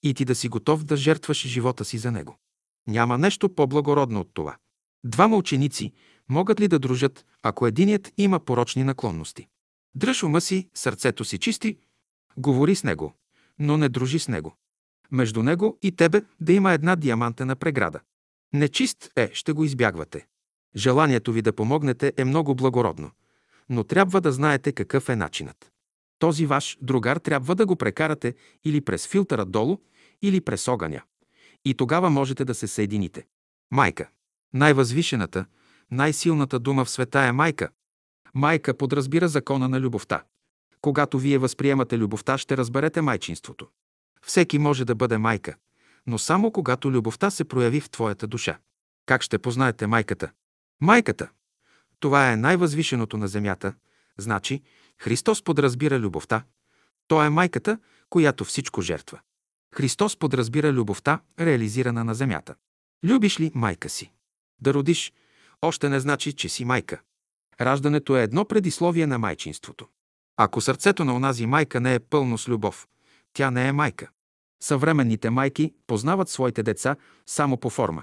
и 0.03 0.15
ти 0.15 0.25
да 0.25 0.35
си 0.35 0.49
готов 0.49 0.85
да 0.85 0.97
жертваш 0.97 1.47
живота 1.47 1.85
си 1.85 1.99
за 1.99 2.13
него. 2.13 2.39
Няма 2.87 3.19
нещо 3.19 3.49
по-благородно 3.49 4.21
от 4.21 4.31
това. 4.35 4.57
Двама 5.05 5.37
ученици 5.37 5.93
могат 6.29 6.61
ли 6.61 6.69
да 6.69 6.79
дружат, 6.79 7.27
ако 7.43 7.67
единият 7.67 8.13
има 8.19 8.41
порочни 8.41 8.85
наклонности? 8.85 9.49
Дръж 9.95 10.23
ума 10.23 10.41
си, 10.41 10.69
сърцето 10.75 11.25
си 11.25 11.39
чисти, 11.39 11.79
говори 12.37 12.75
с 12.75 12.85
него, 12.85 13.15
но 13.59 13.77
не 13.77 13.89
дружи 13.89 14.19
с 14.19 14.29
него. 14.29 14.57
Между 15.13 15.43
него 15.43 15.79
и 15.83 15.93
тебе 15.93 16.23
да 16.41 16.53
има 16.53 16.73
една 16.73 16.97
диамантена 16.97 17.57
преграда. 17.57 18.01
Нечист 18.53 19.11
е, 19.17 19.31
ще 19.33 19.53
го 19.53 19.65
избягвате. 19.65 20.27
Желанието 20.77 21.33
ви 21.33 21.43
да 21.43 21.53
помогнете 21.53 22.13
е 22.17 22.25
много 22.25 22.55
благородно– 22.55 23.11
но 23.69 23.85
трябва 23.85 24.21
да 24.21 24.33
знаете 24.33 24.73
какъв 24.73 25.09
е 25.09 25.17
начинът. 25.17 25.73
Този 26.19 26.47
ваш 26.47 26.79
другар 26.83 27.17
трябва 27.17 27.55
да 27.55 27.67
го 27.67 27.77
прекарате 27.77 28.35
или 28.65 28.81
през 28.81 29.07
филтъра 29.07 29.45
долу, 29.45 29.79
или 30.23 30.41
през 30.41 30.69
огъня. 30.69 31.03
И 31.65 31.75
тогава 31.75 32.11
можете 32.11 32.45
да 32.45 32.55
се 32.55 32.67
съедините. 32.67 33.27
Майка. 33.71 34.09
Най-възвишената, 34.55 35.47
най-силната 35.91 36.59
дума 36.59 36.85
в 36.85 36.91
света 36.91 37.21
е 37.21 37.33
майка. 37.33 37.69
Майка 38.35 38.77
подразбира 38.77 39.29
закона 39.29 39.69
на 39.69 39.81
любовта. 39.81 40.25
Когато 40.81 41.19
вие 41.19 41.39
възприемате 41.39 41.99
любовта, 41.99 42.39
ще 42.39 42.57
разберете 42.57 43.01
майчинството. 43.01 43.69
Всеки 44.27 44.59
може 44.59 44.85
да 44.85 44.95
бъде 44.95 45.19
майка, 45.19 45.55
но 46.07 46.19
само 46.19 46.51
когато 46.51 46.91
любовта 46.91 47.31
се 47.31 47.45
прояви 47.45 47.81
в 47.81 47.91
твоята 47.91 48.27
душа. 48.27 48.59
Как 49.07 49.23
ще 49.23 49.39
познаете 49.39 49.87
майката? 49.87 50.31
Майката 50.81 51.29
това 52.05 52.33
е 52.33 52.37
най-възвишеното 52.37 53.17
на 53.17 53.29
земята. 53.29 53.75
Значи, 54.19 54.63
Христос 54.99 55.43
подразбира 55.43 55.99
любовта. 55.99 56.45
Той 57.09 57.27
е 57.27 57.31
майката, 57.31 57.79
която 58.11 58.45
всичко 58.45 58.81
жертва. 58.83 59.21
Христос 59.75 60.17
подразбира 60.17 60.73
любовта, 60.73 61.21
реализирана 61.41 62.05
на 62.05 62.15
земята. 62.15 62.55
Любиш 63.05 63.41
ли 63.41 63.53
майка 63.55 63.89
си? 63.89 64.13
Да 64.61 64.75
родиш, 64.75 65.13
още 65.63 65.89
не 65.89 66.01
значи, 66.01 66.33
че 66.33 66.49
си 66.49 66.65
майка. 66.65 67.01
Раждането 67.61 68.17
е 68.17 68.23
едно 68.23 68.45
предисловие 68.45 69.07
на 69.07 69.19
майчинството. 69.19 69.89
Ако 70.37 70.61
сърцето 70.61 71.05
на 71.05 71.17
онази 71.17 71.47
майка 71.47 71.81
не 71.81 71.95
е 71.95 72.01
пълно 72.01 72.39
с 72.39 72.49
любов, 72.49 72.89
тя 73.33 73.51
не 73.51 73.69
е 73.69 73.73
майка. 73.73 74.11
Съвременните 74.65 75.31
майки 75.31 75.75
познават 75.87 76.29
своите 76.29 76.63
деца 76.63 76.97
само 77.27 77.57
по 77.57 77.71
форма. 77.71 78.03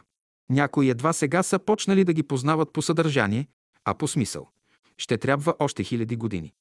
Някои 0.49 0.89
едва 0.89 1.13
сега 1.13 1.43
са 1.43 1.59
почнали 1.59 2.03
да 2.03 2.13
ги 2.13 2.23
познават 2.23 2.73
по 2.73 2.81
съдържание, 2.81 3.47
а 3.85 3.93
по 3.93 4.07
смисъл. 4.07 4.49
Ще 4.97 5.17
трябва 5.17 5.55
още 5.59 5.83
хиляди 5.83 6.15
години. 6.15 6.53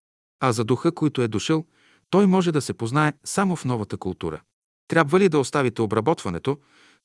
А 0.42 0.53
за 0.53 0.64
духа, 0.64 0.92
който 0.92 1.22
е 1.22 1.28
дошъл, 1.28 1.64
той 2.11 2.26
може 2.26 2.53
да 2.53 2.61
се 2.61 2.74
познае 2.74 3.12
само 3.24 3.57
в 3.57 3.64
новата 3.64 3.96
култура. 3.96 4.40
Трябва 4.88 5.20
ли 5.20 5.28
да 5.28 5.38
оставите 5.38 5.82
обработването, 5.82 6.59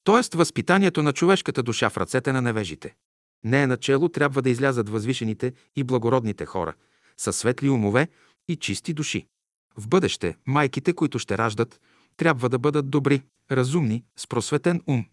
т.е. 0.03 0.37
възпитанието 0.37 1.03
на 1.03 1.13
човешката 1.13 1.63
душа 1.63 1.89
в 1.89 1.97
ръцете 1.97 2.31
на 2.31 2.41
невежите? 2.41 2.95
Не 3.43 3.61
е 3.61 3.67
начало 3.67 4.09
трябва 4.09 4.41
да 4.41 4.49
излязат 4.49 4.89
възвишените 4.89 5.53
и 5.75 5.83
благородните 5.83 6.45
хора, 6.45 6.73
със 7.17 7.37
светли 7.37 7.69
умове 7.69 8.07
и 8.47 8.55
чисти 8.55 8.93
души. 8.93 9.27
В 9.77 9.87
бъдеще 9.87 10.37
майките, 10.45 10.93
които 10.93 11.19
ще 11.19 11.37
раждат, 11.37 11.79
трябва 12.17 12.49
да 12.49 12.59
бъдат 12.59 12.89
добри, 12.89 13.21
разумни, 13.51 14.03
с 14.15 14.27
просветен 14.27 14.81
ум. 14.87 15.05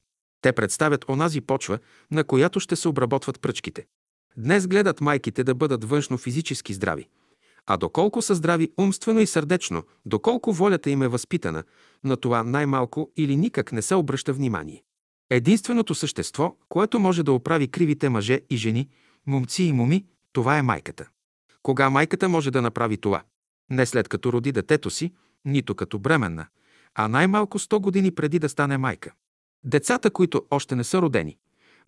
Те 0.43 0.53
представят 0.53 1.09
онази 1.09 1.41
почва, 1.41 1.79
на 2.11 2.25
която 2.25 2.61
ще 2.61 2.77
се 2.77 2.89
обработват 2.89 3.41
пръчките. 3.41 3.87
Днес 4.37 4.67
гледат 4.67 5.01
майките 5.01 5.45
да 5.45 5.55
бъдат 5.55 5.85
външно 5.85 6.19
физически 6.19 6.75
здрави. 6.75 7.09
А 7.67 7.77
доколко 7.77 8.23
са 8.23 8.35
здрави 8.35 8.73
умствено 8.79 9.21
и 9.21 9.27
сърдечно, 9.27 9.83
доколко 10.07 10.53
волята 10.53 10.91
им 10.91 11.03
е 11.03 11.09
възпитана, 11.09 11.65
на 12.05 12.17
това 12.17 12.43
най-малко 12.43 13.11
или 13.17 13.37
никак 13.37 13.73
не 13.73 13.83
се 13.83 13.95
обръща 13.95 14.33
внимание. 14.33 14.83
Единственото 15.31 15.95
същество, 15.95 16.57
което 16.69 17.01
може 17.01 17.23
да 17.23 17.33
оправи 17.33 17.69
кривите 17.69 18.09
мъже 18.09 18.41
и 18.51 18.57
жени, 18.57 18.89
момци 19.27 19.63
и 19.63 19.73
моми, 19.73 20.07
това 20.33 20.59
е 20.59 20.63
майката. 20.63 21.09
Кога 21.63 21.91
майката 21.91 22.29
може 22.29 22.51
да 22.51 22.63
направи 22.63 22.97
това? 22.97 23.23
Не 23.71 23.87
след 23.87 24.09
като 24.09 24.33
роди 24.33 24.53
детето 24.53 24.91
си, 24.91 25.13
нито 25.45 25.75
като 25.75 25.99
бременна, 25.99 26.47
а 26.95 27.09
най-малко 27.09 27.59
100 27.59 27.81
години 27.81 28.11
преди 28.11 28.39
да 28.39 28.49
стане 28.49 28.79
майка. 28.79 29.13
Децата, 29.65 30.11
които 30.11 30.47
още 30.51 30.77
не 30.77 30.85
са 30.85 31.03
родени, 31.03 31.39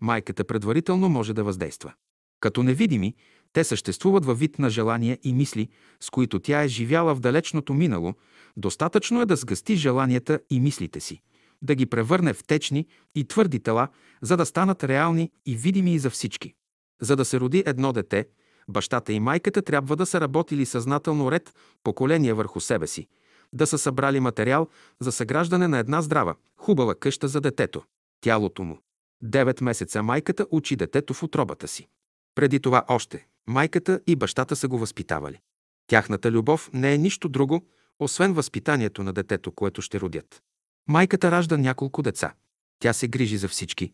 майката 0.01 0.43
предварително 0.43 1.09
може 1.09 1.33
да 1.33 1.43
въздейства. 1.43 1.93
Като 2.39 2.63
невидими, 2.63 3.15
те 3.53 3.63
съществуват 3.63 4.25
във 4.25 4.39
вид 4.39 4.59
на 4.59 4.69
желания 4.69 5.17
и 5.23 5.33
мисли, 5.33 5.69
с 5.99 6.09
които 6.09 6.39
тя 6.39 6.63
е 6.63 6.67
живяла 6.67 7.15
в 7.15 7.19
далечното 7.19 7.73
минало, 7.73 8.13
достатъчно 8.57 9.21
е 9.21 9.25
да 9.25 9.35
сгъсти 9.35 9.75
желанията 9.75 10.39
и 10.49 10.59
мислите 10.59 10.99
си, 10.99 11.21
да 11.61 11.75
ги 11.75 11.85
превърне 11.85 12.33
в 12.33 12.43
течни 12.43 12.87
и 13.15 13.27
твърди 13.27 13.59
тела, 13.59 13.87
за 14.21 14.37
да 14.37 14.45
станат 14.45 14.83
реални 14.83 15.31
и 15.45 15.55
видими 15.55 15.93
и 15.93 15.99
за 15.99 16.09
всички. 16.09 16.53
За 17.01 17.15
да 17.15 17.25
се 17.25 17.39
роди 17.39 17.63
едно 17.65 17.93
дете, 17.93 18.27
бащата 18.67 19.13
и 19.13 19.19
майката 19.19 19.61
трябва 19.61 19.95
да 19.95 20.05
са 20.05 20.21
работили 20.21 20.65
съзнателно 20.65 21.31
ред 21.31 21.53
поколения 21.83 22.35
върху 22.35 22.59
себе 22.59 22.87
си, 22.87 23.07
да 23.53 23.67
са 23.67 23.77
събрали 23.77 24.19
материал 24.19 24.67
за 24.99 25.11
съграждане 25.11 25.67
на 25.67 25.77
една 25.77 26.01
здрава, 26.01 26.35
хубава 26.57 26.95
къща 26.95 27.27
за 27.27 27.41
детето, 27.41 27.83
тялото 28.21 28.63
му. 28.63 28.79
Девет 29.21 29.61
месеца 29.61 30.03
майката 30.03 30.45
учи 30.51 30.75
детето 30.75 31.13
в 31.13 31.23
утробата 31.23 31.67
си. 31.67 31.87
Преди 32.35 32.59
това 32.59 32.85
още 32.87 33.27
майката 33.47 33.99
и 34.07 34.15
бащата 34.15 34.55
са 34.55 34.67
го 34.67 34.77
възпитавали. 34.77 35.39
Тяхната 35.87 36.31
любов 36.31 36.69
не 36.73 36.93
е 36.93 36.97
нищо 36.97 37.29
друго, 37.29 37.67
освен 37.99 38.33
възпитанието 38.33 39.03
на 39.03 39.13
детето, 39.13 39.51
което 39.51 39.81
ще 39.81 39.99
родят. 39.99 40.41
Майката 40.87 41.31
ражда 41.31 41.57
няколко 41.57 42.01
деца. 42.01 42.33
Тя 42.79 42.93
се 42.93 43.07
грижи 43.07 43.37
за 43.37 43.47
всички. 43.47 43.91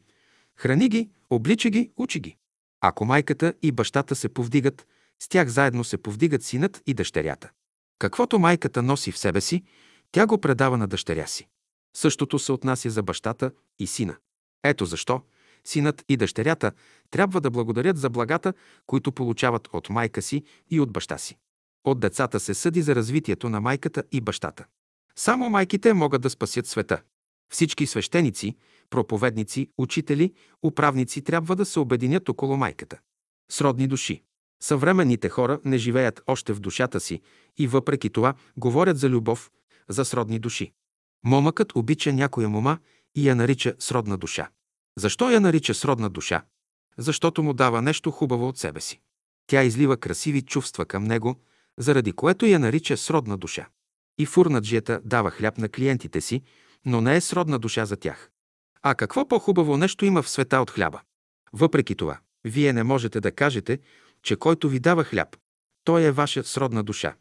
Храни 0.56 0.90
ги, 0.90 1.10
облича 1.30 1.70
ги, 1.70 1.92
учи 1.98 2.20
ги. 2.20 2.38
Ако 2.82 3.06
майката 3.06 3.54
и 3.62 3.72
бащата 3.72 4.16
се 4.16 4.30
повдигат, 4.30 4.88
с 5.20 5.28
тях 5.30 5.48
заедно 5.48 5.84
се 5.84 5.98
повдигат 5.98 6.44
синът 6.44 6.82
и 6.88 6.94
дъщерята. 6.94 7.52
Каквото 8.02 8.40
майката 8.40 8.82
носи 8.82 9.12
в 9.12 9.18
себе 9.18 9.42
си, 9.42 9.64
тя 10.12 10.28
го 10.28 10.38
предава 10.38 10.78
на 10.78 10.88
дъщеря 10.88 11.28
си. 11.28 11.48
Същото 11.96 12.40
се 12.40 12.52
отнася 12.52 12.90
за 12.90 13.04
бащата 13.04 13.52
и 13.80 13.88
сина. 13.88 14.16
Ето 14.64 14.86
защо 14.86 15.22
синът 15.66 16.06
и 16.10 16.18
дъщерята 16.18 16.72
трябва 17.12 17.42
да 17.42 17.52
благодарят 17.52 17.98
за 17.98 18.10
благата, 18.10 18.54
които 18.88 19.12
получават 19.12 19.70
от 19.74 19.90
майка 19.90 20.22
си 20.22 20.44
и 20.70 20.80
от 20.80 20.92
баща 20.92 21.18
си. 21.18 21.38
От 21.84 22.00
децата 22.00 22.40
се 22.40 22.54
съди 22.54 22.82
за 22.82 22.96
развитието 22.96 23.50
на 23.50 23.62
майката 23.62 24.04
и 24.12 24.22
бащата. 24.22 24.66
Само 25.16 25.50
майките 25.50 25.94
могат 25.94 26.22
да 26.22 26.30
спасят 26.30 26.68
света. 26.68 27.02
Всички 27.54 27.88
свещеници, 27.88 28.56
проповедници, 28.90 29.70
учители, 29.78 30.34
управници 30.64 31.22
трябва 31.22 31.56
да 31.56 31.66
се 31.66 31.80
обединят 31.80 32.30
около 32.30 32.58
майката. 32.58 33.00
Сродни 33.52 33.88
души. 33.88 34.24
Съвременните 34.64 35.30
хора 35.30 35.60
не 35.66 35.78
живеят 35.78 36.22
още 36.28 36.54
в 36.54 36.60
душата 36.60 37.00
си 37.00 37.22
и 37.58 37.68
въпреки 37.68 38.10
това 38.10 38.34
говорят 38.58 38.98
за 38.98 39.10
любов, 39.10 39.52
за 39.90 40.06
сродни 40.06 40.40
души. 40.40 40.74
Момъкът 41.26 41.76
обича 41.76 42.14
някоя 42.14 42.50
мома 42.50 42.78
и 43.16 43.30
я 43.30 43.36
нарича 43.36 43.76
сродна 43.80 44.18
душа. 44.18 44.50
Защо 44.98 45.32
я 45.32 45.42
нарича 45.42 45.74
сродна 45.74 46.10
душа? 46.10 46.44
Защото 46.98 47.44
му 47.44 47.54
дава 47.54 47.82
нещо 47.82 48.12
хубаво 48.12 48.48
от 48.48 48.58
себе 48.58 48.82
си. 48.82 49.00
Тя 49.48 49.64
излива 49.64 49.98
красиви 49.98 50.42
чувства 50.42 50.86
към 50.86 51.04
него, 51.04 51.36
заради 51.78 52.12
което 52.12 52.46
я 52.46 52.60
нарича 52.60 52.98
сродна 52.98 53.38
душа. 53.38 53.68
И 54.18 54.26
фурнаджията 54.26 55.02
дава 55.06 55.32
хляб 55.32 55.58
на 55.58 55.70
клиентите 55.70 56.22
си, 56.22 56.42
но 56.86 57.02
не 57.02 57.16
е 57.16 57.22
сродна 57.22 57.60
душа 57.60 57.86
за 57.86 57.98
тях. 57.98 58.30
А 58.82 58.96
какво 58.96 59.28
по-хубаво 59.28 59.78
нещо 59.78 60.06
има 60.06 60.22
в 60.22 60.30
света 60.30 60.62
от 60.62 60.72
хляба? 60.72 61.02
Въпреки 61.54 61.96
това, 61.96 62.20
вие 62.44 62.74
не 62.74 62.84
можете 62.84 63.20
да 63.20 63.32
кажете, 63.32 63.80
че 64.24 64.36
който 64.36 64.70
ви 64.70 64.80
дава 64.80 65.04
хляб, 65.04 65.38
той 65.84 66.04
е 66.04 66.12
ваша 66.12 66.44
сродна 66.44 66.84
душа. 66.84 67.16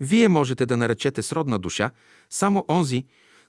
Вие 0.00 0.28
можете 0.28 0.66
да 0.66 0.76
наречете 0.76 1.22
сродна 1.22 1.58
душа 1.58 1.90
само 2.30 2.64
онзи, 2.68 3.06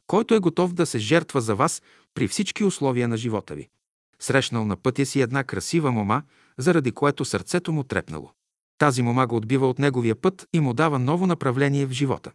който 0.08 0.36
е 0.36 0.40
готов 0.40 0.74
да 0.74 0.86
се 0.86 1.00
жертва 1.00 1.42
за 1.42 1.56
вас 1.56 1.82
при 2.14 2.28
всички 2.28 2.64
условия 2.64 3.08
на 3.08 3.18
живота 3.18 3.56
ви. 3.56 3.70
Срещнал 4.20 4.66
на 4.66 4.76
пътя 4.76 5.06
си 5.06 5.22
една 5.22 5.44
красива 5.44 5.92
мома, 5.92 6.24
заради 6.58 6.92
което 6.92 7.26
сърцето 7.26 7.72
му 7.72 7.84
трепнало. 7.84 8.32
Тази 8.78 9.02
мома 9.02 9.28
го 9.28 9.36
отбива 9.36 9.70
от 9.70 9.80
неговия 9.80 10.16
път 10.16 10.48
и 10.54 10.60
му 10.60 10.74
дава 10.74 11.00
ново 11.00 11.28
направление 11.28 11.86
в 11.86 11.92
живота. 11.92 12.32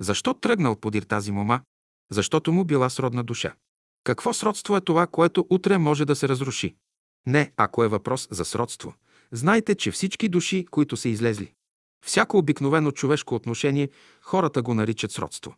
Защо 0.00 0.34
тръгнал 0.34 0.76
подир 0.76 1.02
тази 1.02 1.32
мома? 1.32 1.60
Защото 2.10 2.52
му 2.52 2.64
била 2.64 2.90
сродна 2.90 3.24
душа. 3.24 3.54
Какво 4.04 4.32
сродство 4.32 4.76
е 4.76 4.80
това, 4.80 5.06
което 5.06 5.46
утре 5.50 5.78
може 5.78 6.04
да 6.04 6.16
се 6.16 6.28
разруши? 6.28 6.76
Не, 7.26 7.52
ако 7.56 7.84
е 7.84 7.88
въпрос 7.88 8.28
за 8.30 8.44
сродство. 8.44 8.94
Знайте, 9.32 9.74
че 9.74 9.90
всички 9.90 10.28
души, 10.28 10.66
които 10.70 10.96
са 10.96 11.08
излезли, 11.08 11.52
всяко 12.04 12.38
обикновено 12.38 12.90
човешко 12.90 13.34
отношение, 13.34 13.88
хората 14.22 14.62
го 14.62 14.74
наричат 14.74 15.12
сродство. 15.12 15.54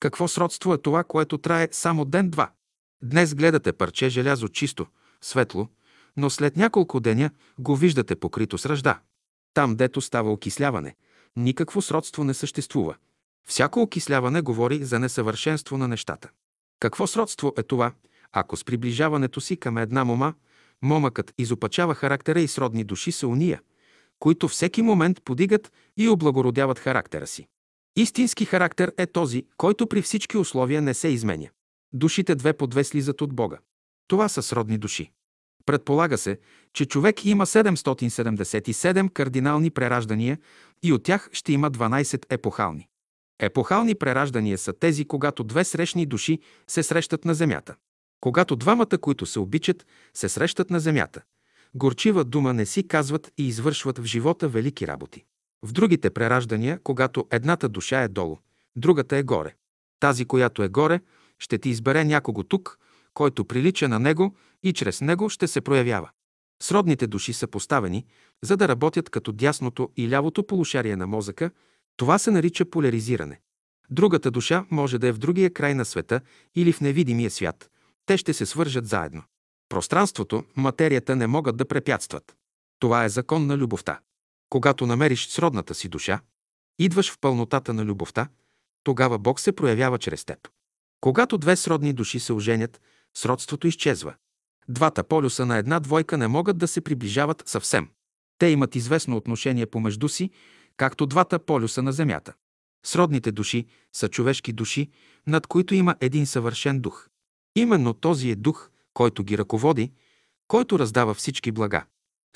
Какво 0.00 0.28
сродство 0.28 0.74
е 0.74 0.78
това, 0.78 1.04
което 1.04 1.38
трае 1.38 1.68
само 1.72 2.04
ден-два? 2.04 2.50
Днес 3.02 3.34
гледате 3.34 3.72
парче 3.72 4.08
желязо 4.08 4.48
чисто, 4.48 4.86
светло, 5.20 5.68
но 6.16 6.30
след 6.30 6.56
няколко 6.56 7.00
деня 7.00 7.30
го 7.58 7.76
виждате 7.76 8.16
покрито 8.16 8.58
с 8.58 8.66
ръжда. 8.66 9.00
Там, 9.54 9.76
дето 9.76 10.00
става 10.00 10.32
окисляване, 10.32 10.96
никакво 11.36 11.82
сродство 11.82 12.24
не 12.24 12.34
съществува. 12.34 12.94
Всяко 13.46 13.82
окисляване 13.82 14.40
говори 14.40 14.84
за 14.84 14.98
несъвършенство 14.98 15.78
на 15.78 15.88
нещата. 15.88 16.28
Какво 16.80 17.06
сродство 17.06 17.52
е 17.58 17.62
това, 17.62 17.92
ако 18.32 18.56
с 18.56 18.64
приближаването 18.64 19.40
си 19.40 19.56
към 19.56 19.78
една 19.78 20.04
мома, 20.04 20.34
момъкът 20.82 21.32
изопачава 21.38 21.94
характера 21.94 22.40
и 22.40 22.48
сродни 22.48 22.84
души 22.84 23.12
са 23.12 23.28
уния, 23.28 23.60
които 24.18 24.48
всеки 24.48 24.82
момент 24.82 25.24
подигат 25.24 25.72
и 25.96 26.08
облагородяват 26.08 26.78
характера 26.78 27.26
си. 27.26 27.46
Истински 27.96 28.44
характер 28.44 28.92
е 28.98 29.06
този, 29.06 29.46
който 29.56 29.86
при 29.86 30.02
всички 30.02 30.36
условия 30.36 30.82
не 30.82 30.94
се 30.94 31.08
изменя. 31.08 31.48
Душите 31.92 32.34
две 32.34 32.52
по 32.52 32.66
две 32.66 32.84
слизат 32.84 33.20
от 33.20 33.34
Бога. 33.34 33.58
Това 34.08 34.28
са 34.28 34.42
сродни 34.42 34.78
души. 34.78 35.10
Предполага 35.66 36.18
се, 36.18 36.38
че 36.72 36.86
човек 36.86 37.24
има 37.24 37.46
777 37.46 39.12
кардинални 39.12 39.70
прераждания 39.70 40.38
и 40.82 40.92
от 40.92 41.02
тях 41.02 41.28
ще 41.32 41.52
има 41.52 41.70
12 41.70 42.26
епохални. 42.30 42.88
Епохални 43.38 43.94
прераждания 43.94 44.58
са 44.58 44.72
тези, 44.72 45.04
когато 45.04 45.44
две 45.44 45.64
срещни 45.64 46.06
души 46.06 46.38
се 46.68 46.82
срещат 46.82 47.24
на 47.24 47.34
земята. 47.34 47.74
Когато 48.22 48.56
двамата, 48.56 48.98
които 49.00 49.26
се 49.26 49.38
обичат, 49.40 49.86
се 50.14 50.28
срещат 50.28 50.70
на 50.70 50.80
земята. 50.80 51.22
Горчива 51.74 52.24
дума 52.24 52.54
не 52.54 52.66
си 52.66 52.88
казват 52.88 53.32
и 53.38 53.48
извършват 53.48 53.98
в 53.98 54.04
живота 54.04 54.48
велики 54.48 54.86
работи. 54.86 55.24
В 55.62 55.72
другите 55.72 56.10
прераждания, 56.10 56.80
когато 56.82 57.26
едната 57.30 57.68
душа 57.68 58.02
е 58.02 58.08
долу, 58.08 58.38
другата 58.76 59.16
е 59.16 59.22
горе. 59.22 59.54
Тази, 60.00 60.24
която 60.24 60.62
е 60.62 60.68
горе, 60.68 61.00
ще 61.38 61.58
ти 61.58 61.68
избере 61.68 62.04
някого 62.04 62.42
тук, 62.42 62.78
който 63.14 63.44
прилича 63.44 63.88
на 63.88 63.98
него 63.98 64.36
и 64.62 64.72
чрез 64.72 65.00
него 65.00 65.28
ще 65.28 65.48
се 65.48 65.60
проявява. 65.60 66.10
Сродните 66.62 67.06
души 67.06 67.32
са 67.32 67.46
поставени, 67.46 68.06
за 68.42 68.56
да 68.56 68.68
работят 68.68 69.10
като 69.10 69.32
дясното 69.32 69.90
и 69.96 70.08
лявото 70.08 70.46
полушарие 70.46 70.96
на 70.96 71.06
мозъка. 71.06 71.50
Това 71.96 72.18
се 72.18 72.30
нарича 72.30 72.64
поляризиране. 72.64 73.40
Другата 73.90 74.30
душа 74.30 74.64
може 74.70 74.98
да 74.98 75.08
е 75.08 75.12
в 75.12 75.18
другия 75.18 75.52
край 75.52 75.74
на 75.74 75.84
света 75.84 76.20
или 76.54 76.72
в 76.72 76.80
невидимия 76.80 77.30
свят. 77.30 77.68
Те 78.06 78.16
ще 78.16 78.34
се 78.34 78.46
свържат 78.46 78.86
заедно. 78.86 79.22
Пространството, 79.68 80.44
материята 80.56 81.16
не 81.16 81.26
могат 81.26 81.56
да 81.56 81.64
препятстват. 81.64 82.36
Това 82.78 83.04
е 83.04 83.08
закон 83.08 83.46
на 83.46 83.56
любовта. 83.56 84.00
Когато 84.48 84.86
намериш 84.86 85.28
сродната 85.28 85.74
си 85.74 85.88
душа, 85.88 86.20
идваш 86.78 87.12
в 87.12 87.18
пълнотата 87.20 87.74
на 87.74 87.84
любовта, 87.84 88.28
тогава 88.84 89.18
Бог 89.18 89.40
се 89.40 89.52
проявява 89.52 89.98
чрез 89.98 90.24
теб. 90.24 90.48
Когато 91.00 91.38
две 91.38 91.56
сродни 91.56 91.92
души 91.92 92.20
се 92.20 92.32
оженят, 92.32 92.80
сродството 93.14 93.66
изчезва. 93.66 94.14
Двата 94.68 95.04
полюса 95.04 95.46
на 95.46 95.56
една 95.56 95.80
двойка 95.80 96.18
не 96.18 96.28
могат 96.28 96.58
да 96.58 96.68
се 96.68 96.80
приближават 96.80 97.42
съвсем. 97.46 97.88
Те 98.38 98.46
имат 98.46 98.76
известно 98.76 99.16
отношение 99.16 99.66
помежду 99.66 100.08
си, 100.08 100.30
както 100.76 101.06
двата 101.06 101.38
полюса 101.38 101.82
на 101.82 101.92
Земята. 101.92 102.34
Сродните 102.86 103.32
души 103.32 103.66
са 103.92 104.08
човешки 104.08 104.52
души, 104.52 104.90
над 105.26 105.46
които 105.46 105.74
има 105.74 105.96
един 106.00 106.26
съвършен 106.26 106.80
дух. 106.80 107.08
Именно 107.56 107.94
този 107.94 108.30
е 108.30 108.36
дух, 108.36 108.70
който 108.94 109.24
ги 109.24 109.38
ръководи, 109.38 109.92
който 110.48 110.78
раздава 110.78 111.14
всички 111.14 111.52
блага. 111.52 111.84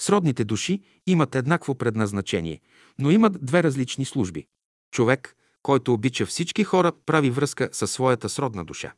Сродните 0.01 0.45
души 0.45 0.83
имат 1.07 1.35
еднакво 1.35 1.75
предназначение, 1.75 2.61
но 2.99 3.11
имат 3.11 3.45
две 3.45 3.63
различни 3.63 4.05
служби. 4.05 4.47
Човек, 4.91 5.37
който 5.63 5.93
обича 5.93 6.27
всички 6.27 6.65
хора, 6.65 6.93
прави 7.07 7.31
връзка 7.31 7.69
със 7.73 7.91
своята 7.91 8.29
сродна 8.29 8.65
душа. 8.65 8.93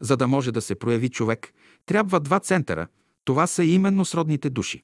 За 0.00 0.16
да 0.16 0.28
може 0.28 0.52
да 0.52 0.60
се 0.62 0.74
прояви 0.74 1.08
човек, 1.08 1.52
трябва 1.86 2.20
два 2.20 2.40
центъра. 2.40 2.86
Това 3.24 3.46
са 3.46 3.64
именно 3.64 4.04
сродните 4.04 4.50
души. 4.50 4.82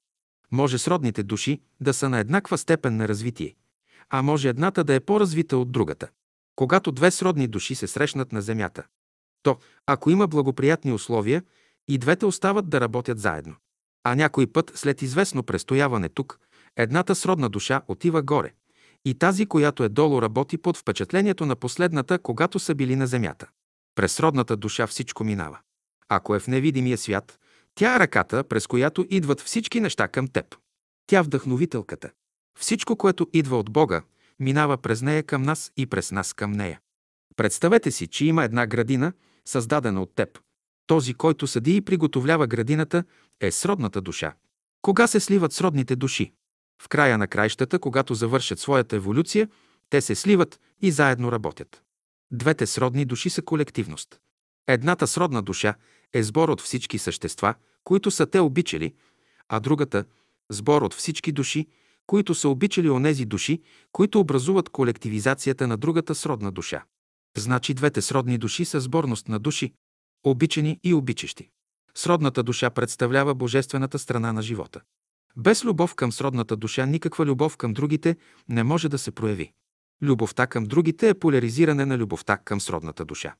Може 0.53 0.79
сродните 0.79 1.23
души 1.23 1.61
да 1.81 1.95
са 1.95 2.09
на 2.09 2.19
еднаква 2.19 2.59
степен 2.59 2.97
на 2.97 3.09
развитие, 3.09 3.55
а 4.11 4.23
може 4.23 4.49
едната 4.49 4.85
да 4.85 4.95
е 4.95 5.01
по-развита 5.01 5.59
от 5.59 5.73
другата. 5.73 6.09
Когато 6.57 6.93
две 6.93 7.11
сродни 7.11 7.47
души 7.49 7.75
се 7.75 7.87
срещнат 7.87 8.33
на 8.33 8.43
Земята, 8.43 8.85
то, 9.47 9.59
ако 9.87 10.11
има 10.11 10.27
благоприятни 10.27 10.93
условия, 10.93 11.43
и 11.89 11.99
двете 11.99 12.27
остават 12.27 12.69
да 12.69 12.81
работят 12.81 13.19
заедно. 13.19 13.55
А 14.05 14.15
някой 14.15 14.47
път, 14.47 14.73
след 14.75 15.03
известно 15.03 15.43
престояване 15.43 16.09
тук, 16.09 16.39
едната 16.77 17.15
сродна 17.15 17.49
душа 17.49 17.83
отива 17.89 18.23
горе 18.23 18.53
и 19.05 19.15
тази, 19.15 19.47
която 19.47 19.85
е 19.85 19.89
долу, 19.89 20.23
работи 20.23 20.59
под 20.59 20.77
впечатлението 20.77 21.47
на 21.47 21.57
последната, 21.57 22.19
когато 22.19 22.59
са 22.59 22.75
били 22.75 22.97
на 22.97 23.07
земята. 23.07 23.47
През 23.95 24.13
сродната 24.13 24.57
душа 24.57 24.87
всичко 24.87 25.25
минава. 25.25 25.59
Ако 26.09 26.35
е 26.35 26.41
в 26.41 26.47
невидимия 26.47 26.99
свят, 26.99 27.39
тя 27.75 27.97
е 27.97 27.99
ръката, 27.99 28.45
през 28.45 28.67
която 28.67 29.07
идват 29.11 29.41
всички 29.41 29.81
неща 29.81 30.09
към 30.09 30.29
теб. 30.29 30.57
Тя 31.07 31.23
вдъхновителката. 31.23 32.11
Всичко, 32.59 32.97
което 32.97 33.27
идва 33.33 33.59
от 33.59 33.71
Бога, 33.71 34.03
минава 34.41 34.77
през 34.77 35.03
нея 35.03 35.23
към 35.23 35.43
нас 35.43 35.73
и 35.77 35.87
през 35.87 36.13
нас 36.13 36.33
към 36.33 36.53
нея. 36.53 36.81
Представете 37.37 37.91
си, 37.91 38.07
че 38.07 38.27
има 38.27 38.45
една 38.45 38.67
градина, 38.67 39.13
създадена 39.47 40.03
от 40.03 40.15
теб. 40.15 40.39
Този, 40.87 41.15
който 41.15 41.47
съди 41.47 41.77
и 41.77 41.81
приготовлява 41.81 42.47
градината, 42.47 43.05
е 43.41 43.51
сродната 43.51 44.01
душа. 44.01 44.35
Кога 44.83 45.07
се 45.07 45.21
сливат 45.21 45.53
сродните 45.53 45.97
души? 45.97 46.33
В 46.83 46.89
края 46.89 47.19
на 47.19 47.29
краищата, 47.29 47.79
когато 47.79 48.15
завършат 48.15 48.59
своята 48.59 48.97
еволюция, 48.97 49.49
те 49.91 50.01
се 50.01 50.15
сливат 50.15 50.61
и 50.83 50.91
заедно 50.91 51.33
работят. 51.33 51.83
Двете 52.31 52.67
сродни 52.67 53.05
души 53.05 53.31
са 53.31 53.43
колективност. 53.43 54.21
Едната 54.69 55.07
сродна 55.07 55.43
душа 55.43 55.75
е 56.13 56.23
сбор 56.23 56.49
от 56.49 56.61
всички 56.61 56.99
същества, 56.99 57.55
които 57.85 58.11
са 58.11 58.27
те 58.27 58.41
обичали, 58.41 58.95
а 59.49 59.61
другата– 59.61 60.05
сбор 60.51 60.83
от 60.83 60.95
всички 60.95 61.33
души, 61.33 61.67
които 62.07 62.35
са 62.35 62.49
обичали 62.49 62.91
онези 62.91 63.25
души, 63.25 63.63
които 63.93 64.21
образуват 64.21 64.69
колективизацията 64.69 65.67
на 65.67 65.77
другата 65.77 66.15
сродна 66.15 66.53
душа. 66.53 66.85
Значи 67.37 67.75
двете 67.75 68.03
сродни 68.03 68.39
души 68.39 68.65
са 68.65 68.81
сборност 68.81 69.29
на 69.29 69.39
души, 69.39 69.73
обичани 70.25 70.81
и 70.85 70.95
обичащи. 70.95 71.51
Сродната 71.95 72.43
душа 72.43 72.71
представлява 72.71 73.35
божествената 73.35 73.99
страна 73.99 74.33
на 74.33 74.43
живота. 74.43 74.81
Без 75.37 75.65
любов 75.65 75.95
към 75.95 76.13
сродната 76.13 76.57
душа 76.57 76.87
никаква 76.87 77.27
любов 77.27 77.57
към 77.57 77.73
другите 77.73 78.17
не 78.49 78.63
може 78.63 78.89
да 78.89 78.99
се 78.99 79.11
прояви. 79.11 79.53
Любовта 80.03 80.47
към 80.47 80.65
другите 80.65 81.09
е 81.09 81.15
поляризиране 81.15 81.87
на 81.87 81.99
любовта 81.99 82.37
към 82.37 82.61
сродната 82.61 83.05
душа. 83.05 83.35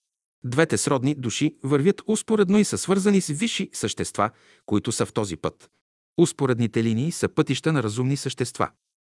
Двете 0.45 0.79
сродни 0.79 1.15
души 1.15 1.57
вървят 1.63 2.03
успоредно 2.07 2.59
и 2.59 2.65
са 2.65 2.79
свързани 2.79 3.21
с 3.21 3.27
висши 3.27 3.71
същества, 3.73 4.31
които 4.67 4.93
са 4.93 5.07
в 5.07 5.13
този 5.13 5.37
път. 5.37 5.71
Успоредните 6.19 6.85
линии 6.85 7.13
са 7.13 7.29
пътища 7.29 7.73
на 7.73 7.83
разумни 7.83 8.17
същества. 8.17 8.71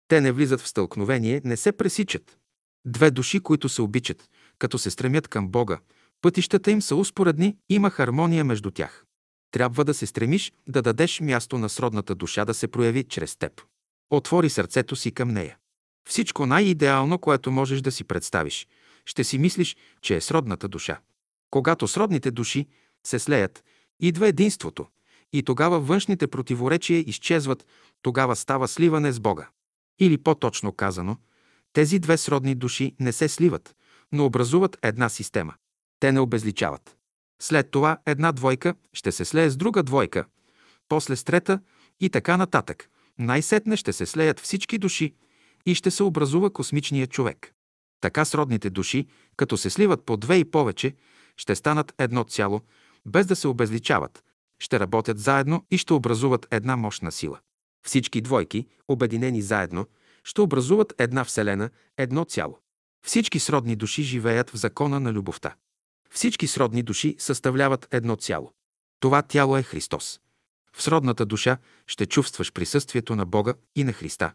Те 0.09 0.21
не 0.21 0.33
влизат 0.33 0.61
в 0.61 0.69
стълкновение, 0.69 1.41
не 1.45 1.57
се 1.57 1.73
пресичат. 1.73 2.39
Две 2.87 3.11
души, 3.11 3.41
които 3.41 3.69
се 3.69 3.83
обичат, 3.83 4.29
като 4.59 4.79
се 4.79 4.91
стремят 4.91 5.29
към 5.29 5.49
Бога, 5.49 5.79
пътищата 6.23 6.71
им 6.71 6.83
са 6.83 6.97
успоредни, 6.97 7.57
има 7.69 7.91
хармония 7.91 8.45
между 8.45 8.71
тях. 8.71 9.05
Трябва 9.51 9.85
да 9.85 9.95
се 9.95 10.07
стремиш 10.07 10.53
да 10.69 10.83
дадеш 10.83 11.21
място 11.21 11.59
на 11.59 11.69
сродната 11.69 12.15
душа 12.15 12.45
да 12.45 12.55
се 12.55 12.69
прояви 12.69 13.05
чрез 13.05 13.37
теб. 13.37 13.63
Отвори 14.11 14.51
сърцето 14.51 14.97
си 14.97 15.13
към 15.13 15.29
нея. 15.29 15.57
Всичко 16.09 16.47
най-идеално, 16.47 17.19
което 17.19 17.51
можеш 17.51 17.81
да 17.81 17.93
си 17.93 18.05
представиш, 18.05 18.69
ще 19.05 19.25
си 19.25 19.39
мислиш, 19.39 19.77
че 20.03 20.17
е 20.17 20.21
сродната 20.21 20.69
душа. 20.69 21.01
Когато 21.51 21.89
сродните 21.89 22.31
души 22.31 22.67
се 23.07 23.19
слеят, 23.19 23.65
идва 24.01 24.29
единството 24.29 24.87
и 25.33 25.43
тогава 25.43 25.81
външните 25.81 26.27
противоречия 26.27 27.05
изчезват, 27.07 27.67
тогава 28.03 28.37
става 28.37 28.69
сливане 28.69 29.13
с 29.13 29.21
Бога. 29.21 29.49
Или 30.01 30.19
по-точно 30.19 30.73
казано, 30.73 31.17
тези 31.73 31.99
две 31.99 32.17
сродни 32.17 32.55
души 32.55 32.95
не 33.01 33.13
се 33.13 33.29
сливат, 33.29 33.75
но 34.13 34.25
образуват 34.25 34.79
една 34.83 35.09
система. 35.09 35.55
Те 36.01 36.13
не 36.13 36.21
обезличават. 36.21 36.97
След 37.43 37.71
това 37.71 37.99
една 38.07 38.33
двойка 38.33 38.75
ще 38.93 39.13
се 39.13 39.25
слее 39.25 39.51
с 39.51 39.57
друга 39.57 39.83
двойка, 39.83 40.25
после 40.89 41.17
с 41.17 41.25
трета 41.25 41.61
и 42.01 42.11
така 42.11 42.37
нататък. 42.37 42.91
Най-сетне 43.19 43.77
ще 43.77 43.93
се 43.93 44.07
слеят 44.07 44.41
всички 44.41 44.79
души 44.79 45.15
и 45.67 45.75
ще 45.75 45.91
се 45.91 46.03
образува 46.03 46.51
космичният 46.51 47.11
човек. 47.11 47.55
Така 48.01 48.25
сродните 48.25 48.71
души, 48.71 49.07
като 49.37 49.57
се 49.57 49.71
сливат 49.71 50.05
по 50.05 50.17
две 50.17 50.37
и 50.37 50.45
повече, 50.45 50.95
ще 51.37 51.55
станат 51.55 51.95
едно 51.99 52.25
цяло, 52.25 52.61
без 53.07 53.27
да 53.27 53.37
се 53.37 53.49
обезличават, 53.49 54.25
ще 54.59 54.81
работят 54.81 55.19
заедно 55.19 55.67
и 55.71 55.79
ще 55.79 55.93
образуват 55.93 56.47
една 56.51 56.77
мощна 56.77 57.13
сила. 57.13 57.39
Всички 57.87 58.21
двойки, 58.21 58.67
обединени 58.89 59.43
заедно, 59.43 59.87
ще 60.25 60.41
образуват 60.41 60.95
една 60.99 61.25
вселена, 61.25 61.71
едно 61.99 62.25
цяло. 62.25 62.59
Всички 63.05 63.41
сродни 63.41 63.77
души 63.77 64.03
живеят 64.03 64.51
в 64.51 64.57
закона 64.57 65.01
на 65.01 65.13
любовта. 65.13 65.55
Всички 66.11 66.47
сродни 66.47 66.83
души 66.83 67.17
съставляват 67.19 67.89
едно 67.91 68.17
цяло. 68.17 68.53
Това 69.01 69.23
тяло 69.23 69.57
е 69.57 69.63
Христос. 69.63 70.21
В 70.73 70.83
сродната 70.83 71.27
душа 71.27 71.59
ще 71.87 72.07
чувстваш 72.07 72.53
присъствието 72.53 73.17
на 73.17 73.27
Бога 73.27 73.55
и 73.77 73.85
на 73.85 73.93
Христа. 73.93 74.33